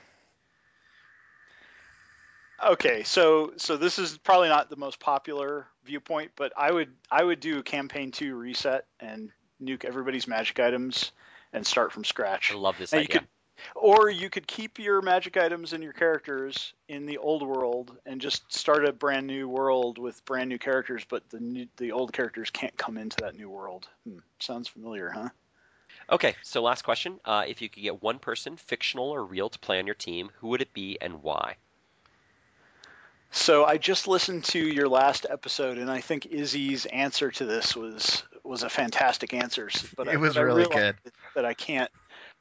okay, 2.63 3.03
so 3.03 3.53
so 3.57 3.77
this 3.77 3.99
is 3.99 4.17
probably 4.17 4.49
not 4.49 4.69
the 4.69 4.75
most 4.75 4.99
popular 4.99 5.67
viewpoint, 5.85 6.31
but 6.35 6.51
I 6.57 6.71
would 6.71 6.89
I 7.11 7.23
would 7.23 7.39
do 7.39 7.59
a 7.59 7.63
campaign 7.63 8.11
two 8.11 8.35
reset 8.35 8.85
and 8.99 9.31
nuke 9.61 9.85
everybody's 9.85 10.27
magic 10.27 10.59
items 10.59 11.11
and 11.53 11.65
start 11.65 11.91
from 11.91 12.03
scratch. 12.03 12.51
I 12.51 12.55
love 12.55 12.75
this 12.77 12.91
Now, 12.91 12.99
you 12.99 13.05
idea. 13.05 13.19
could, 13.19 13.27
or 13.75 14.09
you 14.09 14.29
could 14.29 14.47
keep 14.47 14.79
your 14.79 15.01
magic 15.01 15.37
items 15.37 15.73
and 15.73 15.83
your 15.83 15.93
characters 15.93 16.73
in 16.87 17.05
the 17.05 17.17
old 17.17 17.41
world 17.41 17.97
and 18.05 18.21
just 18.21 18.53
start 18.53 18.85
a 18.85 18.91
brand 18.91 19.25
new 19.25 19.47
world 19.47 19.97
with 19.97 20.23
brand 20.25 20.49
new 20.49 20.59
characters, 20.59 21.03
but 21.07 21.27
the 21.29 21.39
new, 21.39 21.67
the 21.77 21.91
old 21.91 22.13
characters 22.13 22.49
can't 22.49 22.77
come 22.77 22.97
into 22.97 23.17
that 23.21 23.35
new 23.35 23.49
world. 23.49 23.87
Hmm, 24.07 24.19
sounds 24.39 24.67
familiar, 24.67 25.09
huh? 25.09 25.29
Okay, 26.09 26.35
so 26.41 26.61
last 26.61 26.83
question. 26.83 27.19
Uh, 27.25 27.43
if 27.47 27.61
you 27.61 27.69
could 27.69 27.83
get 27.83 28.01
one 28.01 28.19
person, 28.19 28.55
fictional 28.57 29.09
or 29.09 29.23
real, 29.25 29.49
to 29.49 29.59
play 29.59 29.79
on 29.79 29.85
your 29.85 29.95
team, 29.95 30.31
who 30.39 30.47
would 30.49 30.61
it 30.61 30.73
be 30.73 30.97
and 31.01 31.21
why? 31.21 31.57
So 33.31 33.65
I 33.65 33.77
just 33.77 34.07
listened 34.07 34.45
to 34.45 34.59
your 34.59 34.87
last 34.87 35.25
episode, 35.29 35.77
and 35.77 35.91
I 35.91 35.99
think 35.99 36.25
Izzy's 36.25 36.85
answer 36.85 37.29
to 37.31 37.45
this 37.45 37.75
was 37.75 38.23
was 38.43 38.63
a 38.63 38.69
fantastic 38.69 39.33
answer. 39.33 39.69
But 39.97 40.07
I- 40.07 40.13
It 40.13 40.17
was 40.17 40.33
but 40.35 40.39
I 40.41 40.43
really 40.43 40.65
realized 40.65 40.95
That 41.35 41.45
I 41.45 41.53
can't 41.53 41.91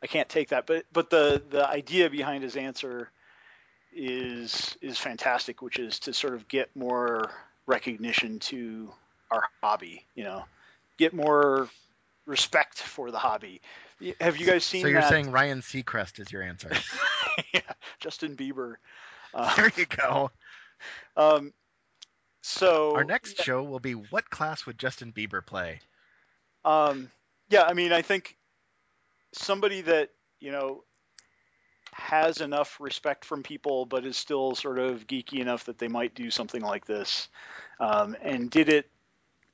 I 0.02 0.06
can't 0.06 0.28
take 0.28 0.50
that. 0.50 0.66
But 0.66 0.86
but 0.92 1.10
the 1.10 1.42
the 1.50 1.68
idea 1.68 2.08
behind 2.08 2.44
his 2.44 2.56
answer 2.56 3.10
is 3.92 4.76
is 4.80 4.98
fantastic, 4.98 5.60
which 5.60 5.78
is 5.78 5.98
to 6.00 6.12
sort 6.12 6.34
of 6.34 6.46
get 6.48 6.74
more 6.76 7.30
recognition 7.66 8.38
to 8.38 8.92
our 9.30 9.42
hobby. 9.62 10.06
You 10.14 10.24
know, 10.24 10.44
get 10.98 11.12
more 11.12 11.68
respect 12.26 12.78
for 12.78 13.10
the 13.10 13.18
hobby. 13.18 13.60
Have 14.20 14.36
you 14.36 14.46
guys 14.46 14.64
seen 14.64 14.82
So 14.82 14.88
you're 14.88 15.00
that? 15.00 15.08
saying 15.08 15.30
Ryan 15.30 15.60
Seacrest 15.60 16.20
is 16.20 16.30
your 16.30 16.42
answer? 16.42 16.70
yeah, 17.54 17.60
Justin 18.00 18.36
Bieber. 18.36 18.74
Uh, 19.34 19.54
there 19.54 19.70
you 19.76 19.84
go. 19.84 20.30
um, 21.18 21.52
so 22.40 22.94
Our 22.94 23.04
next 23.04 23.42
show 23.42 23.62
will 23.62 23.80
be 23.80 23.92
what 23.92 24.30
class 24.30 24.64
would 24.64 24.78
Justin 24.78 25.12
Bieber 25.12 25.44
play? 25.44 25.80
Um, 26.64 27.10
yeah, 27.50 27.64
I 27.64 27.74
mean, 27.74 27.92
I 27.92 28.00
think 28.00 28.36
somebody 29.32 29.82
that 29.82 30.10
you 30.40 30.52
know 30.52 30.84
has 31.92 32.40
enough 32.40 32.78
respect 32.80 33.24
from 33.24 33.42
people, 33.42 33.84
but 33.84 34.06
is 34.06 34.16
still 34.16 34.54
sort 34.54 34.78
of 34.78 35.06
geeky 35.06 35.40
enough 35.40 35.64
that 35.64 35.78
they 35.78 35.88
might 35.88 36.14
do 36.14 36.30
something 36.30 36.62
like 36.62 36.86
this, 36.86 37.28
um, 37.80 38.16
and 38.22 38.50
did 38.50 38.70
it 38.70 38.88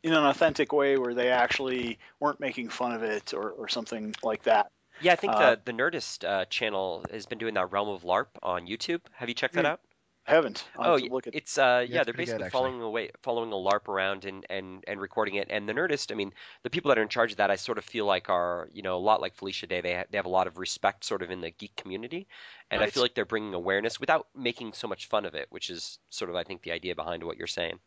in 0.03 0.13
an 0.13 0.25
authentic 0.25 0.73
way 0.73 0.97
where 0.97 1.15
they 1.15 1.31
actually 1.31 1.99
weren't 2.21 2.41
making 2.41 2.69
fun 2.71 2.93
of 2.93 3.03
it 3.03 3.33
or, 3.35 3.51
or 3.51 3.69
something 3.69 4.15
like 4.23 4.43
that. 4.45 4.71
Yeah, 4.99 5.13
I 5.13 5.17
think 5.17 5.37
Uh, 5.37 5.37
the 5.37 5.61
the 5.65 5.73
Nerdist 5.73 6.25
uh, 6.27 6.45
channel 6.47 7.07
has 7.11 7.27
been 7.27 7.39
doing 7.39 7.55
that 7.55 7.71
Realm 7.73 7.89
of 7.89 8.05
LARP 8.05 8.29
on 8.43 8.67
YouTube. 8.67 9.01
Have 9.13 9.29
you 9.29 9.35
checked 9.35 9.55
that 9.57 9.65
Hmm. 9.65 9.67
out? 9.67 9.81
I 10.27 10.33
haven't. 10.35 10.65
I'll 10.77 10.85
Oh, 10.85 10.97
have 10.97 11.03
look 11.03 11.27
at. 11.27 11.35
it's 11.35 11.57
uh 11.59 11.85
Yeah, 11.87 11.97
yeah, 11.97 12.03
it's 12.03 12.05
they're 12.05 12.15
pretty 12.15 12.25
good, 12.25 12.41
basically 12.41 12.45
following 12.45 12.81
away 12.83 13.11
following 13.23 13.53
a 13.53 13.57
LARP 13.57 13.89
around 13.89 14.25
and, 14.25 14.45
and 14.51 14.85
and 14.87 15.01
recording 15.01 15.37
it. 15.37 15.49
And 15.51 15.69
the 15.69 15.73
Nerdist, 15.73 16.13
I 16.13 16.15
mean, 16.15 16.33
the 16.63 16.71
people 16.71 16.91
that 16.91 16.99
are 16.99 17.03
in 17.03 17.09
charge 17.09 17.33
of 17.33 17.39
that, 17.39 17.51
I 17.51 17.57
sort 17.57 17.79
of 17.79 17.85
feel 17.85 18.05
like 18.07 18.29
are 18.29 18.69
you 18.73 18.83
know 18.83 18.97
a 18.97 18.99
lot 19.09 19.21
like 19.21 19.35
Felicia 19.35 19.67
Day. 19.67 19.81
They 19.81 19.95
ha- 19.95 20.05
they 20.11 20.19
have 20.19 20.27
a 20.27 20.31
lot 20.31 20.47
of 20.47 20.59
respect 20.59 21.05
sort 21.05 21.23
of 21.23 21.31
in 21.31 21.41
the 21.41 21.51
geek 21.51 21.75
community, 21.77 22.29
and 22.71 22.83
I 22.83 22.87
feel 22.87 23.03
like 23.03 23.15
they're 23.15 23.25
bringing 23.25 23.55
awareness 23.55 23.99
without 24.01 24.29
making 24.35 24.73
so 24.75 24.89
much 24.89 25.07
fun 25.09 25.25
of 25.25 25.35
it, 25.35 25.47
which 25.51 25.71
is 25.71 25.99
sort 26.11 26.31
of 26.31 26.37
I 26.37 26.45
think 26.45 26.63
the 26.63 26.73
idea 26.73 26.95
behind 26.95 27.23
what 27.25 27.37
you're 27.39 27.47
saying. 27.47 27.81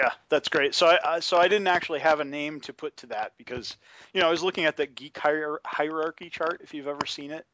Yeah, 0.00 0.12
that's 0.30 0.48
great. 0.48 0.74
So 0.74 0.86
I, 0.86 1.16
I 1.16 1.20
so 1.20 1.36
I 1.36 1.46
didn't 1.46 1.66
actually 1.66 2.00
have 2.00 2.20
a 2.20 2.24
name 2.24 2.60
to 2.62 2.72
put 2.72 2.96
to 2.98 3.06
that 3.08 3.32
because 3.36 3.76
you 4.14 4.20
know 4.20 4.28
I 4.28 4.30
was 4.30 4.42
looking 4.42 4.64
at 4.64 4.78
that 4.78 4.94
geek 4.94 5.18
hier- 5.22 5.60
hierarchy 5.66 6.30
chart. 6.30 6.62
If 6.64 6.72
you've 6.72 6.86
ever 6.86 7.04
seen 7.04 7.30
it, 7.30 7.44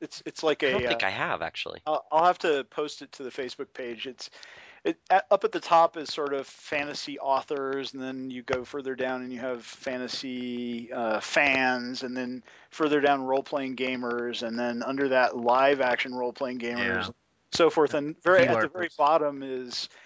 it's 0.00 0.22
it's 0.24 0.42
like 0.42 0.62
I 0.62 0.68
a. 0.68 0.70
don't 0.72 0.86
uh, 0.86 0.88
think 0.88 1.04
I 1.04 1.10
have 1.10 1.42
actually. 1.42 1.80
I'll, 1.86 2.06
I'll 2.10 2.24
have 2.24 2.38
to 2.38 2.64
post 2.70 3.02
it 3.02 3.12
to 3.12 3.22
the 3.22 3.30
Facebook 3.30 3.66
page. 3.74 4.06
It's 4.06 4.30
it 4.82 4.98
at, 5.10 5.26
up 5.30 5.44
at 5.44 5.52
the 5.52 5.60
top 5.60 5.98
is 5.98 6.10
sort 6.10 6.32
of 6.32 6.46
fantasy 6.46 7.18
authors, 7.18 7.92
and 7.92 8.02
then 8.02 8.30
you 8.30 8.42
go 8.42 8.64
further 8.64 8.94
down 8.94 9.20
and 9.22 9.30
you 9.30 9.40
have 9.40 9.62
fantasy 9.62 10.90
uh, 10.90 11.20
fans, 11.20 12.02
and 12.02 12.16
then 12.16 12.42
further 12.70 13.02
down 13.02 13.24
role 13.24 13.42
playing 13.42 13.76
gamers, 13.76 14.42
and 14.42 14.58
then 14.58 14.82
under 14.82 15.08
that 15.08 15.36
live 15.36 15.82
action 15.82 16.14
role 16.14 16.32
playing 16.32 16.60
gamers, 16.60 17.04
Yeah. 17.04 17.08
so 17.52 17.68
forth. 17.68 17.92
And 17.92 18.16
very 18.22 18.46
at 18.46 18.60
the 18.62 18.68
very 18.68 18.88
bottom 18.96 19.42
is 19.42 19.90
f- 19.92 20.05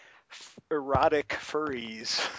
erotic 0.70 1.28
furries. 1.40 2.20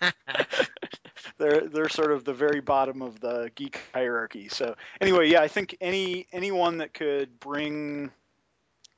they're 1.38 1.60
they're 1.68 1.88
sort 1.88 2.12
of 2.12 2.24
the 2.24 2.32
very 2.32 2.60
bottom 2.60 3.02
of 3.02 3.20
the 3.20 3.50
geek 3.54 3.80
hierarchy. 3.92 4.48
So 4.48 4.74
anyway, 5.00 5.28
yeah, 5.28 5.40
I 5.40 5.48
think 5.48 5.76
any 5.80 6.26
anyone 6.32 6.78
that 6.78 6.94
could 6.94 7.40
bring 7.40 8.10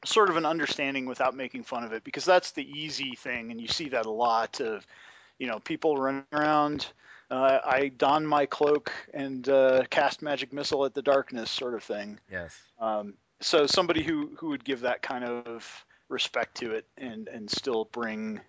sort 0.05 0.31
of 0.31 0.37
an 0.37 0.47
understanding 0.47 1.07
without 1.07 1.37
making 1.37 1.65
fun 1.65 1.85
of 1.85 1.93
it, 1.93 2.05
because 2.05 2.25
that's 2.25 2.53
the 2.53 2.69
easy 2.69 3.15
thing, 3.17 3.51
and 3.51 3.61
you 3.61 3.69
see 3.69 3.91
that 3.91 4.07
a 4.07 4.11
lot 4.11 4.61
of 4.61 4.87
you 5.39 5.47
know 5.47 5.59
people 5.61 5.97
running 5.97 6.25
around. 6.33 6.87
Uh, 7.31 7.61
I 7.65 7.93
don 7.97 8.27
my 8.27 8.47
cloak 8.47 8.93
and 9.15 9.49
uh, 9.49 9.85
cast 9.89 10.21
magic 10.21 10.53
missile 10.53 10.85
at 10.85 10.95
the 10.95 11.03
darkness, 11.03 11.49
sort 11.49 11.75
of 11.75 11.85
thing. 11.85 12.19
Yes. 12.29 12.59
Um, 12.81 13.15
so 13.41 13.67
somebody 13.67 14.03
who 14.03 14.33
who 14.39 14.49
would 14.49 14.65
give 14.65 14.81
that 14.81 15.01
kind 15.01 15.25
of 15.25 15.85
respect 16.11 16.57
to 16.59 16.73
it 16.73 16.87
and 16.99 17.29
and 17.29 17.51
still 17.51 17.87
bring 17.93 18.41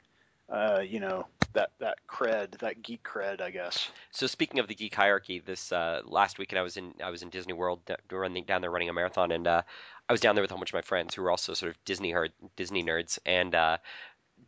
uh, 0.50 0.82
you 0.86 1.00
know 1.00 1.26
that 1.54 1.72
that 1.80 1.98
cred, 2.10 2.58
that 2.60 2.82
geek 2.82 3.04
cred, 3.04 3.42
I 3.42 3.52
guess. 3.52 3.90
So 4.12 4.28
speaking 4.28 4.60
of 4.60 4.68
the 4.68 4.76
geek 4.76 4.96
hierarchy, 4.96 5.40
this 5.40 5.72
uh, 5.72 6.02
last 6.06 6.40
weekend 6.40 6.60
I 6.60 6.64
was 6.64 6.78
in 6.78 6.94
I 7.04 7.10
was 7.10 7.22
in 7.22 7.30
Disney 7.30 7.54
World 7.54 7.80
running 8.12 8.44
down 8.44 8.62
there 8.62 8.72
running 8.72 8.90
a 8.90 8.94
marathon, 8.94 9.32
and 9.32 9.48
uh, 9.48 9.62
I 10.10 10.14
was 10.14 10.22
down 10.22 10.36
there 10.36 10.42
with 10.42 10.52
a 10.52 10.54
whole 10.54 10.60
bunch 10.60 10.72
of 10.72 10.76
my 10.76 10.82
friends 10.82 11.16
who 11.16 11.22
were 11.22 11.32
also 11.32 11.54
sort 11.54 11.72
of 11.72 11.84
Disney 11.86 12.12
herd, 12.12 12.32
Disney 12.56 12.84
nerds, 12.84 13.20
and 13.26 13.56
uh, 13.56 13.78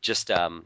just 0.01 0.31
um, 0.31 0.65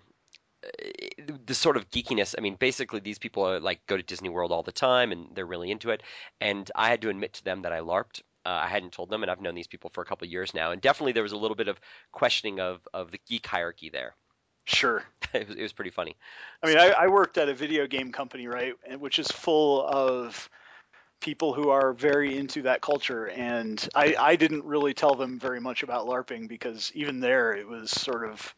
the 1.46 1.54
sort 1.54 1.78
of 1.78 1.90
geekiness. 1.90 2.36
I 2.38 2.42
mean, 2.42 2.56
basically, 2.56 3.00
these 3.00 3.20
people 3.20 3.44
are 3.44 3.60
like 3.60 3.86
go 3.88 3.98
to 3.98 4.04
Disney 4.04 4.30
World 4.30 4.52
all 4.52 4.64
the 4.64 4.72
time 4.72 5.12
and 5.12 5.28
they're 5.34 5.46
really 5.46 5.72
into 5.72 5.92
it. 5.92 6.04
And 6.42 6.70
I 6.76 6.90
had 6.90 7.02
to 7.04 7.10
admit 7.10 7.34
to 7.34 7.44
them 7.44 7.62
that 7.64 7.74
I 7.74 7.80
LARPed. 7.80 8.22
Uh, 8.48 8.62
I 8.64 8.68
hadn't 8.68 8.94
told 8.94 9.10
them, 9.10 9.24
and 9.24 9.30
I've 9.30 9.42
known 9.42 9.56
these 9.56 9.68
people 9.68 9.90
for 9.94 10.02
a 10.02 10.06
couple 10.06 10.26
of 10.26 10.32
years 10.32 10.54
now. 10.54 10.72
And 10.72 10.82
definitely, 10.82 11.12
there 11.12 11.24
was 11.24 11.34
a 11.34 11.38
little 11.38 11.56
bit 11.56 11.68
of 11.68 11.82
questioning 12.14 12.62
of 12.62 12.80
of 12.94 13.12
the 13.12 13.20
geek 13.28 13.46
hierarchy 13.46 13.90
there. 13.90 14.16
Sure. 14.64 15.04
it, 15.34 15.50
was, 15.50 15.58
it 15.58 15.62
was 15.62 15.74
pretty 15.74 15.92
funny. 15.92 16.16
I 16.64 16.68
mean, 16.68 16.78
I, 16.78 16.92
I 16.92 17.08
worked 17.08 17.38
at 17.38 17.50
a 17.50 17.54
video 17.54 17.88
game 17.88 18.14
company, 18.14 18.48
right, 18.48 18.74
which 18.98 19.20
is 19.20 19.28
full 19.28 19.86
of 19.86 20.50
people 21.20 21.54
who 21.54 21.70
are 21.70 21.92
very 21.92 22.38
into 22.38 22.62
that 22.62 22.80
culture 22.80 23.26
and 23.26 23.90
I, 23.96 24.16
I 24.20 24.36
didn't 24.36 24.64
really 24.66 24.94
tell 24.94 25.16
them 25.16 25.40
very 25.40 25.60
much 25.60 25.82
about 25.82 26.06
larping 26.06 26.48
because 26.48 26.92
even 26.94 27.20
there 27.20 27.56
it 27.56 27.68
was 27.68 27.90
sort 27.90 28.30
of 28.30 28.54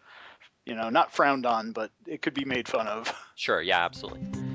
you 0.66 0.76
know 0.76 0.90
not 0.90 1.14
frowned 1.14 1.46
on 1.46 1.72
but 1.72 1.90
it 2.06 2.22
could 2.22 2.34
be 2.34 2.44
made 2.44 2.68
fun 2.68 2.86
of 2.86 3.16
Sure, 3.36 3.62
yeah, 3.62 3.86
absolutely. 3.86 4.49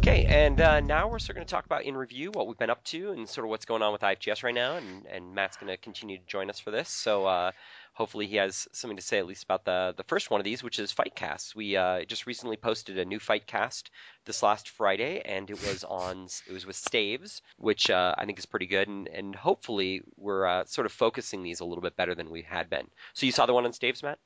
Okay, 0.00 0.24
and 0.24 0.58
uh, 0.62 0.80
now 0.80 1.08
we're 1.08 1.18
sort 1.18 1.32
of 1.32 1.34
going 1.36 1.46
to 1.46 1.50
talk 1.50 1.66
about 1.66 1.84
in 1.84 1.94
review 1.94 2.30
what 2.30 2.46
we've 2.46 2.56
been 2.56 2.70
up 2.70 2.82
to 2.84 3.10
and 3.10 3.28
sort 3.28 3.44
of 3.44 3.50
what's 3.50 3.66
going 3.66 3.82
on 3.82 3.92
with 3.92 4.00
IFGS 4.00 4.42
right 4.42 4.54
now, 4.54 4.76
and, 4.76 5.04
and 5.04 5.34
Matt's 5.34 5.58
going 5.58 5.70
to 5.70 5.76
continue 5.76 6.16
to 6.16 6.24
join 6.26 6.48
us 6.48 6.58
for 6.58 6.70
this. 6.70 6.88
So 6.88 7.26
uh, 7.26 7.50
hopefully 7.92 8.26
he 8.26 8.36
has 8.36 8.66
something 8.72 8.96
to 8.96 9.02
say 9.02 9.18
at 9.18 9.26
least 9.26 9.44
about 9.44 9.66
the 9.66 9.92
the 9.94 10.04
first 10.04 10.30
one 10.30 10.40
of 10.40 10.44
these, 10.44 10.62
which 10.62 10.78
is 10.78 10.90
Fightcast. 10.90 11.54
We 11.54 11.76
uh, 11.76 12.04
just 12.06 12.26
recently 12.26 12.56
posted 12.56 12.98
a 12.98 13.04
new 13.04 13.18
Fightcast 13.18 13.90
this 14.24 14.42
last 14.42 14.70
Friday, 14.70 15.20
and 15.20 15.50
it 15.50 15.60
was 15.66 15.84
on 15.84 16.28
it 16.48 16.52
was 16.54 16.64
with 16.64 16.76
Staves, 16.76 17.42
which 17.58 17.90
uh, 17.90 18.14
I 18.16 18.24
think 18.24 18.38
is 18.38 18.46
pretty 18.46 18.68
good, 18.68 18.88
and 18.88 19.06
and 19.06 19.36
hopefully 19.36 20.00
we're 20.16 20.46
uh, 20.46 20.64
sort 20.64 20.86
of 20.86 20.92
focusing 20.92 21.42
these 21.42 21.60
a 21.60 21.66
little 21.66 21.82
bit 21.82 21.94
better 21.94 22.14
than 22.14 22.30
we 22.30 22.40
had 22.40 22.70
been. 22.70 22.86
So 23.12 23.26
you 23.26 23.32
saw 23.32 23.44
the 23.44 23.52
one 23.52 23.66
on 23.66 23.74
Staves, 23.74 24.02
Matt? 24.02 24.18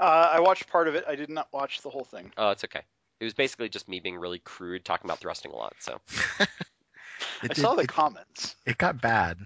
Uh, 0.00 0.30
I 0.32 0.40
watched 0.40 0.66
part 0.66 0.88
of 0.88 0.96
it. 0.96 1.04
I 1.06 1.14
did 1.14 1.30
not 1.30 1.46
watch 1.52 1.82
the 1.82 1.90
whole 1.90 2.02
thing. 2.02 2.32
Oh, 2.36 2.50
it's 2.50 2.64
okay. 2.64 2.82
It 3.20 3.24
was 3.24 3.34
basically 3.34 3.68
just 3.68 3.88
me 3.88 4.00
being 4.00 4.16
really 4.16 4.40
crude, 4.40 4.84
talking 4.84 5.06
about 5.06 5.20
thrusting 5.20 5.52
a 5.52 5.56
lot. 5.56 5.74
So 5.78 6.00
I 7.42 7.54
saw 7.54 7.74
the 7.74 7.86
comments. 7.86 8.56
It 8.66 8.78
got 8.78 9.00
bad. 9.00 9.38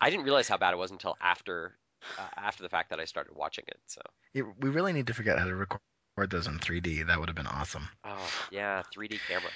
I 0.00 0.10
didn't 0.10 0.24
realize 0.24 0.48
how 0.48 0.58
bad 0.58 0.74
it 0.74 0.76
was 0.76 0.90
until 0.90 1.16
after 1.20 1.76
uh, 2.18 2.22
after 2.36 2.62
the 2.62 2.68
fact 2.68 2.90
that 2.90 3.00
I 3.00 3.04
started 3.04 3.34
watching 3.34 3.64
it. 3.68 3.78
So 3.86 4.02
It, 4.34 4.44
we 4.60 4.68
really 4.68 4.92
need 4.92 5.06
to 5.06 5.14
figure 5.14 5.32
out 5.32 5.38
how 5.38 5.46
to 5.46 5.54
record 5.54 5.80
those 6.28 6.46
in 6.46 6.58
3D. 6.58 7.06
That 7.06 7.18
would 7.18 7.28
have 7.28 7.36
been 7.36 7.46
awesome. 7.46 7.88
oh 8.04 8.30
yeah, 8.50 8.82
3D 8.94 9.18
camera. 9.28 9.50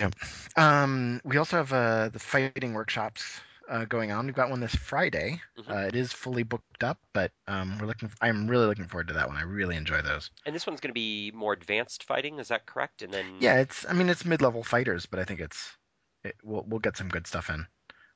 Yep. 0.00 0.14
Um, 0.56 1.20
we 1.24 1.36
also 1.36 1.56
have 1.56 1.72
uh, 1.72 2.08
the 2.08 2.18
fighting 2.18 2.72
workshops 2.74 3.40
uh, 3.68 3.84
going 3.84 4.10
on. 4.12 4.26
We've 4.26 4.34
got 4.34 4.50
one 4.50 4.60
this 4.60 4.74
Friday. 4.74 5.40
Mhm. 5.58 5.70
Uh, 5.70 5.86
it 5.86 5.94
is 5.94 6.12
fully 6.12 6.42
booked 6.42 6.82
up, 6.82 6.98
but 7.12 7.32
um, 7.46 7.78
we're 7.78 7.86
looking. 7.86 8.10
I'm 8.20 8.48
really 8.48 8.66
looking 8.66 8.88
forward 8.88 9.08
to 9.08 9.14
that 9.14 9.28
one. 9.28 9.36
I 9.36 9.42
really 9.42 9.76
enjoy 9.76 10.00
those. 10.02 10.30
And 10.46 10.54
this 10.54 10.66
one's 10.66 10.80
going 10.80 10.90
to 10.90 10.94
be 10.94 11.30
more 11.34 11.52
advanced 11.52 12.04
fighting. 12.04 12.38
Is 12.38 12.48
that 12.48 12.66
correct? 12.66 13.02
And 13.02 13.12
then 13.12 13.36
Yeah, 13.40 13.60
it's. 13.60 13.84
I 13.88 13.92
mean, 13.92 14.08
it's 14.08 14.24
mid-level 14.24 14.62
fighters, 14.64 15.06
but 15.06 15.20
I 15.20 15.24
think 15.24 15.40
it's. 15.40 15.76
It, 16.24 16.36
we'll 16.42 16.64
we'll 16.66 16.80
get 16.80 16.96
some 16.96 17.08
good 17.08 17.26
stuff 17.26 17.50
in. 17.50 17.66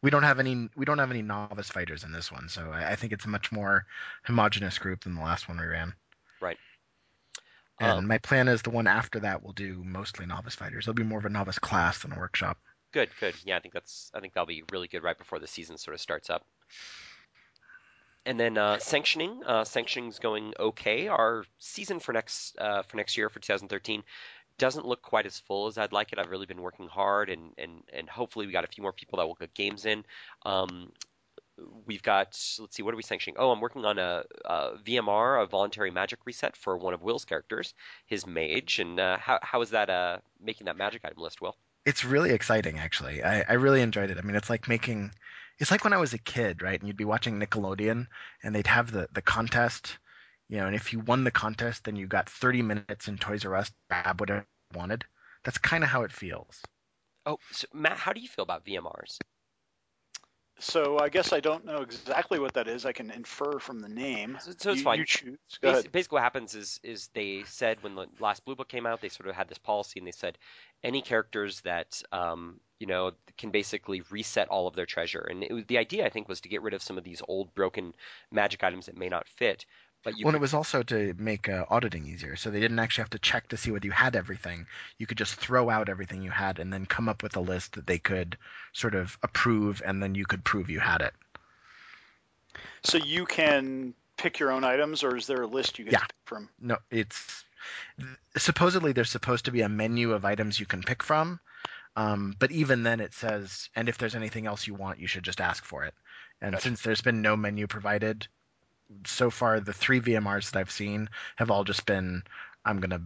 We 0.02 0.10
don't 0.10 0.24
have 0.24 0.40
any. 0.40 0.68
We 0.74 0.84
don't 0.84 0.98
have 0.98 1.10
any 1.10 1.22
novice 1.22 1.70
fighters 1.70 2.02
in 2.04 2.12
this 2.12 2.32
one, 2.32 2.48
so 2.48 2.70
I, 2.72 2.92
I 2.92 2.96
think 2.96 3.12
it's 3.12 3.24
a 3.26 3.28
much 3.28 3.52
more 3.52 3.86
homogenous 4.24 4.78
group 4.78 5.04
than 5.04 5.14
the 5.14 5.22
last 5.22 5.48
one 5.48 5.58
we 5.60 5.66
ran. 5.66 5.94
Right. 6.40 6.58
And 7.78 7.90
Um, 7.98 8.06
my 8.06 8.18
plan 8.18 8.48
is 8.48 8.62
the 8.62 8.70
one 8.70 8.86
after 8.86 9.20
that 9.20 9.42
will 9.42 9.52
do 9.52 9.82
mostly 9.84 10.26
novice 10.26 10.54
fighters. 10.54 10.84
It'll 10.84 10.94
be 10.94 11.02
more 11.04 11.18
of 11.18 11.24
a 11.24 11.30
novice 11.30 11.58
class 11.58 12.00
than 12.02 12.12
a 12.12 12.18
workshop. 12.18 12.58
Good, 12.92 13.08
good. 13.20 13.34
Yeah, 13.44 13.56
I 13.56 13.60
think 13.60 13.74
that's 13.74 14.10
I 14.14 14.20
think 14.20 14.34
that'll 14.34 14.46
be 14.46 14.64
really 14.70 14.88
good 14.88 15.02
right 15.02 15.16
before 15.16 15.38
the 15.38 15.46
season 15.46 15.78
sort 15.78 15.94
of 15.94 16.00
starts 16.00 16.30
up. 16.30 16.44
And 18.24 18.38
then 18.38 18.56
uh, 18.56 18.78
sanctioning, 18.78 19.40
uh, 19.44 19.64
sanctioning's 19.64 20.18
going 20.20 20.52
okay. 20.58 21.08
Our 21.08 21.44
season 21.58 21.98
for 21.98 22.12
next 22.12 22.56
uh, 22.58 22.82
for 22.82 22.96
next 22.96 23.16
year 23.16 23.28
for 23.28 23.40
2013 23.40 24.04
doesn't 24.58 24.86
look 24.86 25.02
quite 25.02 25.26
as 25.26 25.40
full 25.40 25.66
as 25.66 25.78
I'd 25.78 25.92
like 25.92 26.12
it. 26.12 26.18
I've 26.18 26.30
really 26.30 26.46
been 26.46 26.60
working 26.60 26.86
hard, 26.86 27.30
and 27.30 27.52
and 27.58 27.82
and 27.92 28.08
hopefully 28.08 28.46
we 28.46 28.52
got 28.52 28.64
a 28.64 28.68
few 28.68 28.82
more 28.82 28.92
people 28.92 29.18
that 29.18 29.26
will 29.26 29.34
get 29.34 29.54
games 29.54 29.86
in. 29.86 30.04
Um, 30.44 30.92
we've 31.86 32.02
got 32.02 32.38
let's 32.60 32.76
see, 32.76 32.82
what 32.82 32.94
are 32.94 32.96
we 32.96 33.02
sanctioning? 33.02 33.36
Oh, 33.38 33.50
I'm 33.50 33.60
working 33.60 33.84
on 33.84 33.98
a, 33.98 34.24
a 34.44 34.72
VMR, 34.84 35.42
a 35.42 35.46
voluntary 35.46 35.90
magic 35.90 36.20
reset 36.24 36.56
for 36.56 36.76
one 36.76 36.94
of 36.94 37.02
Will's 37.02 37.24
characters, 37.24 37.74
his 38.06 38.26
mage. 38.26 38.78
And 38.78 39.00
uh, 39.00 39.18
how 39.18 39.38
how 39.42 39.62
is 39.62 39.70
that 39.70 39.90
uh, 39.90 40.18
making 40.40 40.66
that 40.66 40.76
magic 40.76 41.04
item 41.04 41.22
list, 41.22 41.40
Will? 41.40 41.56
It's 41.84 42.04
really 42.04 42.30
exciting, 42.30 42.78
actually. 42.78 43.22
I, 43.22 43.42
I 43.48 43.52
really 43.54 43.82
enjoyed 43.82 44.10
it. 44.10 44.18
I 44.18 44.22
mean, 44.22 44.36
it's 44.36 44.50
like 44.50 44.68
making. 44.68 45.12
It's 45.58 45.70
like 45.70 45.84
when 45.84 45.92
I 45.92 45.98
was 45.98 46.14
a 46.14 46.18
kid, 46.18 46.62
right? 46.62 46.78
And 46.78 46.86
you'd 46.88 46.96
be 46.96 47.04
watching 47.04 47.38
Nickelodeon, 47.38 48.06
and 48.42 48.54
they'd 48.54 48.66
have 48.66 48.90
the 48.90 49.08
the 49.12 49.22
contest, 49.22 49.98
you 50.48 50.58
know. 50.58 50.66
And 50.66 50.76
if 50.76 50.92
you 50.92 51.00
won 51.00 51.24
the 51.24 51.30
contest, 51.30 51.84
then 51.84 51.96
you 51.96 52.06
got 52.06 52.28
30 52.28 52.62
minutes 52.62 53.08
in 53.08 53.18
Toys 53.18 53.44
R 53.44 53.54
Us 53.56 53.68
to 53.68 53.74
grab 53.90 54.20
whatever 54.20 54.46
you 54.72 54.78
wanted. 54.78 55.04
That's 55.44 55.58
kind 55.58 55.82
of 55.82 55.90
how 55.90 56.02
it 56.02 56.12
feels. 56.12 56.60
Oh, 57.26 57.38
so 57.50 57.66
Matt, 57.72 57.98
how 57.98 58.12
do 58.12 58.20
you 58.20 58.28
feel 58.28 58.44
about 58.44 58.64
VMRs? 58.64 59.18
So 60.58 60.98
I 60.98 61.08
guess 61.08 61.32
I 61.32 61.40
don't 61.40 61.64
know 61.64 61.78
exactly 61.78 62.38
what 62.38 62.54
that 62.54 62.68
is. 62.68 62.86
I 62.86 62.92
can 62.92 63.10
infer 63.10 63.58
from 63.58 63.80
the 63.80 63.88
name. 63.88 64.38
So, 64.40 64.52
so 64.56 64.70
it's 64.70 64.78
you, 64.78 64.84
fine. 64.84 64.98
You 64.98 65.04
choose. 65.04 65.38
Go 65.60 65.68
Basi- 65.68 65.72
ahead. 65.72 65.92
Basically, 65.92 66.16
what 66.16 66.22
happens 66.22 66.54
is 66.54 66.78
is 66.82 67.08
they 67.14 67.42
said 67.46 67.78
when 67.82 67.94
the 67.94 68.06
last 68.20 68.44
Blue 68.44 68.54
Book 68.54 68.68
came 68.68 68.86
out, 68.86 69.00
they 69.00 69.08
sort 69.08 69.28
of 69.28 69.34
had 69.34 69.48
this 69.48 69.58
policy, 69.58 69.98
and 69.98 70.06
they 70.06 70.12
said 70.12 70.38
any 70.84 71.02
characters 71.02 71.60
that 71.62 72.00
um, 72.12 72.60
you 72.78 72.86
know 72.86 73.12
can 73.38 73.50
basically 73.50 74.02
reset 74.10 74.48
all 74.48 74.68
of 74.68 74.76
their 74.76 74.86
treasure. 74.86 75.26
And 75.28 75.44
was, 75.50 75.64
the 75.66 75.78
idea, 75.78 76.06
I 76.06 76.10
think, 76.10 76.28
was 76.28 76.40
to 76.42 76.48
get 76.48 76.62
rid 76.62 76.74
of 76.74 76.82
some 76.82 76.98
of 76.98 77.04
these 77.04 77.22
old 77.26 77.54
broken 77.54 77.94
magic 78.30 78.62
items 78.62 78.86
that 78.86 78.96
may 78.96 79.08
not 79.08 79.26
fit. 79.28 79.66
But 80.04 80.18
you 80.18 80.24
well, 80.24 80.30
and 80.30 80.34
could- 80.34 80.40
it 80.40 80.42
was 80.42 80.54
also 80.54 80.82
to 80.82 81.14
make 81.16 81.48
uh, 81.48 81.64
auditing 81.70 82.06
easier, 82.06 82.36
so 82.36 82.50
they 82.50 82.60
didn't 82.60 82.78
actually 82.78 83.02
have 83.02 83.10
to 83.10 83.18
check 83.18 83.48
to 83.48 83.56
see 83.56 83.70
whether 83.70 83.86
you 83.86 83.92
had 83.92 84.16
everything. 84.16 84.66
You 84.98 85.06
could 85.06 85.18
just 85.18 85.34
throw 85.36 85.70
out 85.70 85.88
everything 85.88 86.22
you 86.22 86.30
had, 86.30 86.58
and 86.58 86.72
then 86.72 86.86
come 86.86 87.08
up 87.08 87.22
with 87.22 87.36
a 87.36 87.40
list 87.40 87.74
that 87.74 87.86
they 87.86 87.98
could 87.98 88.36
sort 88.72 88.94
of 88.94 89.16
approve, 89.22 89.80
and 89.84 90.02
then 90.02 90.14
you 90.14 90.26
could 90.26 90.44
prove 90.44 90.70
you 90.70 90.80
had 90.80 91.02
it. 91.02 91.14
So 92.82 92.98
you 92.98 93.26
can 93.26 93.94
pick 94.16 94.38
your 94.40 94.50
own 94.50 94.64
items, 94.64 95.04
or 95.04 95.16
is 95.16 95.26
there 95.26 95.42
a 95.42 95.46
list 95.46 95.78
you 95.78 95.84
get 95.84 95.92
Yeah. 95.92 96.06
from? 96.24 96.48
No, 96.60 96.78
it's 96.90 97.44
supposedly 98.36 98.92
there's 98.92 99.10
supposed 99.10 99.44
to 99.44 99.52
be 99.52 99.60
a 99.62 99.68
menu 99.68 100.12
of 100.12 100.24
items 100.24 100.58
you 100.58 100.66
can 100.66 100.82
pick 100.82 101.02
from, 101.02 101.38
um, 101.94 102.34
but 102.38 102.50
even 102.50 102.82
then 102.82 103.00
it 103.00 103.14
says, 103.14 103.68
and 103.76 103.88
if 103.88 103.98
there's 103.98 104.16
anything 104.16 104.46
else 104.46 104.66
you 104.66 104.74
want, 104.74 104.98
you 104.98 105.06
should 105.06 105.22
just 105.22 105.40
ask 105.40 105.64
for 105.64 105.84
it. 105.84 105.94
And 106.40 106.52
Gotcha. 106.54 106.62
since 106.64 106.82
there's 106.82 107.02
been 107.02 107.22
no 107.22 107.36
menu 107.36 107.68
provided, 107.68 108.26
so 109.06 109.30
far 109.30 109.60
the 109.60 109.72
three 109.72 110.00
VMRs 110.00 110.50
that 110.52 110.58
I've 110.60 110.70
seen 110.70 111.08
have 111.36 111.50
all 111.50 111.64
just 111.64 111.86
been, 111.86 112.22
I'm 112.64 112.80
gonna 112.80 113.02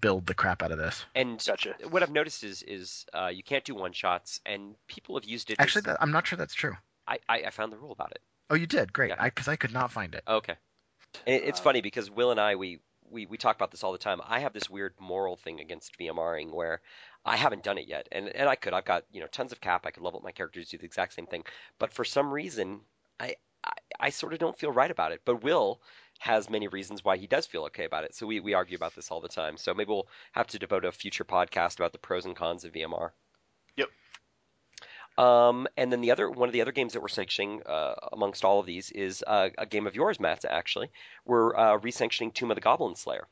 build 0.00 0.26
the 0.26 0.34
crap 0.34 0.62
out 0.62 0.72
of 0.72 0.78
this. 0.78 1.04
and 1.14 1.42
Gotcha. 1.46 1.74
what 1.90 2.02
I've 2.02 2.10
noticed 2.10 2.42
is 2.44 2.62
is 2.62 3.06
uh, 3.14 3.28
you 3.28 3.42
can't 3.42 3.64
do 3.64 3.74
one 3.74 3.92
shots, 3.92 4.40
and 4.44 4.74
people 4.88 5.16
have 5.18 5.24
used 5.24 5.50
it. 5.50 5.60
Actually, 5.60 5.80
as, 5.80 5.84
that, 5.84 5.98
I'm 6.00 6.12
not 6.12 6.26
sure 6.26 6.36
that's 6.36 6.54
true. 6.54 6.76
I, 7.06 7.18
I 7.28 7.42
I 7.46 7.50
found 7.50 7.72
the 7.72 7.76
rule 7.78 7.92
about 7.92 8.10
it. 8.12 8.20
Oh, 8.50 8.54
you 8.54 8.66
did? 8.66 8.92
Great. 8.92 9.10
Yeah. 9.10 9.16
I 9.18 9.26
because 9.28 9.48
I 9.48 9.56
could 9.56 9.72
not 9.72 9.92
find 9.92 10.14
it. 10.14 10.22
Okay. 10.26 10.54
And 11.26 11.36
it- 11.36 11.44
it's 11.44 11.60
Uh, 11.60 11.64
funny 11.64 11.80
because 11.82 12.10
Will 12.10 12.30
and 12.30 12.40
I 12.40 12.56
we, 12.56 12.80
we 13.10 13.26
we 13.26 13.36
talk 13.36 13.54
about 13.56 13.70
this 13.70 13.84
all 13.84 13.92
the 13.92 13.98
time. 13.98 14.20
I 14.26 14.40
have 14.40 14.52
this 14.52 14.68
weird 14.68 14.94
moral 14.98 15.36
thing 15.36 15.60
against 15.60 15.96
VMRing 15.98 16.52
where 16.52 16.80
I 17.24 17.36
haven't 17.36 17.62
done 17.62 17.78
it 17.78 17.86
yet, 17.86 18.08
and 18.10 18.28
and 18.28 18.48
I 18.48 18.56
could. 18.56 18.72
I've 18.72 18.84
got 18.84 19.04
you 19.12 19.20
know 19.20 19.26
tons 19.28 19.52
of 19.52 19.60
cap. 19.60 19.86
I 19.86 19.92
could 19.92 20.02
level 20.02 20.18
up 20.18 20.24
my 20.24 20.32
characters, 20.32 20.68
do 20.68 20.78
the 20.78 20.84
exact 20.84 21.12
same 21.14 21.26
thing. 21.26 21.44
But 21.78 21.92
for 21.92 22.04
some 22.04 22.32
reason, 22.32 22.80
I 23.20 23.36
I, 23.66 23.72
I 24.00 24.10
sort 24.10 24.32
of 24.32 24.38
don't 24.38 24.58
feel 24.58 24.72
right 24.72 24.90
about 24.90 25.12
it. 25.12 25.22
But 25.24 25.42
Will 25.42 25.80
has 26.18 26.48
many 26.48 26.68
reasons 26.68 27.04
why 27.04 27.16
he 27.18 27.26
does 27.26 27.46
feel 27.46 27.64
okay 27.64 27.84
about 27.84 28.04
it. 28.04 28.14
So 28.14 28.26
we 28.26 28.40
we 28.40 28.54
argue 28.54 28.76
about 28.76 28.94
this 28.94 29.10
all 29.10 29.20
the 29.20 29.28
time. 29.28 29.56
So 29.56 29.74
maybe 29.74 29.88
we'll 29.88 30.08
have 30.32 30.46
to 30.48 30.58
devote 30.58 30.84
a 30.84 30.92
future 30.92 31.24
podcast 31.24 31.76
about 31.76 31.92
the 31.92 31.98
pros 31.98 32.24
and 32.24 32.34
cons 32.36 32.64
of 32.64 32.72
VMR. 32.72 33.10
Yep. 33.76 33.88
Um, 35.18 35.66
and 35.76 35.90
then 35.90 36.00
the 36.02 36.10
other 36.10 36.30
one 36.30 36.48
of 36.48 36.52
the 36.52 36.60
other 36.60 36.72
games 36.72 36.92
that 36.92 37.00
we're 37.00 37.08
sanctioning 37.08 37.62
uh, 37.66 37.94
amongst 38.12 38.44
all 38.44 38.60
of 38.60 38.66
these 38.66 38.90
is 38.90 39.24
uh, 39.26 39.48
a 39.56 39.66
game 39.66 39.86
of 39.86 39.94
yours, 39.94 40.20
Matt. 40.20 40.44
Actually, 40.44 40.90
we're 41.24 41.56
uh, 41.56 41.78
resanctioning 41.78 42.32
Tomb 42.34 42.50
of 42.50 42.54
the 42.54 42.60
Goblin 42.60 42.96
Slayer. 42.96 43.26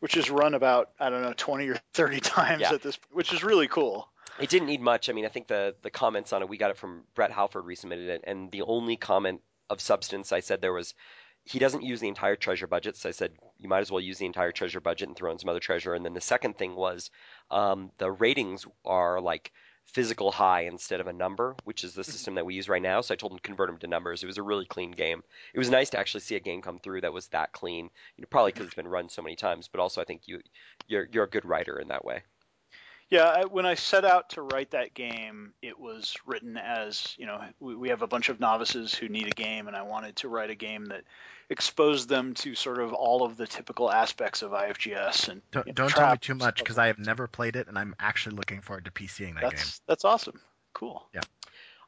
Which 0.00 0.16
is 0.16 0.30
run 0.30 0.54
about 0.54 0.90
I 0.98 1.10
don't 1.10 1.22
know 1.22 1.34
20 1.36 1.68
or 1.68 1.76
30 1.94 2.20
times 2.20 2.60
Yeah. 2.62 2.72
at 2.74 2.82
this, 2.82 2.98
which 3.12 3.32
is 3.32 3.44
really 3.44 3.68
cool. 3.68 4.08
It 4.40 4.48
didn't 4.48 4.68
need 4.68 4.80
much. 4.80 5.10
I 5.10 5.12
mean, 5.12 5.26
I 5.26 5.28
think 5.28 5.46
the 5.46 5.74
the 5.82 5.90
comments 5.90 6.32
on 6.32 6.42
it 6.42 6.48
we 6.48 6.56
got 6.56 6.70
it 6.70 6.78
from 6.78 7.02
Brett 7.14 7.30
Halford 7.30 7.64
resubmitted 7.64 8.08
it, 8.08 8.24
and 8.26 8.50
the 8.50 8.62
only 8.62 8.96
comment 8.96 9.40
of 9.70 9.80
substance 9.80 10.32
I 10.32 10.40
said 10.40 10.60
there 10.60 10.72
was 10.72 10.94
he 11.44 11.58
doesn't 11.58 11.82
use 11.82 12.00
the 12.00 12.08
entire 12.08 12.36
treasure 12.36 12.66
budget. 12.66 12.96
So 12.96 13.08
I 13.08 13.12
said 13.12 13.32
you 13.58 13.68
might 13.68 13.80
as 13.80 13.90
well 13.90 14.00
use 14.00 14.18
the 14.18 14.26
entire 14.26 14.52
treasure 14.52 14.80
budget 14.80 15.08
and 15.08 15.16
throw 15.16 15.32
in 15.32 15.38
some 15.38 15.48
other 15.48 15.60
treasure. 15.60 15.94
And 15.94 16.04
then 16.04 16.14
the 16.14 16.20
second 16.20 16.58
thing 16.58 16.76
was 16.76 17.10
um, 17.50 17.90
the 17.98 18.10
ratings 18.10 18.66
are 18.84 19.20
like 19.20 19.52
physical 19.86 20.30
high 20.30 20.62
instead 20.62 21.00
of 21.00 21.06
a 21.06 21.12
number, 21.12 21.56
which 21.64 21.82
is 21.82 21.94
the 21.94 22.04
system 22.04 22.34
that 22.34 22.46
we 22.46 22.54
use 22.54 22.68
right 22.68 22.82
now. 22.82 23.00
So 23.00 23.14
I 23.14 23.16
told 23.16 23.32
him 23.32 23.38
to 23.38 23.42
convert 23.42 23.68
them 23.68 23.78
to 23.78 23.86
numbers. 23.86 24.22
It 24.22 24.26
was 24.26 24.38
a 24.38 24.42
really 24.42 24.66
clean 24.66 24.92
game. 24.92 25.22
It 25.54 25.58
was 25.58 25.70
nice 25.70 25.90
to 25.90 25.98
actually 25.98 26.20
see 26.20 26.36
a 26.36 26.40
game 26.40 26.62
come 26.62 26.78
through 26.78 27.00
that 27.00 27.12
was 27.12 27.28
that 27.28 27.52
clean. 27.52 27.90
You 28.16 28.22
know, 28.22 28.28
probably 28.30 28.52
because 28.52 28.66
it's 28.66 28.74
been 28.74 28.86
run 28.88 29.08
so 29.08 29.22
many 29.22 29.36
times, 29.36 29.68
but 29.68 29.80
also 29.80 30.00
I 30.00 30.04
think 30.04 30.28
you 30.28 30.40
you're 30.86 31.08
you're 31.10 31.24
a 31.24 31.30
good 31.30 31.44
writer 31.44 31.78
in 31.78 31.88
that 31.88 32.04
way. 32.04 32.22
Yeah, 33.10 33.24
I, 33.24 33.44
when 33.44 33.66
I 33.66 33.74
set 33.74 34.04
out 34.04 34.30
to 34.30 34.42
write 34.42 34.70
that 34.70 34.94
game, 34.94 35.52
it 35.62 35.78
was 35.78 36.16
written 36.26 36.56
as 36.56 37.14
you 37.18 37.26
know 37.26 37.42
we, 37.58 37.74
we 37.74 37.88
have 37.88 38.02
a 38.02 38.06
bunch 38.06 38.28
of 38.28 38.38
novices 38.38 38.94
who 38.94 39.08
need 39.08 39.26
a 39.26 39.34
game, 39.34 39.66
and 39.66 39.76
I 39.76 39.82
wanted 39.82 40.16
to 40.16 40.28
write 40.28 40.50
a 40.50 40.54
game 40.54 40.86
that 40.86 41.02
exposed 41.48 42.08
them 42.08 42.34
to 42.34 42.54
sort 42.54 42.78
of 42.78 42.92
all 42.92 43.24
of 43.24 43.36
the 43.36 43.48
typical 43.48 43.90
aspects 43.90 44.42
of 44.42 44.52
IFGS 44.52 45.28
and 45.28 45.42
Don't, 45.50 45.66
you 45.66 45.72
know, 45.72 45.74
don't 45.74 45.90
tell 45.90 46.12
me 46.12 46.18
too 46.18 46.36
much 46.36 46.58
because 46.60 46.78
I 46.78 46.86
have 46.86 47.00
never 47.00 47.26
played 47.26 47.56
it, 47.56 47.66
and 47.66 47.76
I'm 47.76 47.96
actually 47.98 48.36
looking 48.36 48.60
forward 48.60 48.84
to 48.84 48.92
PCing 48.92 49.34
that 49.34 49.40
game. 49.40 49.50
That's 49.50 49.80
that's 49.88 50.04
awesome. 50.04 50.40
Cool. 50.72 51.04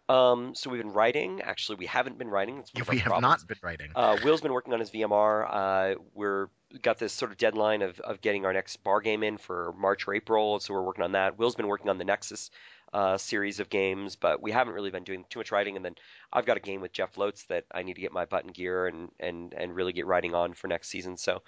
Um, 0.08 0.54
so 0.54 0.70
we've 0.70 0.82
been 0.82 0.92
writing. 0.92 1.40
Actually, 1.42 1.76
we 1.76 1.86
haven't 1.86 2.18
been 2.18 2.28
writing. 2.28 2.58
Of 2.58 2.70
we 2.88 2.98
have 2.98 3.06
problems. 3.06 3.22
not 3.22 3.48
been 3.48 3.58
writing. 3.62 3.90
Uh, 3.94 4.18
Will's 4.24 4.40
been 4.40 4.52
working 4.52 4.72
on 4.72 4.80
his 4.80 4.90
VMR. 4.90 5.46
Uh, 5.48 5.94
we're 6.14 6.48
got 6.80 6.98
this 6.98 7.12
sort 7.12 7.30
of 7.30 7.36
deadline 7.36 7.82
of, 7.82 8.00
of 8.00 8.20
getting 8.20 8.46
our 8.46 8.52
next 8.52 8.76
bar 8.82 9.00
game 9.00 9.22
in 9.22 9.36
for 9.38 9.74
March 9.76 10.08
or 10.08 10.14
April, 10.14 10.58
so 10.58 10.74
we're 10.74 10.82
working 10.82 11.04
on 11.04 11.12
that. 11.12 11.38
Will's 11.38 11.54
been 11.54 11.68
working 11.68 11.90
on 11.90 11.98
the 11.98 12.04
Nexus 12.04 12.50
uh, 12.92 13.16
series 13.16 13.60
of 13.60 13.70
games, 13.70 14.16
but 14.16 14.42
we 14.42 14.52
haven't 14.52 14.74
really 14.74 14.90
been 14.90 15.04
doing 15.04 15.24
too 15.30 15.38
much 15.38 15.50
writing. 15.50 15.76
And 15.76 15.84
then 15.84 15.94
I've 16.32 16.46
got 16.46 16.56
a 16.56 16.60
game 16.60 16.80
with 16.80 16.92
Jeff 16.92 17.16
Lotes 17.16 17.44
that 17.44 17.64
I 17.72 17.82
need 17.82 17.94
to 17.94 18.00
get 18.00 18.12
my 18.12 18.26
button 18.26 18.50
gear 18.52 18.86
and, 18.86 19.10
and, 19.18 19.54
and 19.54 19.74
really 19.74 19.92
get 19.92 20.06
writing 20.06 20.34
on 20.34 20.52
for 20.52 20.68
next 20.68 20.88
season. 20.88 21.16
So 21.16 21.42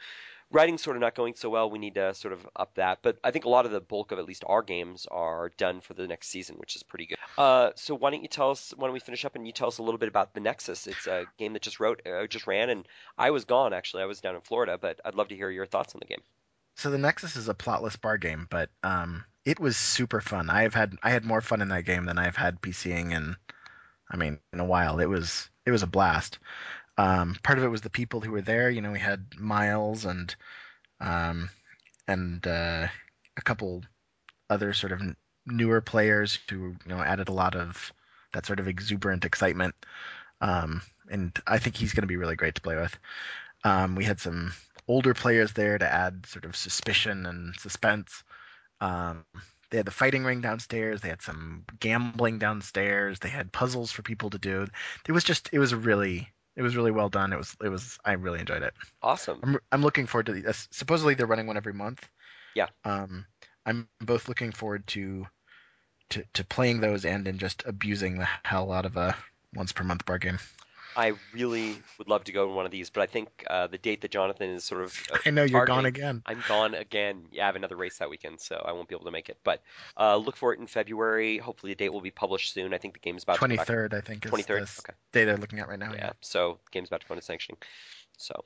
writing's 0.54 0.82
sort 0.82 0.96
of 0.96 1.00
not 1.00 1.14
going 1.14 1.34
so 1.34 1.50
well. 1.50 1.68
We 1.68 1.78
need 1.78 1.96
to 1.96 2.14
sort 2.14 2.32
of 2.32 2.48
up 2.56 2.76
that. 2.76 3.00
But 3.02 3.18
I 3.22 3.32
think 3.32 3.44
a 3.44 3.48
lot 3.48 3.66
of 3.66 3.72
the 3.72 3.80
bulk 3.80 4.12
of 4.12 4.18
at 4.18 4.24
least 4.24 4.44
our 4.46 4.62
games 4.62 5.06
are 5.10 5.50
done 5.56 5.80
for 5.80 5.92
the 5.94 6.06
next 6.06 6.28
season, 6.28 6.56
which 6.56 6.76
is 6.76 6.82
pretty 6.82 7.06
good. 7.06 7.18
Uh, 7.36 7.70
so 7.74 7.94
why 7.94 8.10
don't 8.10 8.22
you 8.22 8.28
tell 8.28 8.50
us? 8.50 8.72
Why 8.76 8.86
don't 8.86 8.94
we 8.94 9.00
finish 9.00 9.24
up 9.24 9.34
and 9.34 9.46
you 9.46 9.52
tell 9.52 9.68
us 9.68 9.78
a 9.78 9.82
little 9.82 9.98
bit 9.98 10.08
about 10.08 10.32
the 10.32 10.40
Nexus? 10.40 10.86
It's 10.86 11.06
a 11.06 11.26
game 11.38 11.52
that 11.52 11.62
just 11.62 11.80
wrote, 11.80 12.06
uh, 12.06 12.26
just 12.28 12.46
ran, 12.46 12.70
and 12.70 12.86
I 13.18 13.30
was 13.32 13.44
gone 13.44 13.74
actually. 13.74 14.04
I 14.04 14.06
was 14.06 14.20
down 14.20 14.36
in 14.36 14.40
Florida, 14.40 14.78
but 14.80 15.00
I'd 15.04 15.16
love 15.16 15.28
to 15.28 15.36
hear 15.36 15.50
your 15.50 15.66
thoughts 15.66 15.94
on 15.94 16.00
the 16.00 16.06
game. 16.06 16.22
So 16.76 16.90
the 16.90 16.98
Nexus 16.98 17.36
is 17.36 17.48
a 17.48 17.54
plotless 17.54 18.00
bar 18.00 18.18
game, 18.18 18.46
but 18.50 18.70
um, 18.82 19.24
it 19.44 19.60
was 19.60 19.76
super 19.76 20.20
fun. 20.20 20.50
I've 20.50 20.74
had 20.74 20.96
I 21.02 21.10
had 21.10 21.24
more 21.24 21.40
fun 21.40 21.62
in 21.62 21.68
that 21.68 21.84
game 21.84 22.04
than 22.04 22.18
I've 22.18 22.36
had 22.36 22.60
PCing 22.60 23.12
in, 23.12 23.36
I 24.10 24.16
mean, 24.16 24.38
in 24.52 24.60
a 24.60 24.64
while. 24.64 25.00
It 25.00 25.08
was 25.08 25.48
it 25.66 25.70
was 25.70 25.82
a 25.82 25.88
blast. 25.88 26.38
Um, 26.96 27.36
part 27.42 27.58
of 27.58 27.64
it 27.64 27.68
was 27.68 27.80
the 27.80 27.90
people 27.90 28.20
who 28.20 28.30
were 28.30 28.42
there. 28.42 28.70
You 28.70 28.80
know, 28.80 28.92
we 28.92 29.00
had 29.00 29.38
Miles 29.38 30.04
and 30.04 30.34
um, 31.00 31.50
and 32.06 32.46
uh, 32.46 32.86
a 33.36 33.42
couple 33.42 33.82
other 34.48 34.72
sort 34.72 34.92
of 34.92 35.02
newer 35.46 35.80
players 35.80 36.38
who 36.48 36.56
you 36.56 36.76
know 36.86 37.00
added 37.00 37.28
a 37.28 37.32
lot 37.32 37.56
of 37.56 37.92
that 38.32 38.46
sort 38.46 38.60
of 38.60 38.68
exuberant 38.68 39.24
excitement. 39.24 39.74
Um, 40.40 40.82
and 41.10 41.32
I 41.46 41.58
think 41.58 41.76
he's 41.76 41.92
going 41.92 42.02
to 42.02 42.08
be 42.08 42.16
really 42.16 42.36
great 42.36 42.56
to 42.56 42.62
play 42.62 42.76
with. 42.76 42.96
Um, 43.64 43.94
we 43.94 44.04
had 44.04 44.20
some 44.20 44.52
older 44.88 45.14
players 45.14 45.52
there 45.52 45.78
to 45.78 45.90
add 45.90 46.26
sort 46.26 46.44
of 46.44 46.56
suspicion 46.56 47.26
and 47.26 47.54
suspense. 47.56 48.22
Um, 48.80 49.24
they 49.70 49.78
had 49.78 49.86
the 49.86 49.92
fighting 49.92 50.24
ring 50.24 50.40
downstairs. 50.40 51.00
They 51.00 51.08
had 51.08 51.22
some 51.22 51.64
gambling 51.80 52.38
downstairs. 52.38 53.18
They 53.18 53.28
had 53.28 53.52
puzzles 53.52 53.90
for 53.90 54.02
people 54.02 54.30
to 54.30 54.38
do. 54.38 54.66
It 55.08 55.12
was 55.12 55.24
just 55.24 55.48
it 55.52 55.58
was 55.58 55.72
a 55.72 55.76
really 55.76 56.28
it 56.56 56.62
was 56.62 56.76
really 56.76 56.90
well 56.90 57.08
done. 57.08 57.32
It 57.32 57.36
was 57.36 57.56
it 57.62 57.68
was 57.68 57.98
I 58.04 58.12
really 58.12 58.40
enjoyed 58.40 58.62
it. 58.62 58.74
Awesome. 59.02 59.40
I'm 59.42 59.58
I'm 59.72 59.82
looking 59.82 60.06
forward 60.06 60.26
to 60.26 60.32
the. 60.32 60.48
Uh, 60.48 60.52
supposedly 60.70 61.14
they're 61.14 61.26
running 61.26 61.46
one 61.46 61.56
every 61.56 61.72
month. 61.72 62.08
Yeah. 62.54 62.68
Um, 62.84 63.26
I'm 63.66 63.88
both 64.00 64.28
looking 64.28 64.52
forward 64.52 64.86
to 64.88 65.26
to 66.10 66.24
to 66.34 66.44
playing 66.44 66.80
those 66.80 67.04
and 67.04 67.26
in 67.26 67.38
just 67.38 67.62
abusing 67.66 68.18
the 68.18 68.28
hell 68.44 68.72
out 68.72 68.86
of 68.86 68.96
a 68.96 69.16
once 69.54 69.72
per 69.72 69.84
month 69.84 70.04
bar 70.06 70.18
game. 70.18 70.38
I 70.96 71.14
really 71.32 71.76
would 71.98 72.08
love 72.08 72.24
to 72.24 72.32
go 72.32 72.48
in 72.48 72.54
one 72.54 72.66
of 72.66 72.70
these, 72.70 72.90
but 72.90 73.02
I 73.02 73.06
think 73.06 73.44
uh, 73.48 73.66
the 73.66 73.78
date 73.78 74.00
that 74.02 74.10
Jonathan 74.10 74.50
is 74.50 74.64
sort 74.64 74.84
of 74.84 75.02
uh, 75.12 75.18
I 75.26 75.30
know 75.30 75.44
you're 75.44 75.66
gone 75.66 75.86
again. 75.86 76.22
I'm 76.26 76.42
gone 76.48 76.74
again. 76.74 77.26
Yeah, 77.32 77.44
I 77.44 77.46
have 77.46 77.56
another 77.56 77.76
race 77.76 77.98
that 77.98 78.10
weekend, 78.10 78.40
so 78.40 78.62
I 78.64 78.72
won't 78.72 78.88
be 78.88 78.94
able 78.94 79.06
to 79.06 79.10
make 79.10 79.28
it. 79.28 79.38
But 79.44 79.62
uh, 79.98 80.16
look 80.16 80.36
for 80.36 80.52
it 80.52 80.60
in 80.60 80.66
February. 80.66 81.38
Hopefully, 81.38 81.72
the 81.72 81.76
date 81.76 81.92
will 81.92 82.00
be 82.00 82.10
published 82.10 82.54
soon. 82.54 82.74
I 82.74 82.78
think 82.78 82.94
the 82.94 83.00
game's 83.00 83.24
about 83.24 83.34
to 83.34 83.40
go 83.40 83.46
Twenty 83.46 83.58
I 83.94 84.00
think, 84.00 84.22
23rd? 84.22 84.78
Okay. 84.80 84.94
date 85.12 85.24
they're 85.24 85.36
looking 85.36 85.58
at 85.58 85.68
right 85.68 85.78
now. 85.78 85.92
Yeah, 85.94 86.12
so 86.20 86.58
the 86.64 86.70
game's 86.70 86.88
about 86.88 87.00
to 87.00 87.08
go 87.08 87.14
into 87.14 87.24
sanctioning. 87.24 87.58
So 88.16 88.44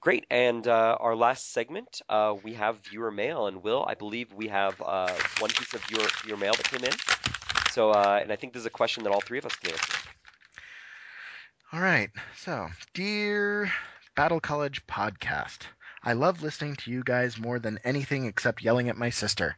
great. 0.00 0.26
And 0.30 0.66
uh, 0.66 0.96
our 1.00 1.14
last 1.16 1.52
segment, 1.52 2.02
uh, 2.08 2.34
we 2.42 2.54
have 2.54 2.78
viewer 2.90 3.10
mail, 3.10 3.46
and 3.46 3.62
Will, 3.62 3.84
I 3.86 3.94
believe 3.94 4.32
we 4.32 4.48
have 4.48 4.80
uh, 4.82 5.12
one 5.38 5.50
piece 5.50 5.72
of 5.74 5.82
viewer 5.84 6.06
viewer 6.24 6.36
mail 6.36 6.54
that 6.54 6.68
came 6.68 6.84
in. 6.84 6.94
So, 7.70 7.90
uh, 7.90 8.20
and 8.22 8.30
I 8.30 8.36
think 8.36 8.52
this 8.52 8.60
is 8.60 8.66
a 8.66 8.70
question 8.70 9.04
that 9.04 9.12
all 9.12 9.22
three 9.22 9.38
of 9.38 9.46
us 9.46 9.56
can 9.56 9.72
answer. 9.72 9.92
All 11.72 11.80
right. 11.80 12.10
So, 12.36 12.68
dear 12.92 13.72
Battle 14.14 14.40
College 14.40 14.86
podcast, 14.86 15.60
I 16.04 16.12
love 16.12 16.42
listening 16.42 16.76
to 16.76 16.90
you 16.90 17.02
guys 17.02 17.38
more 17.38 17.58
than 17.58 17.80
anything 17.82 18.26
except 18.26 18.62
yelling 18.62 18.90
at 18.90 18.98
my 18.98 19.08
sister. 19.08 19.56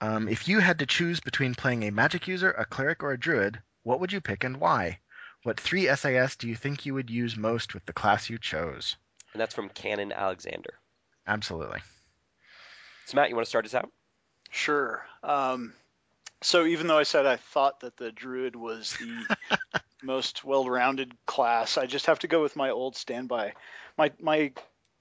Um, 0.00 0.28
if 0.28 0.46
you 0.46 0.60
had 0.60 0.78
to 0.78 0.86
choose 0.86 1.18
between 1.18 1.56
playing 1.56 1.82
a 1.82 1.90
magic 1.90 2.28
user, 2.28 2.52
a 2.52 2.64
cleric, 2.64 3.02
or 3.02 3.10
a 3.10 3.18
druid, 3.18 3.60
what 3.82 3.98
would 3.98 4.12
you 4.12 4.20
pick 4.20 4.44
and 4.44 4.58
why? 4.58 5.00
What 5.42 5.58
three 5.58 5.92
SAS 5.96 6.36
do 6.36 6.46
you 6.46 6.54
think 6.54 6.86
you 6.86 6.94
would 6.94 7.10
use 7.10 7.36
most 7.36 7.74
with 7.74 7.84
the 7.84 7.92
class 7.92 8.30
you 8.30 8.38
chose? 8.38 8.96
And 9.32 9.40
that's 9.40 9.56
from 9.56 9.68
Canon 9.68 10.12
Alexander. 10.12 10.74
Absolutely. 11.26 11.80
So, 13.06 13.16
Matt, 13.16 13.30
you 13.30 13.34
want 13.34 13.46
to 13.46 13.50
start 13.50 13.66
us 13.66 13.74
out? 13.74 13.90
Sure. 14.52 15.04
Um, 15.24 15.72
so 16.42 16.66
even 16.66 16.86
though 16.86 16.98
I 16.98 17.04
said 17.04 17.26
I 17.26 17.36
thought 17.36 17.80
that 17.80 17.96
the 17.96 18.12
druid 18.12 18.56
was 18.56 18.96
the 18.98 19.36
most 20.02 20.44
well-rounded 20.44 21.12
class, 21.26 21.78
I 21.78 21.86
just 21.86 22.06
have 22.06 22.20
to 22.20 22.28
go 22.28 22.42
with 22.42 22.56
my 22.56 22.70
old 22.70 22.96
standby. 22.96 23.52
My 23.96 24.12
my, 24.20 24.52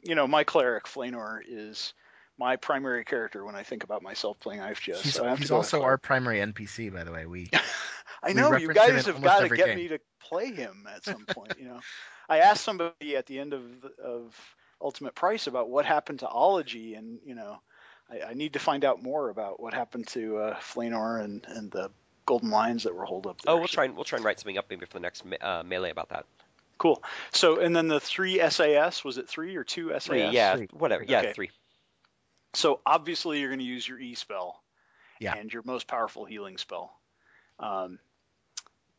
you 0.01 0.15
know, 0.15 0.27
my 0.27 0.43
cleric 0.43 0.85
Flanor 0.85 1.41
is 1.47 1.93
my 2.37 2.55
primary 2.55 3.05
character 3.05 3.45
when 3.45 3.55
I 3.55 3.63
think 3.63 3.83
about 3.83 4.01
myself 4.01 4.39
playing 4.39 4.61
IFGS. 4.61 5.01
He's, 5.01 5.13
so 5.13 5.25
I 5.25 5.35
he's 5.35 5.51
also 5.51 5.83
our 5.83 5.97
primary 5.97 6.39
NPC, 6.39 6.91
by 6.91 7.03
the 7.03 7.11
way. 7.11 7.25
We 7.25 7.49
I 8.23 8.33
know 8.33 8.55
you 8.57 8.73
guys 8.73 9.05
have 9.05 9.21
got 9.21 9.41
to 9.41 9.49
get 9.49 9.67
game. 9.67 9.77
me 9.77 9.87
to 9.89 9.99
play 10.19 10.51
him 10.51 10.87
at 10.93 11.03
some 11.03 11.25
point. 11.27 11.53
You 11.59 11.65
know, 11.65 11.79
I 12.29 12.39
asked 12.39 12.63
somebody 12.63 13.15
at 13.15 13.25
the 13.27 13.39
end 13.39 13.53
of 13.53 13.63
of 14.03 14.35
Ultimate 14.81 15.15
Price 15.15 15.47
about 15.47 15.69
what 15.69 15.85
happened 15.85 16.19
to 16.19 16.27
Ology, 16.27 16.95
and 16.95 17.19
you 17.25 17.35
know, 17.35 17.61
I, 18.09 18.29
I 18.29 18.33
need 18.33 18.53
to 18.53 18.59
find 18.59 18.85
out 18.85 19.03
more 19.03 19.29
about 19.29 19.59
what 19.61 19.73
happened 19.73 20.07
to 20.09 20.37
uh, 20.37 20.59
Flanor 20.59 21.23
and 21.23 21.45
and 21.47 21.71
the 21.71 21.91
golden 22.31 22.49
lions 22.49 22.83
that 22.83 22.95
were 22.95 23.03
holed 23.03 23.27
up 23.27 23.41
there. 23.41 23.53
Oh, 23.53 23.57
we'll 23.57 23.67
So- 23.67 23.73
try 23.75 23.85
and 23.85 23.95
we'll 23.95 24.05
try 24.05 24.15
and 24.17 24.25
write 24.25 24.39
something 24.39 24.57
up 24.57 24.65
maybe 24.69 24.85
for 24.85 24.93
the 24.93 24.99
next 25.01 25.25
me- 25.25 25.37
uh, 25.37 25.63
melee 25.63 25.89
about 25.89 26.09
that. 26.09 26.25
Cool. 26.77 27.03
So, 27.31 27.59
and 27.59 27.75
then 27.75 27.87
the 27.89 27.99
three 27.99 28.39
SAS 28.39 29.03
was 29.03 29.17
it 29.17 29.27
three 29.27 29.55
or 29.57 29.63
two 29.65 29.89
SAS? 29.89 30.05
Three, 30.07 30.27
yeah, 30.29 30.55
three. 30.55 30.69
whatever. 30.71 31.03
Yeah, 31.03 31.19
Okay. 31.19 31.33
three. 31.33 31.51
So 32.53 32.79
obviously 32.85 33.39
you're 33.39 33.49
going 33.49 33.59
to 33.59 33.65
use 33.65 33.85
your 33.87 33.99
E 33.99 34.15
spell, 34.15 34.63
Yeah. 35.19 35.35
and 35.35 35.51
your 35.51 35.61
most 35.63 35.87
powerful 35.87 36.23
healing 36.25 36.57
spell. 36.57 36.97
Um, 37.59 37.99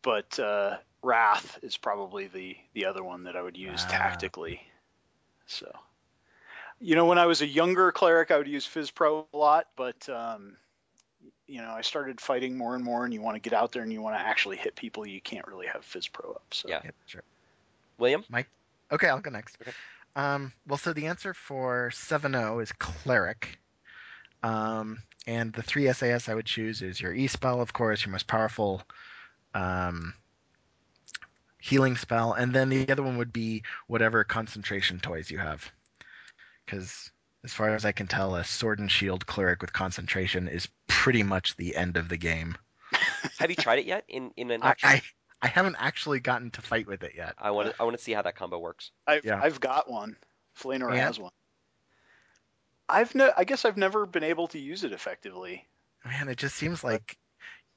but 0.03 0.39
uh, 0.39 0.77
Wrath 1.03 1.59
is 1.63 1.77
probably 1.79 2.27
the 2.27 2.57
the 2.75 2.85
other 2.87 3.03
one 3.03 3.25
that 3.25 3.35
I 3.37 3.41
would 3.43 3.57
use 3.57 3.83
Ah. 3.87 3.91
tactically. 3.91 4.61
So, 5.47 5.73
you 6.81 6.95
know, 6.97 7.07
when 7.07 7.19
I 7.19 7.27
was 7.27 7.41
a 7.43 7.47
younger 7.47 7.91
cleric, 7.93 8.31
I 8.31 8.37
would 8.39 8.47
use 8.49 8.67
Phys 8.67 8.95
Pro 8.95 9.27
a 9.33 9.37
lot, 9.37 9.69
but 9.77 10.09
um, 10.09 10.57
you 11.47 11.61
know, 11.61 11.71
I 11.71 11.83
started 11.83 12.21
fighting 12.21 12.57
more 12.57 12.75
and 12.75 12.85
more, 12.85 13.05
and 13.05 13.13
you 13.13 13.21
want 13.21 13.35
to 13.37 13.41
get 13.41 13.57
out 13.57 13.73
there 13.73 13.83
and 13.83 13.93
you 13.93 14.01
want 14.01 14.17
to 14.17 14.21
actually 14.21 14.57
hit 14.57 14.77
people. 14.77 15.07
You 15.07 15.21
can't 15.21 15.47
really 15.47 15.67
have 15.67 15.83
Phys 15.83 16.11
Pro 16.11 16.33
up. 16.33 16.45
So, 16.51 16.69
Yeah. 16.69 16.81
Yeah, 16.85 16.91
sure. 17.07 17.23
William. 17.99 18.25
Mike. 18.29 18.49
Okay, 18.91 19.09
I'll 19.09 19.21
go 19.21 19.31
next. 19.31 19.57
Okay. 19.61 19.73
Um, 20.15 20.53
well, 20.67 20.79
so 20.79 20.93
the 20.93 21.07
answer 21.07 21.35
for 21.35 21.91
7-0 21.95 22.63
is 22.63 22.73
cleric. 22.73 23.59
Um, 24.43 25.03
and 25.27 25.53
the 25.53 25.63
three 25.63 25.91
SAS 25.93 26.29
I 26.29 26.35
would 26.35 26.47
choose 26.47 26.83
is 26.83 27.01
your 27.01 27.13
E 27.13 27.27
spell, 27.29 27.61
of 27.61 27.73
course, 27.73 28.05
your 28.05 28.13
most 28.13 28.27
powerful 28.27 28.83
um, 29.55 30.15
healing 31.61 31.97
spell, 31.97 32.33
and 32.33 32.53
then 32.53 32.69
the 32.69 32.91
other 32.91 33.05
one 33.05 33.19
would 33.19 33.33
be 33.33 33.63
whatever 33.87 34.25
concentration 34.25 34.99
toys 34.99 35.31
you 35.31 35.39
have. 35.39 35.71
Because 36.67 37.12
as 37.45 37.53
far 37.53 37.75
as 37.75 37.85
I 37.85 37.93
can 37.93 38.07
tell, 38.07 38.35
a 38.37 38.45
sword 38.45 38.79
and 38.79 38.91
shield 38.91 39.27
cleric 39.27 39.61
with 39.63 39.73
concentration 39.73 40.49
is 40.49 40.69
pretty 40.87 41.23
much 41.23 41.57
the 41.57 41.77
end 41.77 41.97
of 41.97 42.09
the 42.09 42.17
game. 42.17 42.57
Have 43.39 43.51
you 43.51 43.57
tried 43.57 43.81
it 43.81 43.87
yet? 43.87 44.05
In 44.09 44.33
in 44.37 44.51
an 44.51 44.63
I, 44.63 44.69
action? 44.71 44.89
I, 44.89 45.03
I 45.41 45.49
haven't 45.49 45.77
actually 45.79 46.21
gotten 46.21 46.51
to 46.53 46.63
fight 46.63 46.87
with 46.87 47.03
it 47.03 47.13
yet. 47.17 47.35
I 47.39 47.51
want 47.51 47.71
to 47.71 47.75
I 47.81 47.85
want 47.85 47.97
to 47.97 48.03
see 48.03 48.13
how 48.13 48.23
that 48.23 48.37
combo 48.37 48.59
works. 48.59 48.91
I've 49.07 49.25
Yeah. 49.25 49.41
I've 49.43 49.61
got 49.61 49.91
one. 49.91 50.17
Flanor 50.55 50.95
Yeah? 50.95 51.07
has 51.07 51.19
one. 51.19 51.33
I've 52.89 53.15
no, 53.15 53.33
I 53.37 53.45
guess 53.45 53.65
I've 53.65 53.77
never 53.77 54.07
been 54.07 54.25
able 54.25 54.49
to 54.49 54.59
use 54.59 54.85
it 54.85 54.93
effectively. 54.93 55.67
Man, 56.05 56.29
it 56.29 56.37
just 56.37 56.57
seems 56.57 56.85
like 56.85 57.17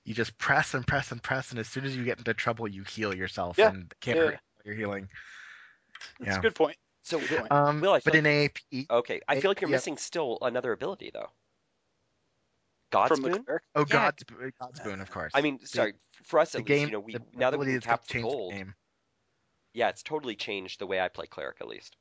you 0.03 0.13
just 0.13 0.37
press 0.37 0.73
and 0.73 0.85
press 0.85 1.11
and 1.11 1.21
press, 1.21 1.51
and 1.51 1.59
as 1.59 1.67
soon 1.67 1.85
as 1.85 1.95
you 1.95 2.03
get 2.03 2.17
into 2.17 2.33
trouble, 2.33 2.67
you 2.67 2.83
heal 2.83 3.15
yourself 3.15 3.57
Yeah, 3.57 3.69
and 3.69 3.93
can't 4.01 4.17
yeah. 4.17 4.23
hurt 4.23 4.31
while 4.33 4.61
you're 4.65 4.75
healing. 4.75 5.09
That's 6.19 6.33
Yeah. 6.33 6.39
a 6.39 6.41
good 6.41 6.55
point. 6.55 6.77
So 7.05 7.19
Good 7.19 7.29
point. 7.39 7.51
Um, 7.51 7.81
Will, 7.81 7.93
I 7.93 7.99
but 8.03 8.13
feel 8.13 8.25
in 8.25 8.25
AAP, 8.25 8.89
okay, 8.89 9.21
I 9.27 9.39
feel 9.39 9.51
like 9.51 9.61
you're 9.61 9.69
Yeah. 9.69 9.75
missing 9.75 9.97
still 9.97 10.39
another 10.41 10.71
ability 10.71 11.11
though. 11.13 11.29
God's 12.91 13.19
From 13.19 13.21
boon. 13.21 13.45
oh 13.75 13.79
Yeah. 13.81 13.85
God's, 13.85 14.23
God's 14.59 14.79
boon, 14.79 15.01
of 15.01 15.11
course. 15.11 15.31
I 15.35 15.41
mean, 15.41 15.63
sorry, 15.65 15.93
for 16.23 16.39
us 16.39 16.53
the 16.53 16.59
at 16.59 16.65
game, 16.65 16.77
least, 16.77 16.85
you 16.87 16.91
know, 16.93 16.99
we 16.99 17.13
the 17.13 17.21
now 17.33 17.51
that 17.51 17.59
we 17.59 17.65
that's 17.73 17.85
gonna 17.85 17.97
capped 17.97 18.09
change 18.09 18.23
the 18.25 18.29
gold, 18.31 18.53
game. 18.53 18.73
yeah, 19.73 19.89
it's 19.89 20.01
totally 20.03 20.35
changed 20.35 20.79
the 20.79 20.87
way 20.87 20.99
I 20.99 21.07
play 21.09 21.27
cleric 21.27 21.57
at 21.61 21.67
least. 21.67 21.95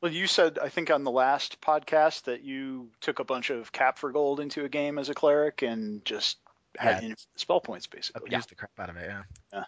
Well, 0.00 0.12
you 0.12 0.26
said 0.26 0.58
I 0.58 0.68
think 0.68 0.90
on 0.90 1.04
the 1.04 1.10
last 1.10 1.60
podcast 1.60 2.22
that 2.24 2.42
you 2.42 2.90
took 3.00 3.18
a 3.18 3.24
bunch 3.24 3.50
of 3.50 3.72
cap 3.72 3.98
for 3.98 4.10
gold 4.12 4.40
into 4.40 4.64
a 4.64 4.68
game 4.68 4.98
as 4.98 5.08
a 5.08 5.14
cleric 5.14 5.62
and 5.62 6.04
just 6.04 6.38
had 6.78 7.02
Yeah. 7.02 7.14
spell 7.36 7.60
points 7.60 7.86
basically. 7.86 8.26
Abuse 8.28 8.46
the 8.46 8.54
crap 8.54 8.70
out 8.78 8.88
of 8.90 8.96
it. 8.96 9.08
Yeah. 9.08 9.22
Yeah. 9.52 9.64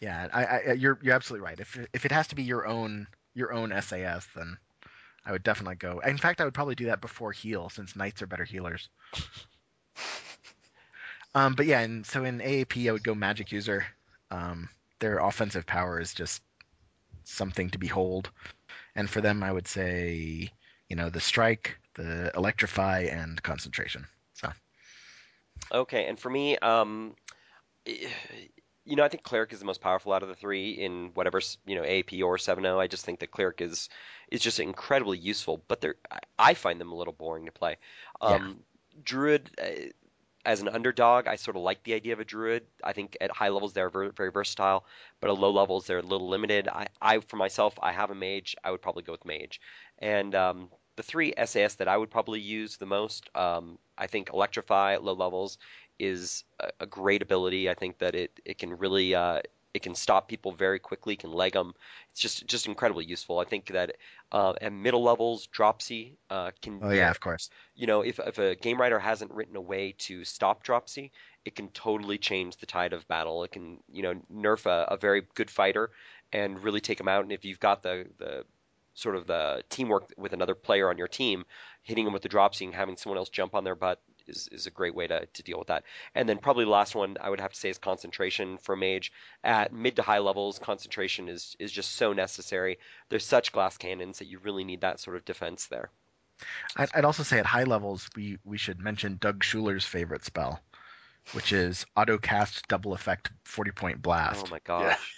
Yeah. 0.00 0.28
I, 0.32 0.44
I, 0.44 0.72
you're 0.74 0.98
you're 1.02 1.14
absolutely 1.14 1.44
right. 1.44 1.58
If 1.58 1.78
if 1.92 2.04
it 2.06 2.12
has 2.12 2.28
to 2.28 2.34
be 2.34 2.44
your 2.44 2.66
own 2.66 3.08
your 3.34 3.52
own 3.52 3.72
SAS, 3.80 4.26
then 4.34 4.58
I 5.24 5.32
would 5.32 5.42
definitely 5.42 5.76
go. 5.76 6.00
In 6.00 6.18
fact, 6.18 6.40
I 6.40 6.44
would 6.44 6.54
probably 6.54 6.74
do 6.74 6.86
that 6.86 7.00
before 7.00 7.32
heal, 7.32 7.68
since 7.68 7.96
knights 7.96 8.22
are 8.22 8.26
better 8.26 8.44
healers. 8.44 8.88
um, 11.34 11.54
but 11.54 11.66
yeah, 11.66 11.80
and 11.80 12.06
so 12.06 12.24
in 12.24 12.40
AAP, 12.40 12.88
I 12.88 12.92
would 12.92 13.04
go 13.04 13.14
magic 13.14 13.52
user. 13.52 13.86
Um, 14.30 14.68
their 15.00 15.18
offensive 15.18 15.66
power 15.66 16.00
is 16.00 16.14
just 16.14 16.42
something 17.24 17.70
to 17.70 17.78
behold, 17.78 18.30
and 18.94 19.08
for 19.08 19.20
them, 19.20 19.42
I 19.42 19.52
would 19.52 19.68
say, 19.68 20.50
you 20.88 20.96
know, 20.96 21.10
the 21.10 21.20
strike, 21.20 21.78
the 21.94 22.32
electrify, 22.34 23.02
and 23.02 23.42
concentration. 23.42 24.06
So 24.34 24.50
Okay, 25.72 26.06
and 26.06 26.18
for 26.18 26.30
me, 26.30 26.56
um, 26.58 27.14
you 28.88 28.96
know, 28.96 29.04
I 29.04 29.08
think 29.08 29.22
cleric 29.22 29.52
is 29.52 29.60
the 29.60 29.66
most 29.66 29.82
powerful 29.82 30.14
out 30.14 30.22
of 30.22 30.30
the 30.30 30.34
three 30.34 30.70
in 30.70 31.10
whatever 31.12 31.40
you 31.66 31.76
know 31.76 31.84
AP 31.84 32.14
or 32.22 32.38
7.0. 32.38 32.78
I 32.78 32.86
just 32.86 33.04
think 33.04 33.20
that 33.20 33.30
cleric 33.30 33.60
is 33.60 33.90
is 34.30 34.40
just 34.40 34.60
incredibly 34.60 35.18
useful, 35.18 35.62
but 35.68 35.82
they're 35.82 35.96
I- 36.38 36.54
find 36.54 36.80
them 36.80 36.90
a 36.90 36.94
little 36.94 37.12
boring 37.12 37.46
to 37.46 37.52
play. 37.52 37.76
Um, 38.20 38.60
Druid. 39.04 39.50
Uh, 39.62 39.90
as 40.46 40.62
an 40.62 40.68
underdog, 40.68 41.26
I 41.26 41.36
sort 41.36 41.56
of 41.58 41.62
like 41.62 41.82
the 41.82 41.92
idea 41.92 42.14
of 42.14 42.20
a 42.20 42.24
druid. 42.24 42.64
I 42.82 42.94
think 42.94 43.18
at 43.20 43.30
high 43.30 43.50
levels 43.50 43.74
they're 43.74 43.90
ver- 43.90 44.12
very 44.12 44.30
versatile, 44.30 44.86
but 45.20 45.28
at 45.28 45.36
low 45.36 45.50
levels 45.50 45.86
they're 45.86 45.98
a 45.98 46.02
little 46.02 46.28
limited. 46.28 46.68
I, 46.68 46.86
I, 47.02 47.18
for 47.18 47.36
myself, 47.36 47.78
I 47.82 47.92
have 47.92 48.10
a 48.10 48.14
mage. 48.14 48.56
I 48.64 48.70
would 48.70 48.80
probably 48.80 49.02
go 49.02 49.12
with 49.12 49.26
mage. 49.26 49.60
And 49.98 50.34
um, 50.34 50.70
the 50.96 51.02
three 51.02 51.34
SAS 51.44 51.74
that 51.74 51.88
I 51.88 51.98
would 51.98 52.10
probably 52.10 52.40
use 52.40 52.78
the 52.78 52.86
most, 52.86 53.28
um, 53.34 53.78
I 53.98 54.06
think 54.06 54.30
electrify 54.32 54.94
at 54.94 55.04
low 55.04 55.12
levels 55.12 55.58
is 55.98 56.44
a, 56.60 56.70
a 56.80 56.86
great 56.86 57.22
ability. 57.22 57.68
I 57.68 57.74
think 57.74 57.98
that 57.98 58.14
it 58.14 58.40
it 58.44 58.58
can 58.58 58.76
really 58.76 59.14
uh, 59.14 59.40
it 59.74 59.82
can 59.82 59.94
stop 59.94 60.28
people 60.28 60.52
very 60.52 60.78
quickly, 60.78 61.16
can 61.16 61.32
leg 61.32 61.52
them. 61.52 61.74
It's 62.10 62.20
just 62.20 62.46
just 62.46 62.66
incredibly 62.66 63.04
useful. 63.04 63.38
I 63.38 63.44
think 63.44 63.66
that 63.66 63.96
uh, 64.32 64.54
at 64.60 64.72
middle 64.72 65.02
levels, 65.02 65.46
dropsy 65.46 66.16
uh, 66.30 66.50
can 66.62 66.80
oh 66.82 66.90
yeah, 66.90 67.10
of 67.10 67.20
course. 67.20 67.50
you 67.74 67.86
know, 67.86 68.00
if, 68.00 68.18
if 68.18 68.38
a 68.38 68.54
game 68.54 68.80
writer 68.80 68.98
hasn't 68.98 69.32
written 69.32 69.56
a 69.56 69.60
way 69.60 69.94
to 69.98 70.24
stop 70.24 70.62
dropsy, 70.62 71.12
it 71.44 71.54
can 71.54 71.68
totally 71.68 72.18
change 72.18 72.56
the 72.56 72.66
tide 72.66 72.92
of 72.92 73.06
battle. 73.08 73.44
It 73.44 73.52
can, 73.52 73.78
you 73.92 74.02
know, 74.02 74.14
nerf 74.32 74.66
a, 74.66 74.92
a 74.92 74.96
very 74.96 75.22
good 75.34 75.50
fighter 75.50 75.90
and 76.32 76.62
really 76.62 76.80
take 76.80 77.00
him 77.00 77.08
out. 77.08 77.22
And 77.22 77.32
if 77.32 77.44
you've 77.44 77.60
got 77.60 77.82
the, 77.82 78.06
the 78.18 78.44
sort 78.94 79.16
of 79.16 79.26
the 79.26 79.62
teamwork 79.70 80.12
with 80.16 80.32
another 80.32 80.54
player 80.54 80.90
on 80.90 80.98
your 80.98 81.08
team, 81.08 81.44
hitting 81.82 82.04
them 82.04 82.12
with 82.12 82.22
the 82.22 82.28
dropsy 82.28 82.64
and 82.64 82.74
having 82.74 82.96
someone 82.96 83.16
else 83.16 83.28
jump 83.28 83.54
on 83.54 83.64
their 83.64 83.74
butt 83.74 84.00
is, 84.28 84.48
is 84.52 84.66
a 84.66 84.70
great 84.70 84.94
way 84.94 85.06
to, 85.06 85.26
to 85.26 85.42
deal 85.42 85.58
with 85.58 85.68
that. 85.68 85.84
And 86.14 86.28
then 86.28 86.38
probably 86.38 86.64
the 86.64 86.70
last 86.70 86.94
one 86.94 87.16
I 87.20 87.30
would 87.30 87.40
have 87.40 87.52
to 87.52 87.58
say 87.58 87.70
is 87.70 87.78
concentration 87.78 88.58
for 88.58 88.76
mage. 88.76 89.12
At 89.42 89.72
mid 89.72 89.96
to 89.96 90.02
high 90.02 90.18
levels, 90.18 90.58
concentration 90.58 91.28
is, 91.28 91.56
is 91.58 91.72
just 91.72 91.92
so 91.92 92.12
necessary. 92.12 92.78
There's 93.08 93.24
such 93.24 93.52
glass 93.52 93.76
cannons 93.76 94.18
that 94.18 94.26
you 94.28 94.38
really 94.38 94.64
need 94.64 94.82
that 94.82 95.00
sort 95.00 95.16
of 95.16 95.24
defense 95.24 95.66
there. 95.66 95.90
I'd, 96.76 96.90
I'd 96.94 97.04
also 97.04 97.22
say 97.22 97.38
at 97.38 97.46
high 97.46 97.64
levels, 97.64 98.08
we, 98.14 98.38
we 98.44 98.58
should 98.58 98.80
mention 98.80 99.18
Doug 99.20 99.42
Schuler's 99.42 99.84
favorite 99.84 100.24
spell, 100.24 100.60
which 101.32 101.52
is 101.52 101.86
auto 101.96 102.18
cast 102.18 102.68
double 102.68 102.92
effect 102.92 103.30
40 103.44 103.70
point 103.72 104.02
blast. 104.02 104.44
Oh 104.46 104.50
my 104.50 104.60
gosh. 104.62 105.14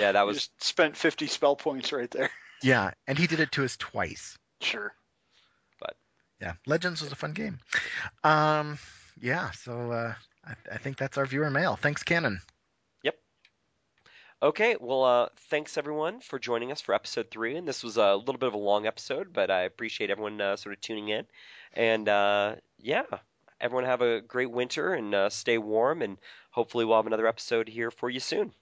Yeah, 0.00 0.12
that 0.12 0.20
You 0.20 0.26
was 0.26 0.36
just 0.36 0.62
spent 0.62 0.96
50 0.96 1.26
spell 1.26 1.56
points 1.56 1.92
right 1.92 2.10
there. 2.10 2.30
Yeah, 2.62 2.90
and 3.06 3.16
he 3.18 3.26
did 3.26 3.40
it 3.40 3.52
to 3.52 3.64
us 3.64 3.76
twice. 3.76 4.36
Sure. 4.60 4.92
Yeah, 6.40 6.54
Legends 6.66 7.02
was 7.02 7.12
a 7.12 7.16
fun 7.16 7.32
game. 7.32 7.58
Um, 8.24 8.78
yeah, 9.20 9.50
so 9.50 9.92
uh, 9.92 10.14
I, 10.44 10.54
I 10.72 10.78
think 10.78 10.96
that's 10.96 11.18
our 11.18 11.26
viewer 11.26 11.50
mail. 11.50 11.76
Thanks, 11.76 12.02
Canon. 12.02 12.40
Yep. 13.02 13.16
Okay, 14.42 14.76
well, 14.80 15.04
uh, 15.04 15.28
thanks 15.50 15.76
everyone 15.76 16.20
for 16.20 16.38
joining 16.38 16.72
us 16.72 16.80
for 16.80 16.94
episode 16.94 17.30
three. 17.30 17.56
And 17.56 17.68
this 17.68 17.82
was 17.82 17.98
a 17.98 18.14
little 18.14 18.38
bit 18.38 18.48
of 18.48 18.54
a 18.54 18.58
long 18.58 18.86
episode, 18.86 19.32
but 19.32 19.50
I 19.50 19.62
appreciate 19.62 20.08
everyone 20.10 20.40
uh, 20.40 20.56
sort 20.56 20.74
of 20.74 20.80
tuning 20.80 21.10
in. 21.10 21.26
And 21.74 22.08
uh, 22.08 22.54
yeah, 22.78 23.02
everyone 23.60 23.84
have 23.84 24.00
a 24.00 24.22
great 24.22 24.50
winter 24.50 24.94
and 24.94 25.14
uh, 25.14 25.28
stay 25.28 25.58
warm. 25.58 26.00
And 26.00 26.16
hopefully, 26.50 26.86
we'll 26.86 26.96
have 26.96 27.06
another 27.06 27.26
episode 27.26 27.68
here 27.68 27.90
for 27.90 28.08
you 28.08 28.20
soon. 28.20 28.54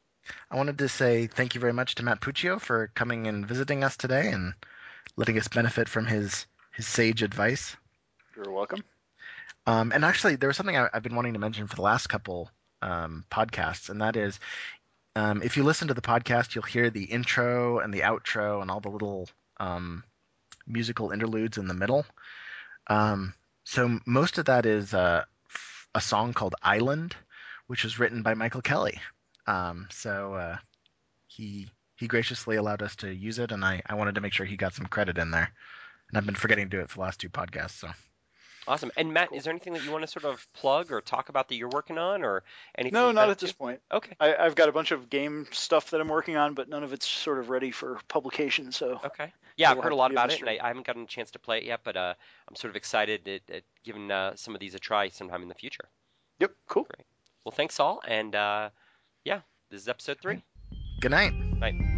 I 0.50 0.56
wanted 0.56 0.78
to 0.78 0.88
say 0.88 1.28
thank 1.28 1.54
you 1.54 1.60
very 1.60 1.72
much 1.72 1.94
to 1.94 2.02
Matt 2.02 2.20
Puccio 2.20 2.60
for 2.60 2.90
coming 2.94 3.28
and 3.28 3.46
visiting 3.46 3.84
us 3.84 3.96
today 3.96 4.30
and 4.32 4.52
letting 5.16 5.38
us 5.38 5.48
benefit 5.48 5.88
from 5.88 6.06
his 6.06 6.44
his 6.78 6.86
sage 6.86 7.24
advice. 7.24 7.76
You're 8.36 8.52
welcome. 8.52 8.84
Um, 9.66 9.90
and 9.92 10.04
actually, 10.04 10.36
there 10.36 10.48
was 10.48 10.56
something 10.56 10.76
I, 10.76 10.88
I've 10.94 11.02
been 11.02 11.16
wanting 11.16 11.32
to 11.32 11.40
mention 11.40 11.66
for 11.66 11.74
the 11.74 11.82
last 11.82 12.06
couple 12.06 12.48
um, 12.80 13.24
podcasts, 13.30 13.90
and 13.90 14.00
that 14.00 14.14
is, 14.14 14.38
um, 15.16 15.42
if 15.42 15.56
you 15.56 15.64
listen 15.64 15.88
to 15.88 15.94
the 15.94 16.00
podcast, 16.00 16.54
you'll 16.54 16.62
hear 16.62 16.88
the 16.88 17.02
intro 17.02 17.80
and 17.80 17.92
the 17.92 18.02
outro 18.02 18.62
and 18.62 18.70
all 18.70 18.78
the 18.78 18.90
little 18.90 19.28
um, 19.58 20.04
musical 20.68 21.10
interludes 21.10 21.58
in 21.58 21.66
the 21.66 21.74
middle. 21.74 22.06
Um, 22.86 23.34
so 23.64 23.98
most 24.06 24.38
of 24.38 24.44
that 24.44 24.64
is 24.64 24.94
uh, 24.94 25.24
a 25.96 26.00
song 26.00 26.32
called 26.32 26.54
"Island," 26.62 27.16
which 27.66 27.82
was 27.82 27.98
written 27.98 28.22
by 28.22 28.34
Michael 28.34 28.62
Kelly. 28.62 29.00
Um, 29.48 29.88
so 29.90 30.34
uh, 30.34 30.56
he 31.26 31.66
he 31.96 32.06
graciously 32.06 32.54
allowed 32.54 32.82
us 32.82 32.94
to 32.96 33.12
use 33.12 33.40
it, 33.40 33.50
and 33.50 33.64
I, 33.64 33.82
I 33.84 33.96
wanted 33.96 34.14
to 34.14 34.20
make 34.20 34.32
sure 34.32 34.46
he 34.46 34.56
got 34.56 34.74
some 34.74 34.86
credit 34.86 35.18
in 35.18 35.32
there. 35.32 35.50
And 36.08 36.16
I've 36.18 36.26
been 36.26 36.34
forgetting 36.34 36.66
to 36.66 36.76
do 36.76 36.80
it 36.80 36.88
for 36.88 36.96
the 36.96 37.02
last 37.02 37.20
two 37.20 37.28
podcasts. 37.28 37.78
So 37.78 37.88
Awesome. 38.68 38.92
And 38.98 39.14
Matt, 39.14 39.32
is 39.32 39.44
there 39.44 39.50
anything 39.50 39.72
that 39.72 39.82
you 39.82 39.90
want 39.90 40.02
to 40.02 40.06
sort 40.06 40.26
of 40.26 40.46
plug 40.52 40.92
or 40.92 41.00
talk 41.00 41.30
about 41.30 41.48
that 41.48 41.54
you're 41.54 41.70
working 41.70 41.96
on, 41.96 42.22
or 42.22 42.42
anything? 42.76 42.92
No, 42.92 43.10
not 43.10 43.22
that 43.26 43.30
at 43.30 43.38
this 43.38 43.52
too? 43.52 43.56
point. 43.56 43.80
Okay. 43.90 44.14
I, 44.20 44.36
I've 44.36 44.54
got 44.54 44.68
a 44.68 44.72
bunch 44.72 44.90
of 44.90 45.08
game 45.08 45.46
stuff 45.50 45.90
that 45.90 46.00
I'm 46.02 46.08
working 46.08 46.36
on, 46.36 46.52
but 46.52 46.68
none 46.68 46.84
of 46.84 46.92
it's 46.92 47.08
sort 47.08 47.38
of 47.38 47.48
ready 47.48 47.70
for 47.70 47.98
publication. 48.08 48.70
So 48.70 49.00
Okay. 49.04 49.32
Yeah, 49.56 49.72
I've 49.72 49.82
heard 49.82 49.92
a 49.92 49.96
lot 49.96 50.08
to 50.08 50.14
a 50.14 50.16
about 50.16 50.32
it, 50.32 50.40
and 50.40 50.50
I. 50.50 50.58
I 50.62 50.68
haven't 50.68 50.86
gotten 50.86 51.02
a 51.02 51.06
chance 51.06 51.32
to 51.32 51.38
play 51.38 51.58
it 51.58 51.64
yet, 51.64 51.80
but 51.82 51.96
uh, 51.96 52.14
I'm 52.46 52.54
sort 52.54 52.70
of 52.70 52.76
excited 52.76 53.26
at, 53.26 53.40
at 53.52 53.62
giving 53.84 54.10
uh, 54.10 54.36
some 54.36 54.54
of 54.54 54.60
these 54.60 54.74
a 54.74 54.78
try 54.78 55.08
sometime 55.08 55.42
in 55.42 55.48
the 55.48 55.54
future. 55.54 55.88
yep, 56.38 56.52
cool. 56.68 56.84
Great. 56.84 57.06
Well, 57.44 57.52
thanks 57.52 57.80
all, 57.80 58.00
and 58.06 58.36
uh, 58.36 58.68
yeah, 59.24 59.40
this 59.70 59.80
is 59.82 59.88
episode 59.88 60.18
three. 60.20 60.44
good 61.00 61.10
night. 61.10 61.32
Bye. 61.58 61.97